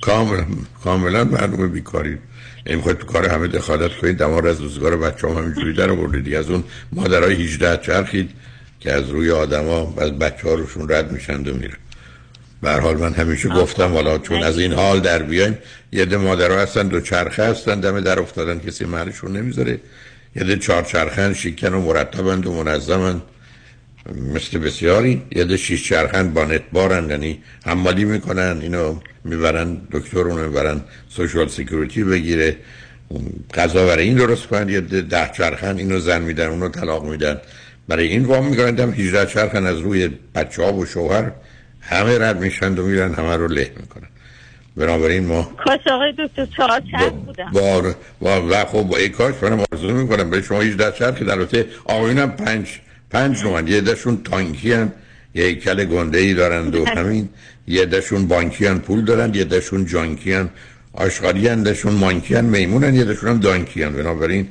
[0.00, 0.46] کاملا
[0.84, 2.18] کاملا معلومه بیکاری
[2.66, 6.34] این خود تو کار همه دخالت کنید دمار از روزگار بچه هم همینجوری در آوردید
[6.34, 8.30] از اون مادرای 18 چرخند
[8.82, 11.76] که از روی آدما از بچه ها روشون رد میشند و میرن.
[12.62, 15.58] به هر حال من همیشه گفتم والا چون از این حال در بیایم
[15.92, 19.80] یه عده مادرها هستن دو چرخه هستن دم در افتادن کسی محلشون نمی‌ذاره.
[20.36, 23.22] یه عده چهار چرخن شیکن و مرتبند و منظمن
[24.34, 30.48] مثل بسیاری یه عده شیش چرخن وانت بارن یعنی حمالی می‌کنن اینو می‌برن دکتر رو
[30.48, 32.56] می‌برن Social Security بگیره.
[33.54, 37.40] غذا برای این درست کنن یه ده, ده چرخن اینو زن میدن اونو طلاق میدن.
[37.88, 41.32] برای این وام می‌کنن هم 18 چرخن از روی بچه ها و شوهر
[41.80, 44.08] همه رد میشن و میرن همه رو له می‌کنن.
[44.76, 49.34] بنابراین ما کاش آقای دکتر چهار چرخ بودم بار و, و خب با ای کاش
[49.42, 50.30] من آرزو می‌کنم.
[50.30, 52.68] به شما 18 چرخ که در البته آقایون هم پنج
[53.10, 54.92] پنج نوعن یه دشون تانکی هن
[55.34, 57.28] یه هیکل گنده ای دارند و همین.
[57.66, 59.36] یه دشون بانکی هن پول دارند.
[59.36, 60.48] یه دشون جانکی هن
[60.92, 63.92] آشغالی هن دشون مانکی هن میمون هن یه دشون هم دانکی هن.
[63.92, 64.48] بنابراین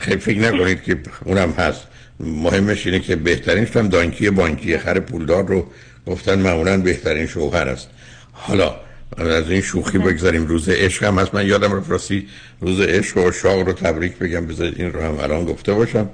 [0.00, 1.86] خیلی فکر نکنید که اونم هست.
[2.24, 5.66] مهمش اینه که بهترینش هم دانکی بانکی خر پولدار رو
[6.06, 7.88] گفتن معمولا بهترین شوهر است.
[8.32, 8.74] حالا
[9.16, 10.46] از این شوخی بگذاریم.
[10.46, 11.34] روز عشق هم هست.
[11.34, 12.26] من یادم رو فراستی
[12.60, 14.46] روز عشق و شاق رو تبریک بگم.
[14.46, 16.08] بذارید این رو هم الان گفته باشم.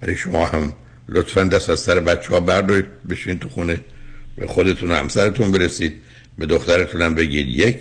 [0.00, 0.72] برای شما هم
[1.08, 2.86] لطفا دست از سر بچه ها بردارید.
[3.10, 3.80] بشین تو خونه.
[4.36, 5.92] به خودتون و همسرتون برسید.
[6.38, 7.48] به دخترتون هم بگید.
[7.48, 7.76] یک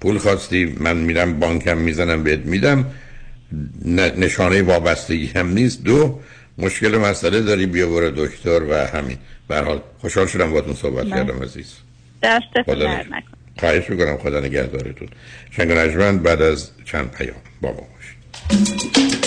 [0.00, 0.76] پول خواستی.
[0.80, 2.86] من میرم بانکم می‌زنم بهت میدم.
[4.16, 5.84] نشانه وابستگی هم نیست.
[5.84, 6.20] دو
[6.58, 9.18] مشکل مسئله داری بیا برو دکتر و همین.
[9.48, 11.74] به حال خوشحال شدم باهاتون صحبت کردم عزیز.
[12.22, 13.28] دستتون در نکن
[13.58, 15.08] خواهش می‌کنم خدا نگهدارتون.
[15.50, 19.23] شنگ بعد از چند پیام با ما باشید.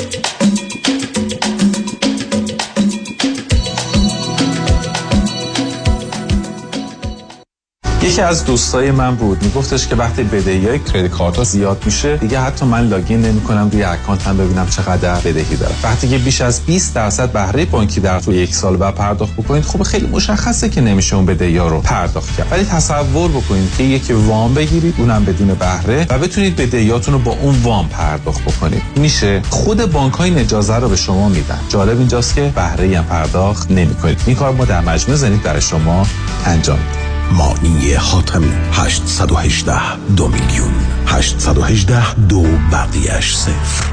[8.07, 9.43] یکی از دوستای من بود.
[9.43, 13.81] میگفتش که وقتی بدهی های کریدیت کارت زیاد میشه دیگه حتی من لاگین نمی‌کنم روی
[14.25, 18.33] هم ببینم چقدر بدهی دارم وقتی که بیش از 20 درصد بهره بانکی در تو
[18.33, 22.37] یک سال بعد پرداخت بکنید خب خیلی مشخصه که نمیشه اون بدهی ها رو پرداخت
[22.37, 22.47] کرد.
[22.51, 27.31] ولی تصور بکنید که یکی وام بگیرید اونم بدون بهره و بتونید بدهیاتون رو با
[27.31, 28.81] اون وام پرداخت بکنید.
[28.95, 31.59] میشه خود بانک های اجازه رو به شما میدن.
[31.69, 34.21] جالب اینجاست که بهره هم پرداخت نمی‌کنید.
[34.25, 36.07] این کار ما در مجموعه زنید برای شما
[36.45, 37.06] انجام میدیم.
[37.31, 40.73] مانی حاتمی 818 دو میلیون
[41.05, 43.85] 818 دو بقیهش صفر.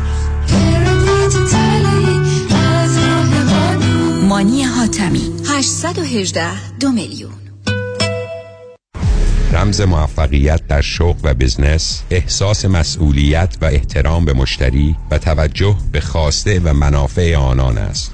[4.28, 7.32] مانی حاتمی 818 دو میلیون.
[9.52, 16.00] رمز موفقیت در شغل و بزنس احساس مسئولیت و احترام به مشتری و توجه به
[16.00, 18.13] خواسته و منافع آنان است.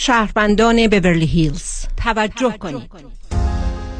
[0.00, 2.90] شهروندان بورلی هیلز توجه کنید.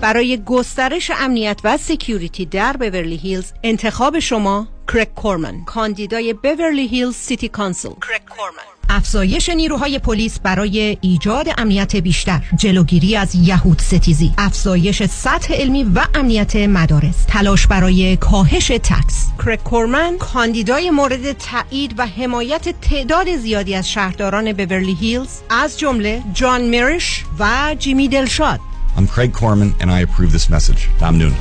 [0.01, 7.16] برای گسترش امنیت و security در بورلی هیلز انتخاب شما کرک کورمن کاندیدای بورلی هیلز
[7.16, 14.35] City Council کرک کورمن افزایش نیروهای پلیس برای ایجاد امنیت بیشتر جلوگیری از یهود ستیزی
[14.39, 21.94] افزایش سطح علمی و امنیت مدارس تلاش برای کاهش tax کرک کورمن کاندیدای مورد تایید
[21.98, 28.60] و حمایت تعداد زیادی از شهرداران بورلی هیلز از جمله جان میرش و جیمی دلشاد
[28.98, 30.89] I'm Craig Corman and I approve this message.
[31.01, 31.35] ممنون.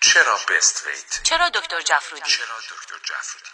[0.00, 3.49] چرا بست ویت؟ چرا دکتر جفرودی؟ چرا دکتر جفرودی؟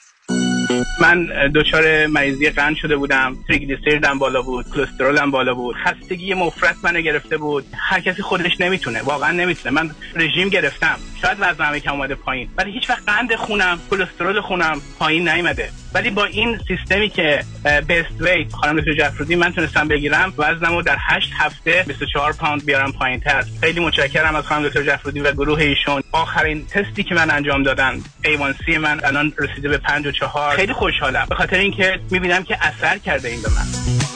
[1.01, 5.76] من دچار مریضی قند شده بودم تریگلیسیریدم بالا بود کلسترولم بالا بود.
[5.76, 7.64] خستگی مفرط منو گرفته بود.
[7.78, 9.74] هر کسی خودش نمی‌تونه واقعا نمی‌تونه.
[9.82, 10.97] من رژیم گرفتم.
[11.22, 15.70] شاید وزنم کم اومده پایین ولی هیچ وقت قند خونم کلسترول خونم پایین نیومده.
[15.94, 17.44] ولی با این سیستمی که
[17.89, 22.92] Best Weight خانم دکتر جفرودی من تونستم بگیرم وزنمو در 8 هفته 24 پوند بیارم
[22.92, 23.44] پایین تر.
[23.60, 26.02] خیلی متشکرم از خانم دکتر جفرودی و گروه ایشون.
[26.12, 31.26] آخرین تستی که من انجام دادن A1C من الان رسیده به 54 خیلی خوشحالم.
[31.28, 34.15] به خاطر اینکه می‌بینم که اثر کرده این به من.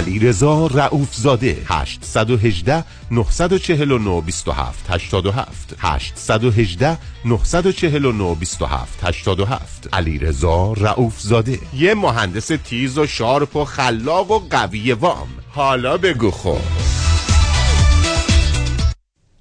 [0.00, 11.58] رضا رعوف زاده 818 949 27 87 818 949 27 87 علی رضا رعوف زاده
[11.74, 15.28] یه مهندس تیز و شارپ و خلاق و قوی وام.
[15.50, 16.58] حالا بگو خب.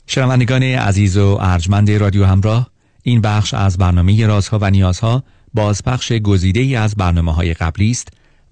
[0.08, 2.68] شنوندگان عزیز و ارجمند رادیو همراه
[3.04, 5.24] این بخش از برنامه رازها و نیازها
[5.54, 8.08] بازپخش گزیده ای از برنامه های قبلی است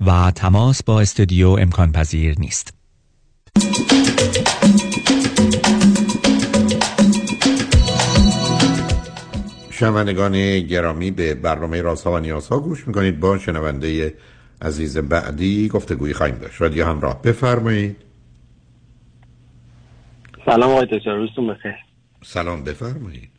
[0.08, 2.74] و تماس با استودیو امکان پذیر نیست.
[9.72, 13.20] شنوندگان گرامی به برنامه رازها و نیازها گوش می‌کنید.
[13.20, 14.14] با شنونده
[14.62, 16.62] عزیز بعدی گفتگوی خواهیم داشت.
[16.62, 17.98] رادیو همراه بفرمایید.
[20.46, 21.76] سلام آقای دکتر روزتون بخیر.
[22.24, 23.30] سلام بفرمایید.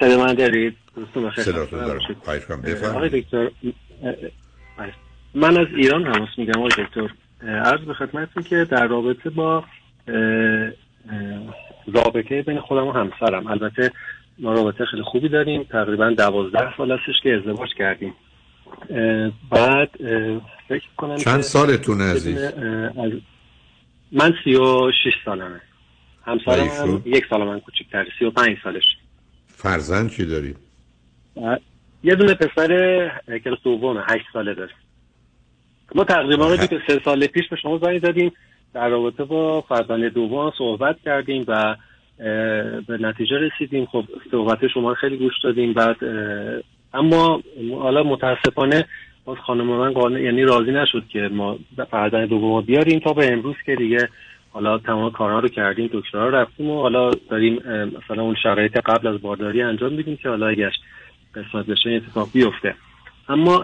[0.00, 1.44] صدا من دارید؟ روزتون بخیر.
[1.44, 2.00] صداتون دارم.
[2.24, 3.12] خواهش کنم آقای بفرمایید.
[3.12, 3.50] دکتر
[5.34, 7.08] من از ایران تماس میگم آقای دکتر.
[7.42, 9.64] عرض به خدمتتون که در رابطه با
[11.86, 13.46] رابطه بین خودم و همسرم.
[13.46, 13.92] البته
[14.38, 15.62] ما رابطه خیلی خوبی داریم.
[15.62, 18.14] تقریبا دوازده سال هستش که ازدواج کردیم.
[19.50, 19.90] بعد
[20.68, 22.52] فکر کنم چند بدون، عزیز؟
[24.12, 25.60] من سی و شیش سالمه.
[26.26, 28.84] همسرم؟ هم یک سال من کوچکتر سی و پنج سالش.
[29.46, 30.56] فرزند چی دارید
[31.36, 31.60] بعد
[32.02, 33.10] یه دونه پسر
[33.44, 34.72] کلاس دومه هشت ساله داره.
[35.94, 38.32] ما تقریبا رو که سه سال پیش به شما زنگ زدیم.
[38.74, 41.76] در رابطه با فرزند دوم صحبت کردیم و
[42.88, 43.86] به نتیجه رسیدیم.
[43.86, 45.72] خب صحبت شما خیلی گوش دادیم.
[45.72, 45.96] بعد
[46.94, 47.42] اما
[47.72, 48.84] حالا متاسفانه
[49.24, 51.58] باز خانم من یعنی راضی نشد که ما
[51.90, 54.08] فرزند دوم بیاریم تا به امروز که دیگه
[54.52, 57.54] حالا تمام کارها رو کردیم دکترها رو رفتیم و حالا داریم
[57.98, 60.70] مثلا اون شرایط قبل از بارداری انجام میدیم که حالا اگه
[61.34, 62.74] قسمت بشه اتفاق بیفته.
[63.28, 63.58] اما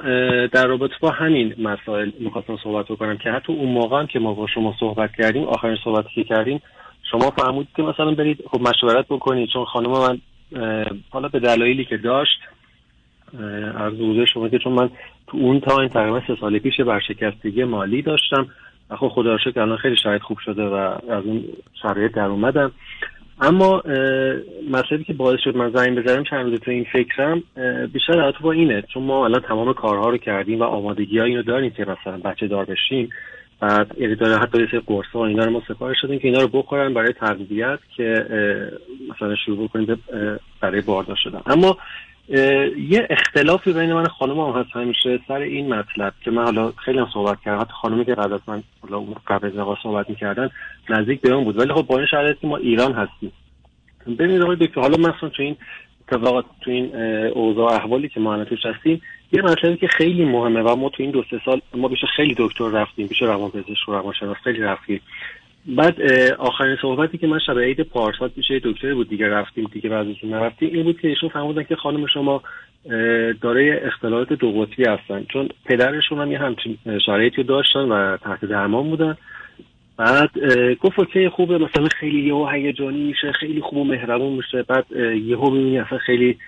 [0.52, 4.34] در رابطه با همین مسائل می‌خواستم صحبت بکنم که حتی اون موقع هم که ما
[4.34, 6.62] با شما صحبت کردیم آخرین صحبتی که کردیم
[7.10, 10.18] شما فرمودید که مثلا برید خب مشورت بکنید چون خانم من
[11.10, 12.38] حالا به دلایلی که داشت
[13.78, 14.90] عرض حضور شما که چون من
[15.26, 18.46] تو اون تایم تقریبا سه سال پیش برشکستگی مالی داشتم
[18.90, 20.74] و خب خدا شکر الان خیلی شرایط خوب شده و
[21.10, 21.44] از اون
[21.82, 22.72] شرایط در اومدم.
[23.40, 23.82] اما
[24.70, 27.42] مسئله که باعث شد من زنگ بزنم چند روز تو این فکرم
[27.92, 28.82] بیشتر در با اینه.
[28.82, 32.46] چون ما الان تمام کارها رو کردیم و آمادگی ها اینو داریم که مثلا بچه
[32.48, 33.08] دار بشیم.
[33.60, 36.48] بعد یعنی داره حتی یه قرص ها اینا رو ما سفارش شدیم که اینا رو
[36.48, 38.26] بخورن برای تغذیت که
[39.10, 41.40] مثلا شروع اه، برای باردار شدن.
[41.46, 41.76] اما
[42.28, 46.98] یه اختلافی بین من خانم هم هست همیشه سر این مطلب که من حالا خیلی
[46.98, 47.60] هم صحبت کردم.
[47.60, 50.50] حتی خانمی که قبل از من حالا اون قبل از صحبت می‌کردن
[50.90, 51.58] نزدیک به اون بود.
[51.58, 53.32] ولی خب با این شرایطی که ما ایران هستیم.
[54.06, 55.56] ببینید آقای دکتر حالا مثلا تو این
[56.08, 56.96] اتفاقات تو این
[57.28, 59.02] اوضاع احوالی که ما الان توش هستیم
[59.32, 62.34] یه مطلبی که خیلی مهمه و ما تو این دو سه سال ما بیش خیلی
[62.38, 65.00] دکتر رفتیم بیش روانپزشک و روانشناس خیلی رفتیم.
[65.66, 66.02] بعد
[66.38, 70.30] آخرین صحبتی که من شب عید پارسال پیش یه دکتری بود دیگه رفتیم دیگه بعضیشون
[70.30, 72.42] نرفتیم این بود که ایشون فهمیدن که خانم شما
[73.40, 75.24] دارای اختلالات دو قطبی هستن.
[75.32, 79.16] چون پدرشون هم یه همچین شرایطی داشتن و تحت درمان بودن.
[79.96, 80.30] بعد
[80.80, 84.62] گفت OK خوبه مثلا خیلی یهو هیجانی میشه خیلی خوب و مهربون میشه.
[84.62, 84.86] بعد
[85.26, 86.38] یهو می‌بینی اصلا خیلی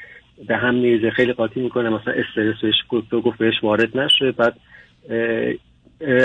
[0.48, 4.32] به هم میریزه خیلی قاطی می‌کنه مثلا استرس بهش گفت گفت بهش وارد نشه.
[4.32, 4.56] بعد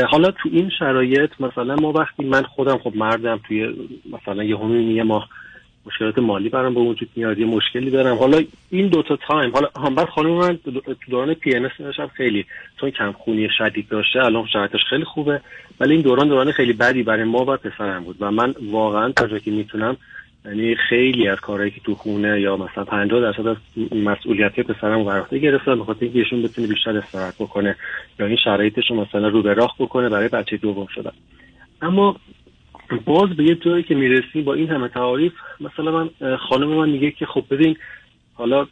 [0.09, 3.75] حالا تو این شرایط مثلا ما وقتی من خودم خب مردم توی
[4.11, 5.29] مثلا یهو می‌بینی یه ماه
[5.85, 8.17] مشکلات مالی برام به وجود میاد یه مشکلی دارم.
[8.17, 10.71] حالا این دوتا time حالا هم بعد خانم من تو
[11.09, 12.45] دوران پی ان داشتم خیلی
[12.79, 15.41] چون کم خونی شدید داشته الان شرایطش خیلی خوبه.
[15.79, 19.39] ولی این دوران دوران خیلی بدی برای ما و پسرم بود و من واقعا تا
[19.39, 19.97] که می‌تونم
[20.45, 23.57] یعنی خیلی از کارهایی که تو خونه یا مثلا 50 درصد از
[23.95, 27.75] مسئولیت پسرم بر عهده گرفتم به اینکه ایشون بتونه بیشتر استراحت بکنه
[28.19, 31.11] یا این شرایطش رو مثلا رو به راه بکنه برای بچه دوم شدن.
[31.81, 32.15] اما
[33.05, 37.11] باز به یه جایی که می‌رسی با این همه تعاریف مثلا من خانم من میگه
[37.11, 37.77] که خب ببین
[38.33, 38.67] حالا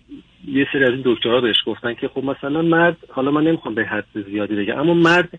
[0.47, 3.85] یه سری از این دکترها بهش گفتن که خب مثلا مرد حالا من نمی‌خوام به
[3.85, 5.29] حد زیادی بگم اما مرد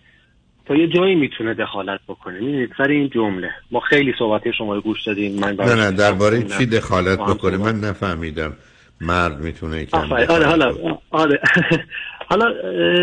[0.71, 4.81] تا یه جایی می‌تونه دخالت بکنه می‌دونید سر این جمله ما خیلی صحبت شما رو
[4.81, 6.43] گوش دادیم من نه نه درباره.
[6.43, 7.57] چی دخالت بکنه.
[7.57, 8.53] من نفهمیدم
[9.01, 10.27] مرد می‌تونه کم آفرین.
[10.27, 10.75] آره حالا.
[11.11, 11.39] آره
[12.29, 12.53] حالا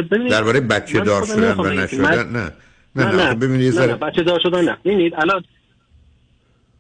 [0.03, 1.67] ببینید درباره بچه من دار شدن و.
[1.67, 2.53] نشدن نه
[2.97, 5.45] نه نه خب ببینید نه, بچه دار شدن نه ببینید الان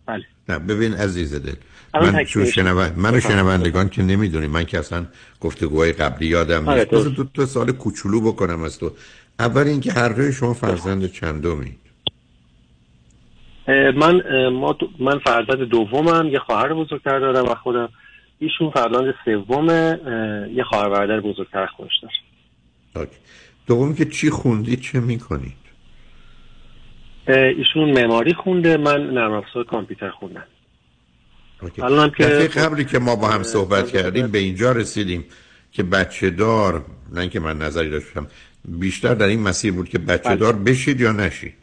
[0.06, 1.52] بله نه ببین عزیز دل
[1.94, 2.44] من چون.
[2.44, 3.23] شنوند منو بفرمایید.
[3.23, 5.06] شنوندگان که نمی‌دونی من که اصلا
[5.40, 7.09] گفتگوهای قبلی یادم آره، نیست درست.
[7.09, 8.93] دو تا سال کوچولو بکنم از تو
[9.39, 11.77] اول اینکه هر دوی شما فرزند چندمی؟
[13.69, 17.89] اه، من ما من فرزند دومم یه خواهر بزرگتر دارم و خودم.
[18.39, 19.69] ایشون فرزند سوم
[20.55, 21.93] یه خواهر برادر بزرگتر خودش
[22.94, 23.09] داره.
[23.66, 25.59] دوم که چی خوندید چه می‌کنید؟
[27.28, 30.44] ایشون معماری خونده من نرم افزار کامپیوتر خوندم.
[31.82, 35.24] الان که قبلی که ما با هم صحبت کردیم به اینجا رسیدیم
[35.73, 38.27] که بچه دار نه اینکه من نظری داشتم
[38.69, 40.36] بیشتر در این مسیر بود که بچه بله.
[40.36, 41.55] دار بشید یا نشید؟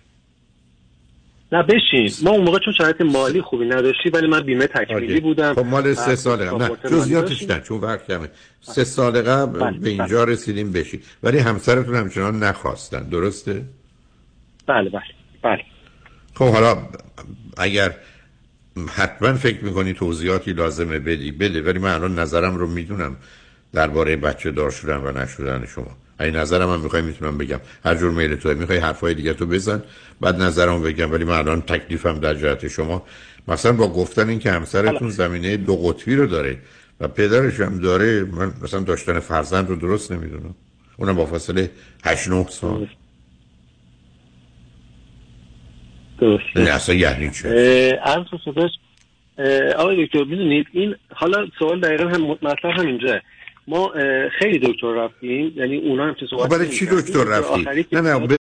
[1.51, 2.11] نه بشین.
[2.23, 5.19] ما اون موقع چون شرایط مالی خوبی نداشتی ولی من بیمه تکمیلی.
[5.19, 5.53] بودم.
[5.53, 6.63] خب مال سه سال قبل.
[6.63, 7.43] نه جزئیاتش.
[7.43, 8.29] نه چون وقت کمه
[8.61, 13.03] سه سال قبل بله، به اینجا رسیدیم بشید ولی همسرتون همچنان نخواستن.
[13.09, 13.61] درسته؟
[14.67, 15.01] بله بله
[15.43, 15.61] بله.
[16.33, 16.77] خب حالا
[17.57, 17.95] اگر
[18.95, 21.61] حتما فکر می‌کنی توضیحاتی لازمه بدی بده.
[21.61, 23.15] ولی من الان نظرم رو می‌دونم
[23.73, 25.97] درباره بچه دار شدن و نشدن شما.
[26.19, 27.59] این نظرم هم می‌خوای می‌تونم بگم.
[27.85, 28.53] هر جور میل توه.
[28.53, 29.83] می‌خوای حرفای دیگه تو بزن.
[30.21, 31.11] بعد نظرم بگم.
[31.11, 33.03] ولی من الان تکلیفم در جهت شما.
[33.47, 36.57] مثلا با گفتن این که همسرتون زمینه دو قطبی رو داره
[36.99, 40.55] و پدرش هم داره من مثلا داشتن فرزند رو درست نمی‌دونم.
[40.97, 41.71] اونم با فاصله
[42.05, 42.87] 8 9 سال.
[46.19, 46.43] درست.
[46.55, 47.49] نه اصلا یعنی چه
[48.03, 48.25] عرض
[49.75, 53.19] آقای دکتر می‌دونید این حالا سوال دقیقا هم مطلب هم اینجا
[53.67, 53.93] ما
[54.39, 56.85] خیلی دکتر رفتیم یعنی اونا هم چه صحبت خب برای چی.
[56.85, 58.35] دکتر رفتی نه نه ب...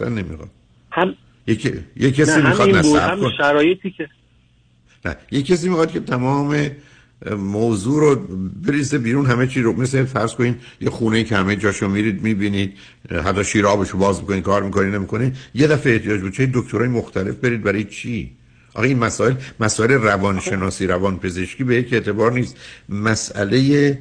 [0.00, 0.50] نمی‌خواد.
[0.92, 1.16] هم
[1.46, 4.08] یکی یه کسی نه می‌خواد نصب هم شرایطی که
[5.04, 6.70] نه یه کسی می‌خواد که تمام
[7.30, 8.16] موضوع رو
[8.66, 12.72] بریزه بیرون همه چی رو مثل فرض کنین یه خونه که همه جاشو میرید می‌بینید
[13.24, 16.32] حتی شیر آبشو باز می‌کنین کار می‌کنین نمی‌کنین یه دفعه احتیاج بود.
[16.32, 18.30] چه دکترای مختلف برید برای چی؟
[18.74, 22.56] آقا این مسائل مسائل روانشناسی روانپزشکی به یک اعتبار نیست.
[22.88, 23.98] مسئله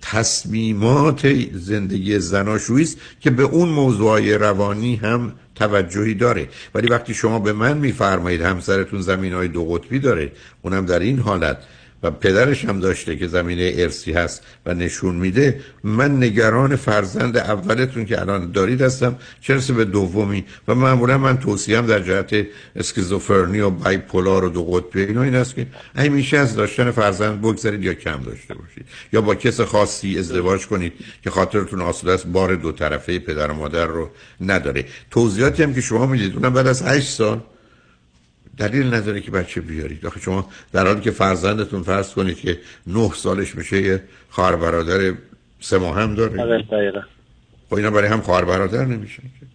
[0.00, 6.48] تصمیمات زندگی زناشویی است که به اون موضوعای روانی هم توجهی داره.
[6.74, 10.32] ولی وقتی شما به من میفرمایید همسرتون زمین های دو قطبی داره
[10.62, 11.58] اونم در این حالت.
[12.02, 15.60] و پدرش هم داشته که زمینه ارسی هست و نشون میده.
[15.84, 19.16] من نگران فرزند اولتون که الان دارید هستم.
[19.40, 22.46] چرسه به دومی و معمولا من توصیم در جهت
[22.76, 25.66] اسکیزوفرنی و بایپولار و دو قطبی اینا این است که
[25.96, 28.86] همیشه از داشتن فرزند بگذارید یا کم داشته باشید.
[29.12, 33.54] یا با کس خاصی ازدواج کنید که خاطرتون آسوده است بار دو طرفه پدر و
[33.54, 34.10] مادر رو
[34.40, 34.84] نداره.
[35.10, 37.40] توضیحاتی هم که شما می‌دید اونم بعد از 8 سال
[38.58, 40.06] دلیل نداره که بچه بیارید.
[40.06, 45.14] آخه شما در حالی که فرزندتون فرض کنید که نه سالش میشه یه خواهر برادر
[45.60, 46.40] سه ماه هم داره.
[46.42, 46.64] آره
[47.68, 49.46] خب اینا برای هم خواهر برادر نمیشن که.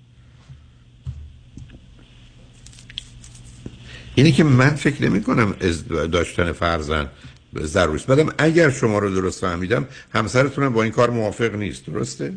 [4.15, 7.09] اینی که من فکر نمی کنم از داشتن فرزند
[7.59, 8.07] ضروری است.
[8.07, 11.85] بعدم اگر شما رو درست فهمیدم همسرتون با این کار موافق نیست.
[11.85, 12.33] درسته؟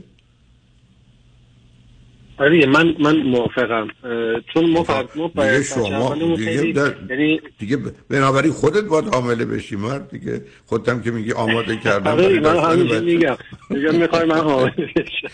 [2.39, 3.89] آره من من موافقم.
[4.55, 7.79] چون ما فرد ما دیگه شما دیگه در یعنی دیگه
[8.11, 10.11] بنابراین خودت باید حامله بشی مرد.
[10.11, 13.01] دیگه خودت هم که میگی آماده کردم آره من بچه.
[13.01, 13.37] میگم.
[13.71, 15.29] میگم می‌خوای من حامله بشم.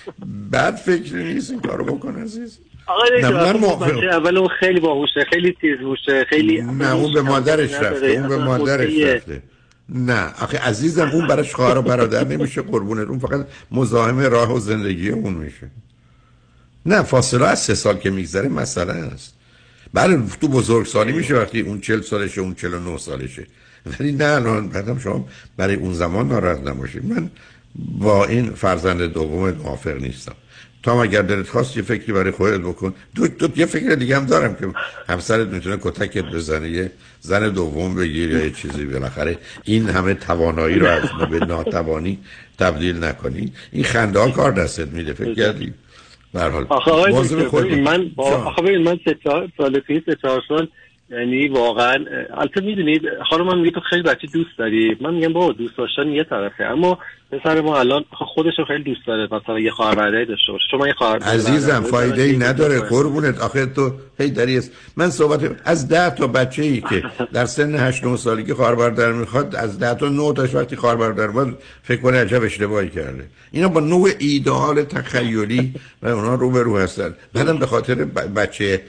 [0.52, 2.59] بد فکری نیست این کارو بکن عزیز.
[3.16, 4.09] دکتر من خب موافقم.
[4.09, 9.02] اول اون خیلی باهوشه خیلی تیزهوشه خیلی نه اون به مادرش رفته اون به مادرش.
[9.02, 9.43] رفته.
[9.89, 13.09] نه آخه عزیزم اون براش خواهر و برادر نمیشه قربونت.
[13.09, 15.70] اون فقط مزاحم راه و زندگی اون میشه.
[16.86, 19.35] نه فاصله از سه سال که میگذره مسئله است.
[19.94, 23.47] بله تو بزرگسالی میشه وقتی اون چل سالشه اون چل و نه سالشه.
[23.86, 27.05] ولی نه الان بعدم شما برای اون زمان ناراحت نباشید.
[27.05, 27.31] من
[27.98, 30.35] با این فرزند دوم موافق نیستم.
[30.82, 32.94] تا اگر دلت خواست یه فکری برای خودت بکن.
[33.15, 34.66] دو, دو یه فکر دیگه هم دارم که
[35.09, 36.90] همسرت می‌تونه کتکت بزنه یه
[37.20, 38.85] زن دوم بگیر یا یه چیزی.
[38.85, 42.19] بالاخره این همه توانایی رو از به ناتوانی
[42.59, 43.52] تبدیل نکنی.
[43.73, 45.74] این خنده ها کار دستت میده فکر کردی؟
[46.35, 48.24] به هر حال آخه آقای من با.
[48.24, 50.69] آخه من سه چهار سال پیش سه چهار سال
[51.10, 52.05] یعنی واقعا
[52.35, 54.97] البته می‌دونید خانم من میگه تو خیلی بچه دوست داری.
[55.01, 56.64] من میگم بابا دوست داشتن یه طرفه.
[56.64, 56.98] اما
[57.32, 59.28] پسر ما الان آخه خودش رو خیلی دوست داره.
[59.32, 60.64] مثلا یه خواهر برادری داشته باشه.
[60.70, 62.81] شما یه خواهر عزیزم برادر فایده ای نداره.
[62.81, 63.40] قربونت.
[63.40, 67.02] آخه تو هی داری است من صحبت از ده تا بچه ای که
[67.32, 70.97] در سن 8 9 سالگی خواهر برادر می‌خواد از ده تا 9 تاش وقتی خواهر
[70.97, 73.24] برادر بود فکر کنه عجب اشتباهی کرده.
[73.52, 77.14] اینا با نوع ایدئال تخیلی و اونا رو به رو هستن.
[77.35, 77.94] بعدم به خاطر
[78.36, 78.81] بچه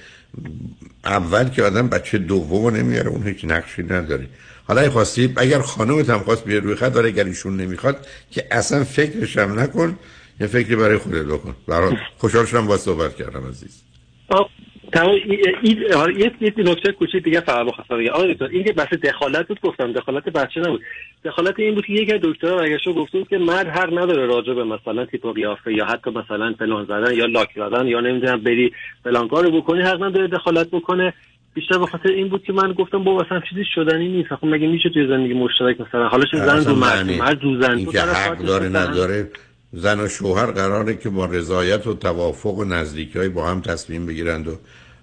[1.06, 4.28] اول که آدم بچه دوم نمیاره اون هیچ نقشی نداره.
[4.68, 8.84] حالا خواستید اگر خانومت هم خواست بیاد روی خط داره اگر ایشون نمی‌خواد که اصلا
[8.84, 10.00] فکرش هم نکن
[10.40, 11.56] یه فکری برای خودت بکن.
[11.68, 13.82] برای خوشحال شدم با صحبت کردم عزیز.
[14.28, 14.50] آه،
[14.96, 15.16] تمام
[15.64, 18.10] یه یه نکته کوچیک دیگه فقط بخواستم بگم.
[18.10, 20.82] آقای دکتر این که بحث دخالت بود گفتم دخالت بچه نبود.
[21.26, 24.54] دخالت این بود که یک دکتر برگشت و گفته بود که مرد حق نداره راجع
[24.54, 28.44] به مثلا تیپ و قیافه یا حتی مثلا فلان زدن یا لاک زدن یا نمی‌دونم
[28.44, 28.72] بری
[29.04, 31.14] فلان کارو بکنی حق نداره دخالت بکنه.
[31.54, 34.36] بیشتر به خاطر این بود که من گفتم بابا اصلا چیزی شدنی نیست.
[34.36, 37.78] خب مگه میشه توی زندگی مشترک مثلا؟ حالا چه زن رو مرد مرد رو زن
[37.78, 38.70] این تو که حق داره.
[38.70, 39.30] نداره
[39.74, 44.06] زن و شوهر قراره که با رضایت و توافق و نزدیکی های با هم تصمیم
[44.06, 44.52] بگیرند و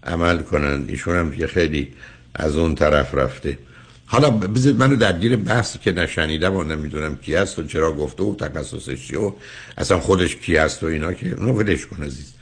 [0.06, 0.90] عمل کنند.
[0.90, 1.92] ایشون هم که خیلی
[2.34, 3.58] از اون طرف رفته.
[4.06, 8.36] حالا بذارید منو درگیر بحث که نشنیدم و نمی‌دونم کی است و چرا گفته و
[8.36, 9.32] تخصصش چیه و
[9.78, 12.34] اصلا خودش کی است و اینا که اونو ولش کن عزیز.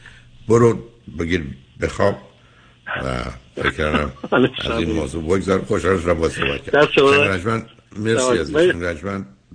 [0.48, 0.78] برو
[1.18, 1.44] بگیر
[1.80, 2.16] بخواب
[3.04, 3.24] و
[3.62, 3.86] فکر
[4.64, 5.64] از این موضوع بگذار.
[5.64, 6.74] خوشحال شدم با صحبت.
[6.74, 7.66] رجمن،
[7.96, 8.38] مرسی.
[8.38, 8.56] عزیز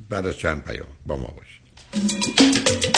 [0.09, 2.94] بعد از چند پیام با ما باش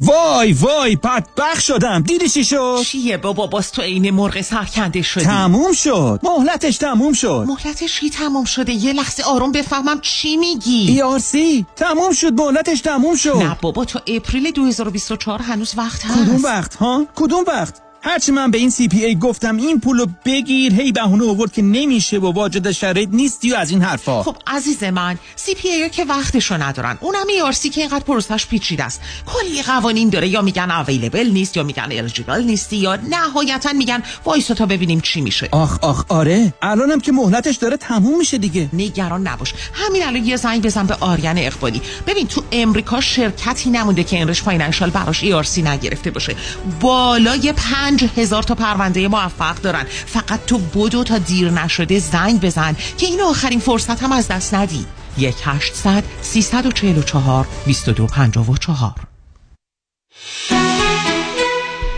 [0.00, 2.02] وای وای بدبخ شدم.
[2.02, 5.24] دیدی چی شد؟ چیه بابا؟ باز تو عین مرغ سرکنده شدی.
[5.24, 6.20] تموم شد.
[6.22, 7.44] مهلتش تموم شد.
[7.48, 11.00] مهلتش کی تموم شده؟ یه لحظه آروم بفهمم چی میگی.
[11.00, 12.32] ERC تموم شد.
[12.32, 13.36] مهلتش تموم شد.
[13.36, 16.22] نه بابا تا April 2024 هنوز وقت هست.
[16.22, 20.74] کدوم وقت ها؟ کدوم وقت؟ هرچی من به این CPA گفتم این پولو بگیر.
[20.74, 24.22] هی بهونه آورد که نمیشه و واجد شرایط نیستی و از این حرفا.
[24.22, 26.98] خب عزیز من CPA که وقتشو ندارن.
[27.00, 29.00] اونم ERC که اینقدر process ش پیچیده است.
[29.26, 30.28] کلی قوانین داره.
[30.28, 35.20] یا میگن available نیست یا میگن eligible نیستی یا نهایتا میگن وایسا تا ببینیم چی
[35.20, 35.48] میشه.
[35.52, 36.52] آخ آخ آره.
[36.62, 38.68] الانم که مهلتش داره تموم میشه دیگه.
[38.72, 39.54] نگران نباش.
[39.72, 41.80] همین الان یه زنگ بزن به آریان اقبالی.
[42.06, 46.36] ببین تو امریکا شرکتی نمونده که Enrich Financial براش ERC نگرفته باشه.
[46.80, 49.84] بالای پنج هزار تا پرونده موفق دارن.
[50.06, 54.54] فقط تو بدو تا دیر نشده زنگ بزن که این آخرین فرصت هم از دست
[54.54, 54.86] ندی.
[55.18, 58.94] یک هشتصد سیصد و چهل و چهار بیست و دو پنجاه و چهار.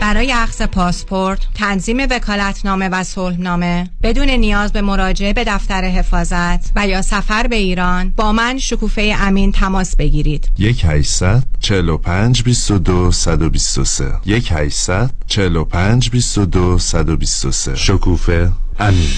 [0.09, 6.87] برای اخذ پاسپورت، تنظیم وکالتنامه و صلحنامه بدون نیاز به مراجعه به دفتر حفاظت و
[6.87, 10.49] یا سفر به ایران با من شکوفه امین تماس بگیرید.
[10.57, 19.09] یک 800 45 22 123 یک 800 45 22 123 شکوفه امین.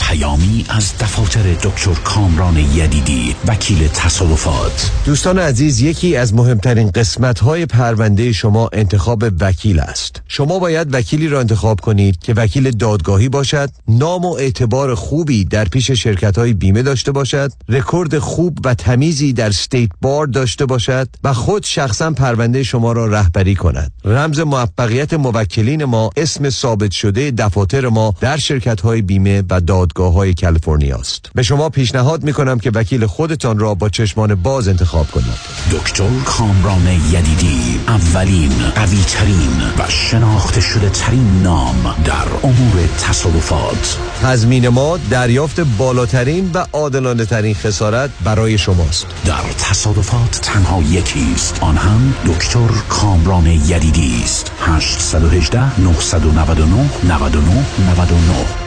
[0.00, 4.90] پیامی از دفاتر دکتر کامران یدیدی وکیل تصادفات.
[5.04, 10.22] دوستان عزیز یکی از مهمترین قسمت های پرونده شما انتخاب وکیل است.
[10.28, 15.64] شما باید وکیلی را انتخاب کنید که وکیل دادگاهی باشد نام و اعتبار خوبی در
[15.64, 21.08] پیش شرکت های بیمه داشته باشد رکورد خوب و تمیزی در State Bar داشته باشد
[21.24, 23.92] و خود شخصا پرونده شما را رهبری کند.
[24.04, 30.12] رمز موفقیت موکلین ما اسم ثابت شده دفاتر ما در شرکت های بیمه و دادگاه
[30.12, 31.30] های کالیفرنیا است.
[31.34, 35.38] به شما پیشنهاد می کنم که وکیل خودتان را با چشمان باز انتخاب کنید.
[35.72, 43.98] دکتر کامران یدیدی اولین قوی ترین و شناخته شده ترین نام در امور تصادفات.
[44.22, 49.06] تضمین ما دریافت بالاترین و عادلانه ترین خسارت برای شماست.
[49.24, 51.58] در تصادفات تنها یکی است.
[51.60, 54.52] آن هم دکتر کامران یدیدی است.
[54.60, 58.65] 818 999 99 99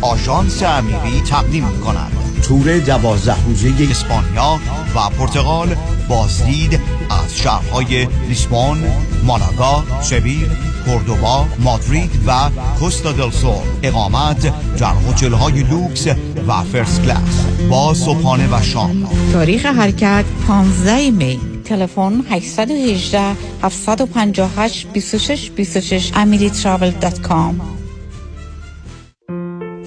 [0.00, 2.12] آژانس امیری تقدیم می کند
[2.42, 4.60] تور دوازده روزه اسپانیا
[4.94, 5.76] و پرتغال
[6.08, 6.80] بازدید
[7.10, 8.78] از شهرهای لیسبون،
[9.24, 10.48] مالاگا، سویل،
[10.84, 13.52] کوردوبا، مادرید و کوستا دل سول.
[13.82, 16.06] اقامت در هتل های لوکس
[16.48, 17.46] و first class.
[17.70, 19.08] با صبحانه و شام.
[19.32, 21.40] تاریخ حرکت 15 می.
[21.64, 23.20] تلفن 818
[23.62, 27.77] 758 26 26 amiritravel.com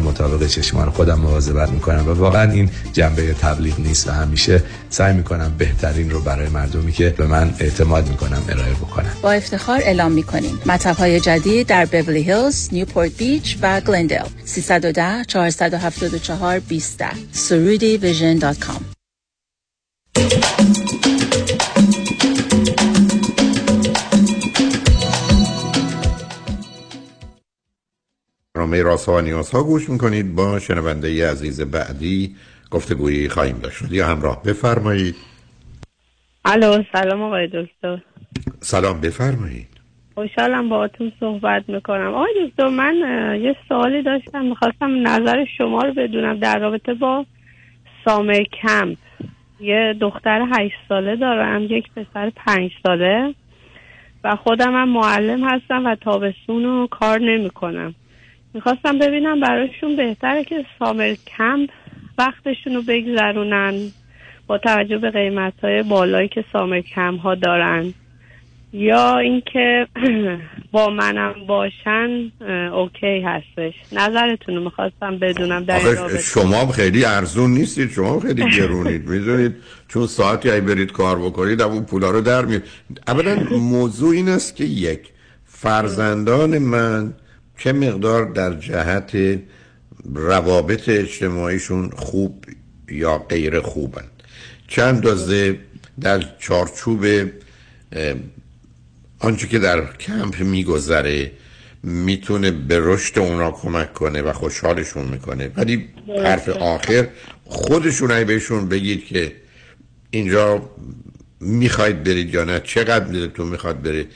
[0.01, 5.55] مطابق چشمان خودم مواظبت می‌کنم و واقعا این جنبه تبلیغ نیست و همیشه سعی می‌کنم
[5.57, 9.11] بهترین رو برای مردمی که به من اعتماد می‌کنم ارائه بکنم.
[9.21, 10.59] با افتخار اعلام می‌کنیم.
[10.65, 17.03] مطب های جدید در بیبلی هیلز، نیوپورت بیچ و گلندل 310 474 20
[17.33, 18.83] surudivision.com
[28.61, 32.35] برنامه راست ها و نیاز ها گوش می‌کنید با شنونده عزیز بعدی
[32.71, 33.91] گفتگویی خواهیم داشت.
[33.91, 35.15] یا همراه بفرمایید.
[36.45, 37.97] الو سلام آقای دکتر.
[38.59, 39.67] سلام بفرمایید.
[40.15, 42.13] خوشحالم با اتون صحبت می‌کنم.
[42.13, 42.95] آقای دکتر من
[43.41, 44.45] یه سوالی داشتم.
[44.45, 47.25] می‌خواستم نظر شما رو بدونم در رابطه با
[48.05, 48.97] سامر کمپ.
[49.59, 53.35] یه دختر هشت ساله دارم یک پسر پنج ساله
[54.23, 57.95] و خودم هم معلم هستم و تابستون رو کار نمی‌کنم.
[58.53, 61.69] می‌خواستم ببینم براشون بهتره که سامر کمپ
[62.17, 63.91] وقتشون رو بگذرونن
[64.47, 67.93] با توجه به قیمت های بالایی که سامر کمپ ها دارن.
[68.73, 69.87] یا اینکه
[70.71, 72.31] با منم باشن
[72.73, 73.73] اوکی هستش.
[73.91, 75.79] نظرتون رو می‌خواستم بدونم در
[76.19, 77.91] شما خیلی ارزون نیستید.
[77.91, 79.09] شما خیلی گرونید.
[79.09, 79.55] می‌دونید؟
[79.87, 82.63] چون ساعتی ای برید کار بکنید اون پولا رو در میاد
[83.07, 85.09] اولا موضوع این است که یک
[85.45, 87.13] فرزندان من
[87.63, 89.39] چه مقدار در جهت
[90.15, 92.45] روابط اجتماعیشون خوب
[92.89, 94.03] یا غیر خوبن
[94.67, 95.59] چند دازه
[96.01, 97.05] در چارچوب
[99.19, 101.31] آنچه که در کمپ میگذره
[101.83, 105.51] می‌تونه به رشد اونا کمک کنه و خوشحالشون می‌کنه.
[105.55, 105.89] ولی
[106.23, 107.07] حرف آخر
[107.45, 109.31] خودشون ای بهشون بگید که
[110.09, 110.69] اینجا
[111.39, 114.07] می‌خواید برید یا نه چقدر دلتون می‌خواد برید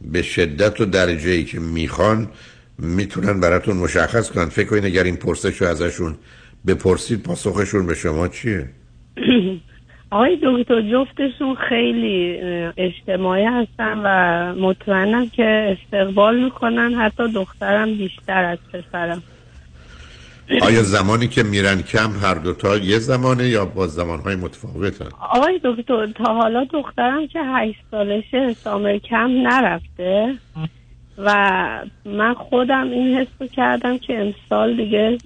[0.00, 2.28] به شدت و درجه ای که می‌خوان
[2.78, 4.48] می‌تونن براتون مشخص کنن.
[4.48, 6.14] فکر کنید اگر این پرسش رو ازشون
[6.66, 8.68] بپرسید پاسخشون به شما چیه؟
[10.10, 12.38] آقای دکتر جفتشون خیلی
[12.76, 16.94] اجتماعی هستن و مطمئنم که استقبال می‌کنن.
[16.94, 19.22] حتی دخترم بیشتر از پسرم.
[20.62, 26.06] آیا زمانی که میرن کم هر دوتا یه زمانه یا با زمانهای متفاوتن؟ آقای دکتر
[26.06, 30.34] تا حالا دخترم که هشت سالشه سامر کم نرفته.
[31.18, 35.18] و من خودم این حس کردم که امسال دیگه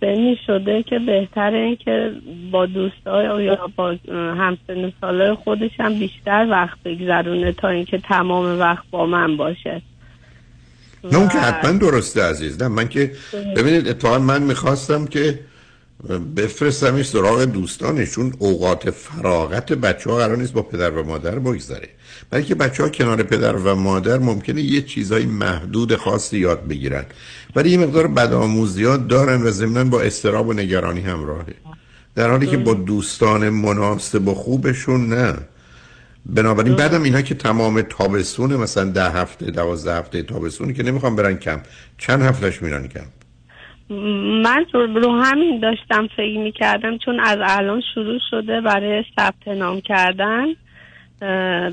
[0.00, 2.12] سنی شده که بهتره این که
[2.50, 8.84] با دوستای یا با همسن ساله خودش هم بیشتر وقت بگذرونه تا اینکه تمام وقت
[8.90, 9.82] با من باشه.
[11.04, 12.62] نه اون که حتما درسته عزیز.
[12.62, 13.10] نه من که
[13.56, 15.38] ببینید اتفاقا من می‌خواستم که
[16.36, 21.88] بفرستمش سراغ دوستانش چون اوقات فراغت بچه ها قرار نیست با پدر و مادر بگذره.
[22.30, 27.04] بلکه بچه ها کنار پدر و مادر ممکنه یه چیزای محدود خاصی یاد بگیرن.
[27.56, 31.54] ولی یه مقدار بدآموزیات دارن و ضمنا با استراب و نگرانی همراهه.
[32.14, 35.34] در حالی که با دوستان مناسب و خوبشون نه.
[36.26, 41.36] بنابراین بعدم اینا که تمام تابستون مثلا ده هفته دوازده هفته تابستون که نمی‌خوام برن
[41.36, 41.60] کم.
[41.98, 43.21] چند هفتهش میرن کم؟
[44.42, 50.46] من رو همین داشتم فکر می‌کردم چون از الان شروع شده برای ثبت نام کردن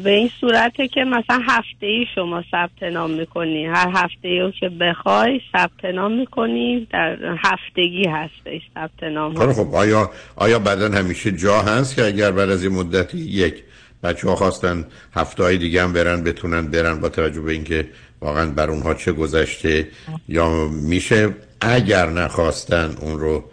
[0.04, 3.66] به این صورته که مثلا هفته ای شما ثبت نام می‌کنی.
[3.66, 9.36] هر هفته ای که بخوای ثبت نام می‌کنی در هفتگی هستش ثبت نام.
[9.36, 13.64] خیلی خب آیا آیا بعدا همیشه جا هست که اگر بعد از یه مدتی یک
[14.04, 17.88] بچه ها خواستن هفته های دیگه هم برن بتونن برن با توجه به اینکه
[18.22, 19.88] واقعا بر اونها چه گذشته
[20.30, 21.30] یا میشه؟
[21.62, 23.44] اگر نخواستن اون رو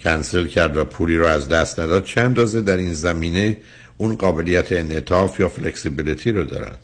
[0.00, 3.56] کنسل کرد و پولی رو از دست نداد چند اندازه در این زمینه
[3.98, 6.76] اون قابلیت انعطاف یا فلکسیبیلیتی رو دارن؟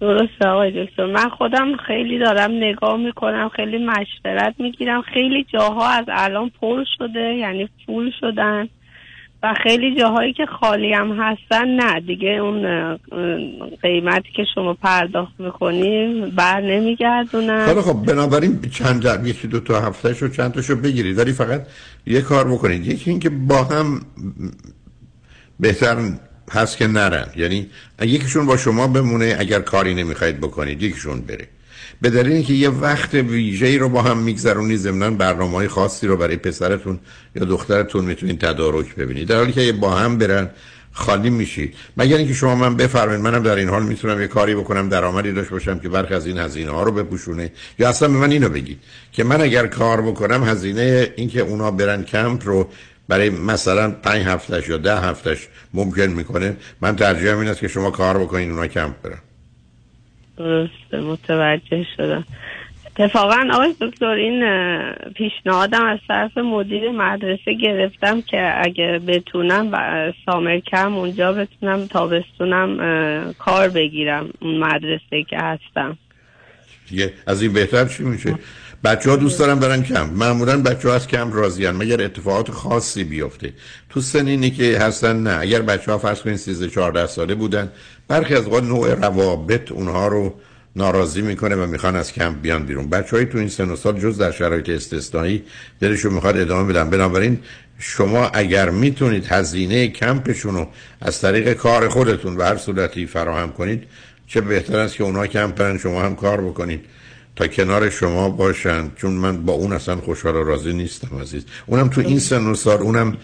[0.00, 1.06] درسته آقای دکتر.
[1.06, 5.02] من خودم خیلی دارم نگاه می‌کنم خیلی مشورت می‌گیرم.
[5.02, 8.68] خیلی جاها از الان پر شده یعنی پول شدن.
[9.42, 12.00] و خیلی جاهایی که خالی هم هستن نه.
[12.00, 12.96] دیگه اون
[13.82, 17.66] قیمتی که شما پرداخت می‌کنی بر نمیگردونن.
[17.66, 21.66] خیلی خب بنابراین چند در یکی دو تا هفتهش رو چند تاشو بگیرید ولی فقط
[22.06, 22.86] یه کار بکنید.
[22.86, 24.00] یکی اینکه با هم
[25.60, 25.96] بهتر
[26.52, 27.26] هست که نرن.
[27.36, 27.66] یعنی
[28.02, 31.48] یکیشون با شما بمونه اگر کاری نمی‌خواید بکنید یکیشون بره.
[32.02, 36.16] به دلیل اینکه یه وقت ویژه‌ای رو با هم میگذرونی ضمن برنامه های خاصی رو
[36.16, 36.98] برای پسرتون
[37.36, 39.28] یا دخترتون می‌تونید تدارک ببینید.
[39.28, 40.50] در حالی که با هم برن
[40.92, 44.88] خالی میشید مگر اینکه شما من بفرمایید منم در این حال می‌تونم یه کاری بکنم
[44.88, 47.52] درآمدی داشته باشم که برخی از این هزینه ها رو بپوشونه.
[47.78, 48.78] یا اصلا به من اینو بگید
[49.12, 52.68] که من اگر کار بکنم هزینه اینکه اونا برن کمپ رو
[53.08, 56.56] برای مثلا پنج هفتش یا ده هفتش ممکن می‌کنه.
[56.80, 59.18] من ترجیحم این است که شما کار بکنین اونا کمپ برن.
[60.36, 62.24] درسته متوجه شدم.
[62.86, 64.42] اتفاقا آقای دکتر این
[65.14, 73.34] پیشنهادم از طرف مدیر مدرسه گرفتم که اگه بتونم و سامر کم اونجا بتونم تابستونم
[73.38, 75.98] کار بگیرم اون مدرسه که هستم.
[76.88, 78.34] دیگه از این بهتر چی میشه؟
[78.84, 80.10] بچه ها دوست دارن برن کم.
[80.10, 83.52] معمولا بچه ها از کم راضی مگر اتفاقات خاصی بیفته؟
[83.90, 85.38] تو سنینی که هستن نه.
[85.40, 87.72] اگر بچه ها فرض کنین 13 14 ساله بودن
[88.12, 90.34] برخی از اوقات نوع روابط اونها رو
[90.76, 92.88] ناراضی می‌کنه و می‌خوان از کمپ بیان بیرون.
[92.88, 95.42] بچه های تو این سن و سال جز در شرایط استثنایی
[95.80, 96.90] دلشون می‌خواد ادامه بدن.
[96.90, 97.38] بنابراین
[97.78, 100.68] شما اگر می‌تونید هزینه کمپشون رو
[101.00, 103.82] از طریق کار خودتون و هر صورتی فراهم کنید
[104.26, 106.80] چه بهتر است که اونا کمپ برن شما هم کار بکنید.
[107.36, 111.44] تا کنار شما باشن چون من با اون اصلا خوشحال و راضی نیستم عزیز.
[111.66, 113.16] اونم تو این سن و سال اونم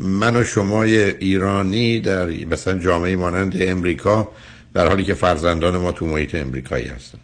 [0.00, 4.28] من و شمای ایرانی در مثلا جامعه مانند امریکا
[4.74, 7.18] در حالی که فرزندان ما تو محیط امریکایی هستن.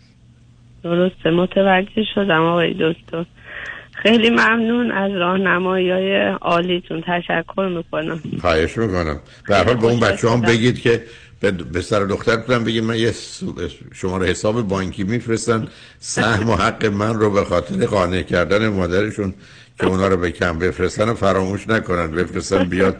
[0.84, 3.24] درسته متوجه شدم آقای دکتر.
[3.92, 7.02] خیلی ممنون از راهنمایی های عالیتون.
[7.06, 8.20] تشکر می‌کنم.
[8.40, 9.20] خواهش می‌کنم.
[9.48, 11.02] در حال به اون بچه هم بگید که
[11.72, 13.12] به, سر دخترتونم بگید من یه
[13.94, 15.68] شماره حساب بانکی میفرستن.
[15.98, 19.34] سهم و حق من رو به خاطر قانع کردن مادرشون
[19.80, 22.10] که اونا رو به کم بفرستن و فراموش نکنن.
[22.10, 22.96] بفرستن بیاد.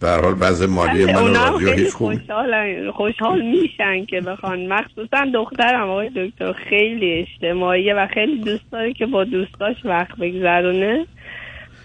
[0.00, 4.66] به هر حال بعض مالی من رادیو هیچ خوب خوشحال خوشحال میشن که بخوان.
[4.66, 6.52] مخصوصا دخترم آقای دکتر.
[6.52, 11.06] خیلی اجتماعیه و خیلی دوست داره که با دوستاش وقت بگذرونه.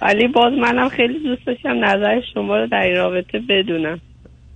[0.02, 4.00] ولی باز منم خیلی دوست داشتم نظر شما رو در این رابطه بدونم.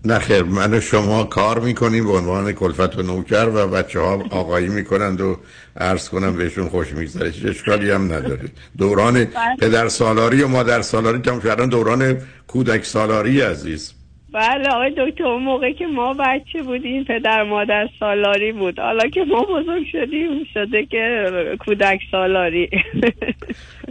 [0.06, 4.24] نه خیر من و شما کار می‌کنیم به عنوان کلفت و نوکر و بچه ها
[4.30, 5.38] آقایی می‌کنند و
[5.78, 7.30] عرض کنم بهشون خوش میگذره.
[7.30, 8.50] هیچ اشکالی هم نداره.
[8.78, 9.28] دوران
[9.60, 12.18] پدر سالاری و مادر سالاری تمام شدن دوران
[12.48, 13.94] کودک سالاری عزیز.
[14.34, 18.80] بله آقای دکتر اون موقع که ما بچه بودیم پدر مادر سالاری بود.
[18.80, 21.32] حالا که ما بزرگ شدیم شده که
[21.66, 22.70] کودک سالاری.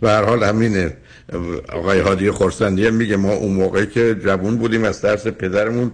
[0.00, 0.96] به هر حال همینه.
[1.72, 5.90] آقای هادی خورسندی میگه ما اون موقع که جوون بودیم از ترس پدرمون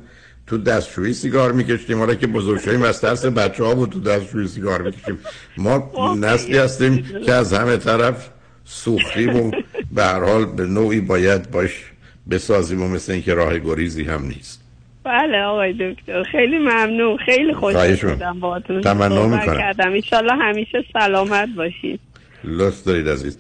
[0.47, 4.49] تو دستشویی سیگار می‌کشیم حالا که بزرگ شدیم از ترس بچه ها بود تو دستشویی
[4.49, 5.19] سیگار می‌کشیم.
[5.57, 8.29] ما نسلی هستیم که از همه طرف
[8.65, 9.51] سوختیم و
[9.95, 11.85] به هر حال به نوعی باید باش
[12.31, 14.61] بسازیم و مثل اینکه راه گریزی هم نیست.
[15.05, 16.23] بله آقای دکتر.
[16.23, 17.17] خیلی ممنون.
[17.17, 17.75] خیلی خوش.
[17.75, 19.57] بودم باهاتون تمنا می‌کنم.
[19.57, 19.93] کردم.
[20.41, 22.01] همیشه سلامت باشید
[22.45, 23.39] لطف دارید عزیز.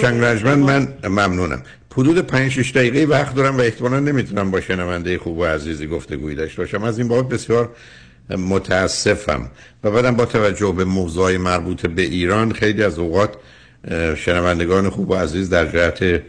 [0.00, 1.62] شنگ رجمن من ممنونم.
[1.96, 6.36] حدود 5 6 دقیقه وقت دارم و احتمالا نمی‌تونم با شنونده خوب و عزیزی گفتگویی
[6.36, 6.82] داشته باشم.
[6.82, 7.70] از این بابت بسیار
[8.30, 9.50] متاسفم.
[9.84, 13.34] و بعدم با توجه به موضوع مربوط به ایران خیلی از اوقات
[14.16, 16.22] شنوندگان خوب و عزیز در جهت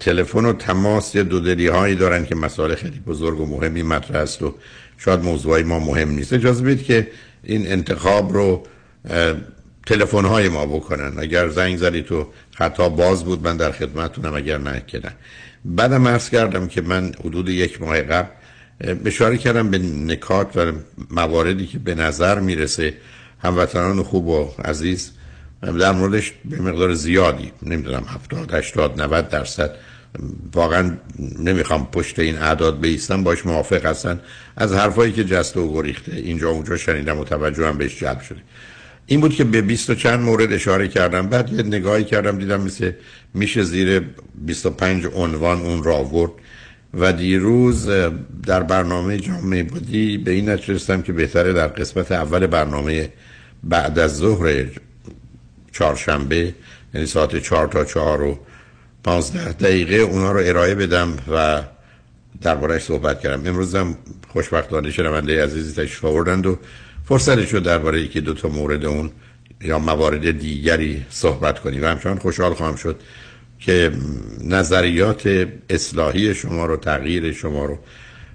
[0.00, 4.42] تلفن و تماس یه دودلی هایی دارن که مسائل خیلی بزرگ و مهمی مطرح است
[4.42, 4.54] و
[4.98, 6.32] شاید موضوعی ما مهم نیست.
[6.32, 7.08] اجازه بدید که
[7.42, 8.66] این انتخاب رو
[9.86, 11.12] تلفن های ما بکنن.
[11.18, 15.02] اگر زنگ زدی تو خطا باز بود من در خدمتونم اگر نه که
[15.64, 18.28] بعدم عرض کردم که من حدود یک ماه قبل
[19.04, 20.72] اشاره کردم به نکات و
[21.10, 22.94] مواردی که به نظر می‌رسه
[23.42, 25.10] هموطنان خوب و عزیز
[25.62, 29.76] در موردش به مقدار زیادی نمی‌دونم 70 80 90 درصد
[30.54, 30.96] واقعا
[31.38, 34.20] نمی‌خوام پشت این اعداد بیستم باش موافق هستن.
[34.56, 38.40] از حرفایی که جست و گریخته اینجا اونجا شنیدم و توجه هم بهش جلب شده.
[39.06, 41.28] این بود که به 20 و چند مورد اشاره کردم.
[41.28, 42.92] بعد یه نگاهی کردم دیدم مثل
[43.34, 44.02] میشه زیر
[44.34, 46.32] 25 عنوان اون را آورد.
[46.94, 47.88] و دیروز
[48.46, 53.12] در برنامه جامعه بودی به این نتیجه رسیدم که بهتره در قسمت اول برنامه
[53.64, 54.64] بعد از ظهر
[55.72, 56.54] چهارشنبه
[56.94, 58.38] یعنی ساعت چهار تا چهار و
[59.04, 61.62] پانزده دقیقه اونا رو ارائه بدم و
[62.42, 63.46] دربارهش صحبت کردم.
[63.46, 63.96] امروزم
[64.28, 66.58] خوشبختانه شنونده عزیزی تشریف آوردند و
[67.04, 69.10] فرصت شد درباره یکی دو تا مورد اون
[69.60, 71.82] یا موارد دیگری صحبت کنیم.
[71.82, 73.00] و همچنان خوشحال خواهم شد
[73.58, 73.92] که
[74.44, 77.78] نظریات اصلاحی شما رو تغییر شما رو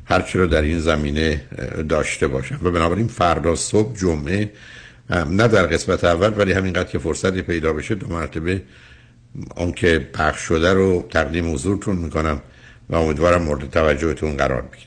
[0.05, 1.41] هرچی رو در این زمینه
[1.89, 2.59] داشته باشم.
[2.63, 4.51] و بنابراین فردا صبح جمعه
[5.09, 8.61] نه در قسمت اول ولی همینقدر که فرصتی پیدا بشه دو مرتبه
[9.55, 12.41] اون که پخش شده رو تقدیم حضورتون می‌کنم
[12.89, 14.86] و امیدوارم مورد توجهتون قرار بگیره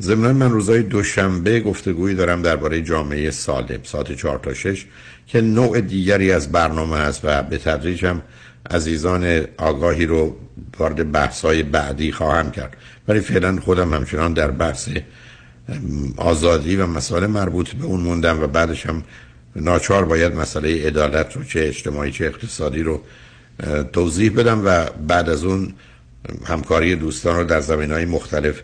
[0.00, 4.86] ضمن من روزهای دوشنبه گفتگویی دارم درباره جامعه سالم ساعت 4 تا 6
[5.26, 8.22] که نوع دیگری از برنامه است و به تدریج هم
[8.70, 10.36] عزیزان آگاهی رو
[10.78, 12.76] وارد بحث‌های بعدی خواهم کرد.
[13.08, 14.88] ولی فعلا خودم همچنان در بحث
[16.16, 19.02] آزادی و مسائل مربوط به اون موندم و بعدش هم
[19.56, 23.02] ناچار باید مسئله عدالت رو چه اجتماعی چه اقتصادی رو
[23.92, 25.74] توضیح بدم و بعد از اون
[26.46, 28.62] همکاری دوستان رو در زمین های مختلف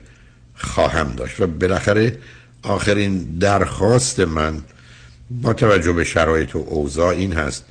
[0.56, 2.18] خواهم داشت و بالاخره
[2.62, 4.62] آخرین درخواست من
[5.30, 7.64] با توجه به شرایط و اوضاع این هست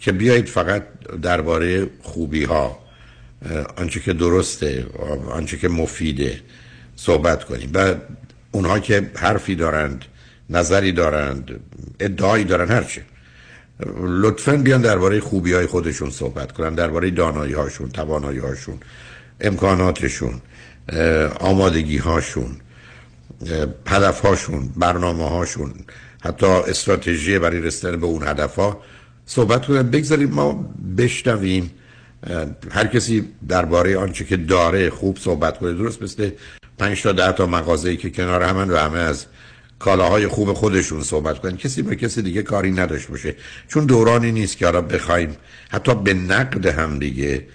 [0.00, 0.82] که بیایید فقط
[1.22, 2.78] درباره خوبی ها
[3.76, 4.86] آنچه که درسته
[5.30, 6.40] آنچه که مفیده
[6.96, 7.70] صحبت کنیم.
[7.74, 7.94] و
[8.52, 10.04] اونها که حرفی دارند
[10.50, 11.60] نظری دارند
[12.00, 13.02] ادعایی دارند هرچه
[14.00, 18.78] لطفا بیان درباره خوبی های خودشون صحبت کنن درباره دانایی هاشون توانایی هاشون
[19.40, 20.40] امکاناتشون.
[21.40, 22.56] آمادگی هاشون
[23.86, 25.74] هدف هاشون برنامه هاشون
[26.22, 28.80] حتی استراتژی برای رسیدن به اون هدف ها
[29.26, 31.70] صحبت کنن بگذاریم ما بشنویم.
[32.70, 36.30] هر کسی درباره آنچه که داره خوب صحبت کنه درست مثل
[36.78, 39.26] پنج تا ده تا مغازه‌ای که کنار همن و همه از
[39.78, 43.36] کالاهای خوب خودشون صحبت کنن کسی با کسی دیگه کاری نداشت باشه.
[43.68, 45.36] چون دورانی نیست که حالا بخوایم
[45.70, 47.46] حتی به نقد هم دیگه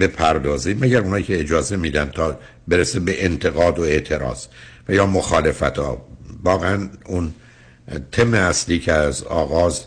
[0.00, 2.38] بپردازیم مگر اونایی که اجازه میدن تا
[2.68, 4.46] برسه به انتقاد و اعتراض
[4.88, 6.06] و یا مخالفت ها.
[6.44, 7.34] واقعا اون
[8.12, 9.84] تم اصلی که از آغاز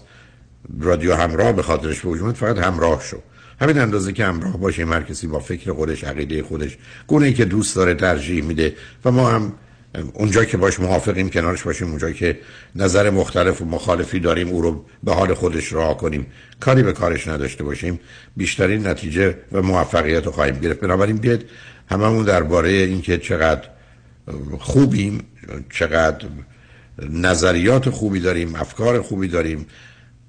[0.79, 3.17] رادیو همراه به خاطرش به فقط همراه شو
[3.61, 6.77] همین اندازه که همراه باشه هر کسی با فکر خودش عقیده خودش
[7.07, 8.75] گونه ای که دوست داره ترجیح میده.
[9.05, 9.53] و ما هم
[10.13, 12.39] اونجا که باش موافقیم کنارش باشیم اونجا که
[12.75, 16.25] نظر مختلف و مخالفی داریم او رو به حال خودش راه کنیم.
[16.59, 17.99] کاری به کارش نداشته باشیم.
[18.37, 20.79] بیشترین نتیجه و موفقیت رو خواهیم گرفت.
[20.79, 21.43] بنابراین بیاد
[21.89, 23.69] هممون درباره اینکه چقدر
[24.59, 25.23] خوبیم
[25.69, 26.27] چقدر
[27.09, 29.65] نظریات خوبی داریم افکار خوبی داریم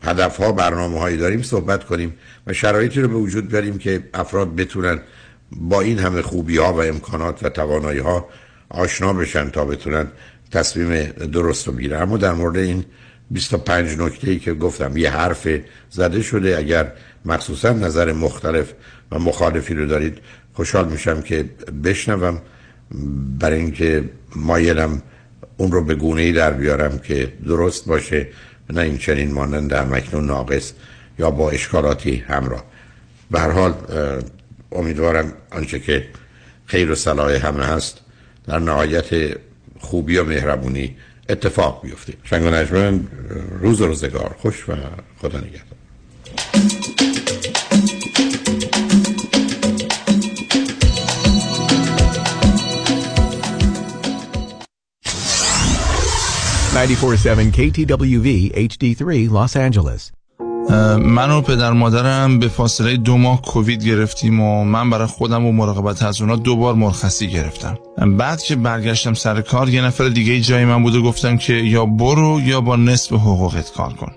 [0.02, 2.14] هدف ها برنامه هایی داریم صحبت کنیم
[2.46, 5.00] و شرایطی رو به وجود بیاریم که افراد بتونن
[5.52, 8.28] با این همه خوبی ها و امکانات و توانایی ها
[8.72, 10.06] آشنا بشن تا بتونن
[10.50, 12.02] تصمیم درست رو بگیرن.
[12.02, 12.84] اما در مورد این
[13.30, 15.48] 25 نکته ای که گفتم یه حرف
[15.90, 16.58] زده شده.
[16.58, 16.92] اگر
[17.24, 18.72] مخصوصا نظر مختلف
[19.12, 20.18] و مخالفی رو دارید
[20.52, 21.44] خوشحال میشم که
[21.84, 22.42] بشنوم.
[23.38, 24.04] برای اینکه
[24.36, 25.02] مایلم
[25.56, 28.28] اون رو به گونه ای در بیارم که درست باشه
[28.70, 30.72] نه این چنین مانند مکنون ناقص
[31.18, 32.64] یا با اشکالاتی همراه.
[33.30, 33.74] به هر حال
[34.72, 36.08] امیدوارم آنچه که
[36.66, 38.01] خیر و صلاح همه هست
[38.46, 39.36] در نهایت
[39.80, 40.96] خوبی و مهربونی
[41.28, 42.14] اتفاق بیفته.
[42.24, 43.08] شنگ و نجمن
[43.60, 44.36] روز روزگار.
[44.38, 44.72] خوش و
[45.20, 45.78] خدا نگهدار.
[57.52, 60.21] KTWV HD3 Los Angeles.
[60.98, 65.52] من و پدر مادرم به فاصله دو ماه کووید گرفتیم و من برای خودم و
[65.52, 67.78] مراقبت از اونا دو بار مرخصی گرفتم.
[68.18, 71.86] بعد که برگشتم سر کار یه نفر دیگه جای من بود و گفتم که یا
[71.86, 74.12] برو یا با نصف حقوقت کار کن.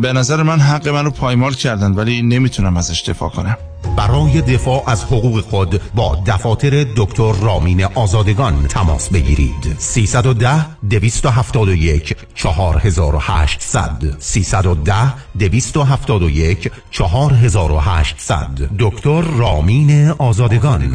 [0.00, 3.56] به نظر من حق من رو پایمال کردن ولی نمی‌تونم ازش دفاع کنم.
[3.96, 9.76] برای دفاع از حقوق خود با دفاتر دکتر رامین آزادگان تماس بگیرید.
[9.78, 14.94] 310 271 4800 310
[15.38, 18.48] 271 4800
[18.78, 20.94] دکتر رامین آزادگان.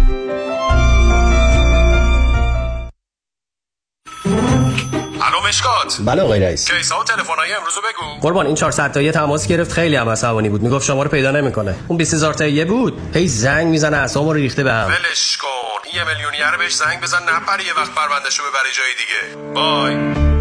[5.48, 5.98] مشکات.
[6.06, 6.72] بله آقای رئیس.
[6.72, 8.22] کیسا و تلفن‌های امروز بگو.
[8.22, 9.72] قربان این 400 تایی تماس گرفت.
[9.72, 10.62] خیلی هم عصبانی بود.
[10.62, 11.76] می‌گفت شما رو پیدا نمی‌کنه.
[11.88, 12.94] اون 20000 تایی بود.
[13.14, 15.63] هی زنگ می‌زنه اعصابمو ریخته بهم ولش کن.
[15.96, 19.96] یه میلیونیر بهش زنگ بزن نپره یه وقت پروندهشو ببره جای دیگه بای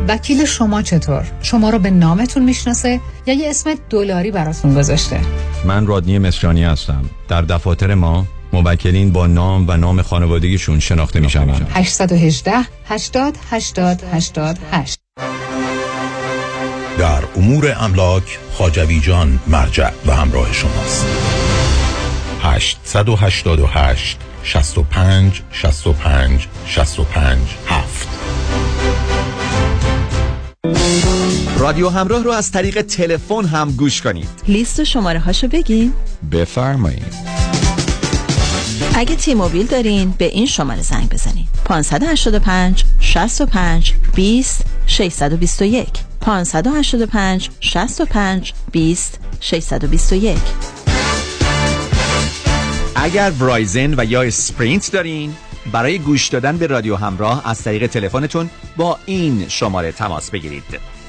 [0.09, 5.21] وکیل شما چطور؟ شما رو به نامتون می‌شناسه یا یه اسم دلاری براتون گذاشته؟
[5.65, 7.11] من رادنی مصریانی هستم.
[7.29, 11.71] در دفاتر ما موکلین با نام و نام خانوادگیشون شناخته می شوند.
[11.75, 12.53] 818
[12.89, 14.99] 80 80 88
[16.99, 21.07] در امور املاک خاجوی جان مرجع و همراه شماست
[22.43, 28.09] 888 65 65 65 7
[31.59, 34.29] رادیو همراه رو از طریق تلفن هم گوش کنید.
[34.49, 35.93] لیست شماره هاشو بگین.
[36.33, 37.15] بفرمایید.
[38.95, 45.89] اگه تی موبیل دارین به این شماره زنگ بزنید 585 65 20 621
[46.21, 50.39] 585 65 20 621
[53.03, 55.35] اگر ورایزن و یا اسپرینت دارین
[55.73, 60.65] برای گوش دادن به رادیو همراه از طریق تلفنتون با این شماره تماس بگیرید.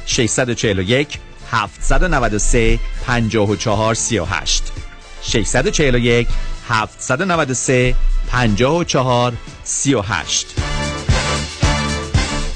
[0.05, 1.19] 641
[1.51, 4.63] 793 54 38
[5.21, 6.27] 641
[6.69, 7.95] 793
[8.27, 9.33] 54
[9.63, 10.55] 38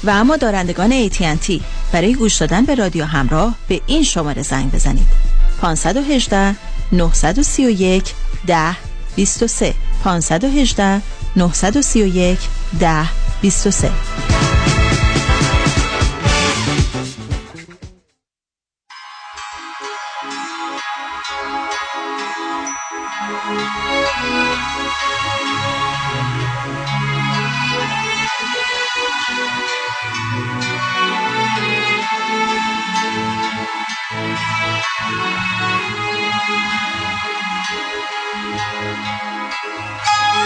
[0.04, 1.60] و اما دارندگان AT&T
[1.92, 5.08] برای گوش دادن به رادیو همراه به این شماره زنگ بزنید.
[5.60, 6.56] 518
[6.92, 8.14] 931
[8.46, 8.87] 10
[9.18, 11.02] 23 518
[11.34, 12.38] 931
[12.78, 13.08] 10
[13.42, 13.90] 23
[35.10, 35.57] Thank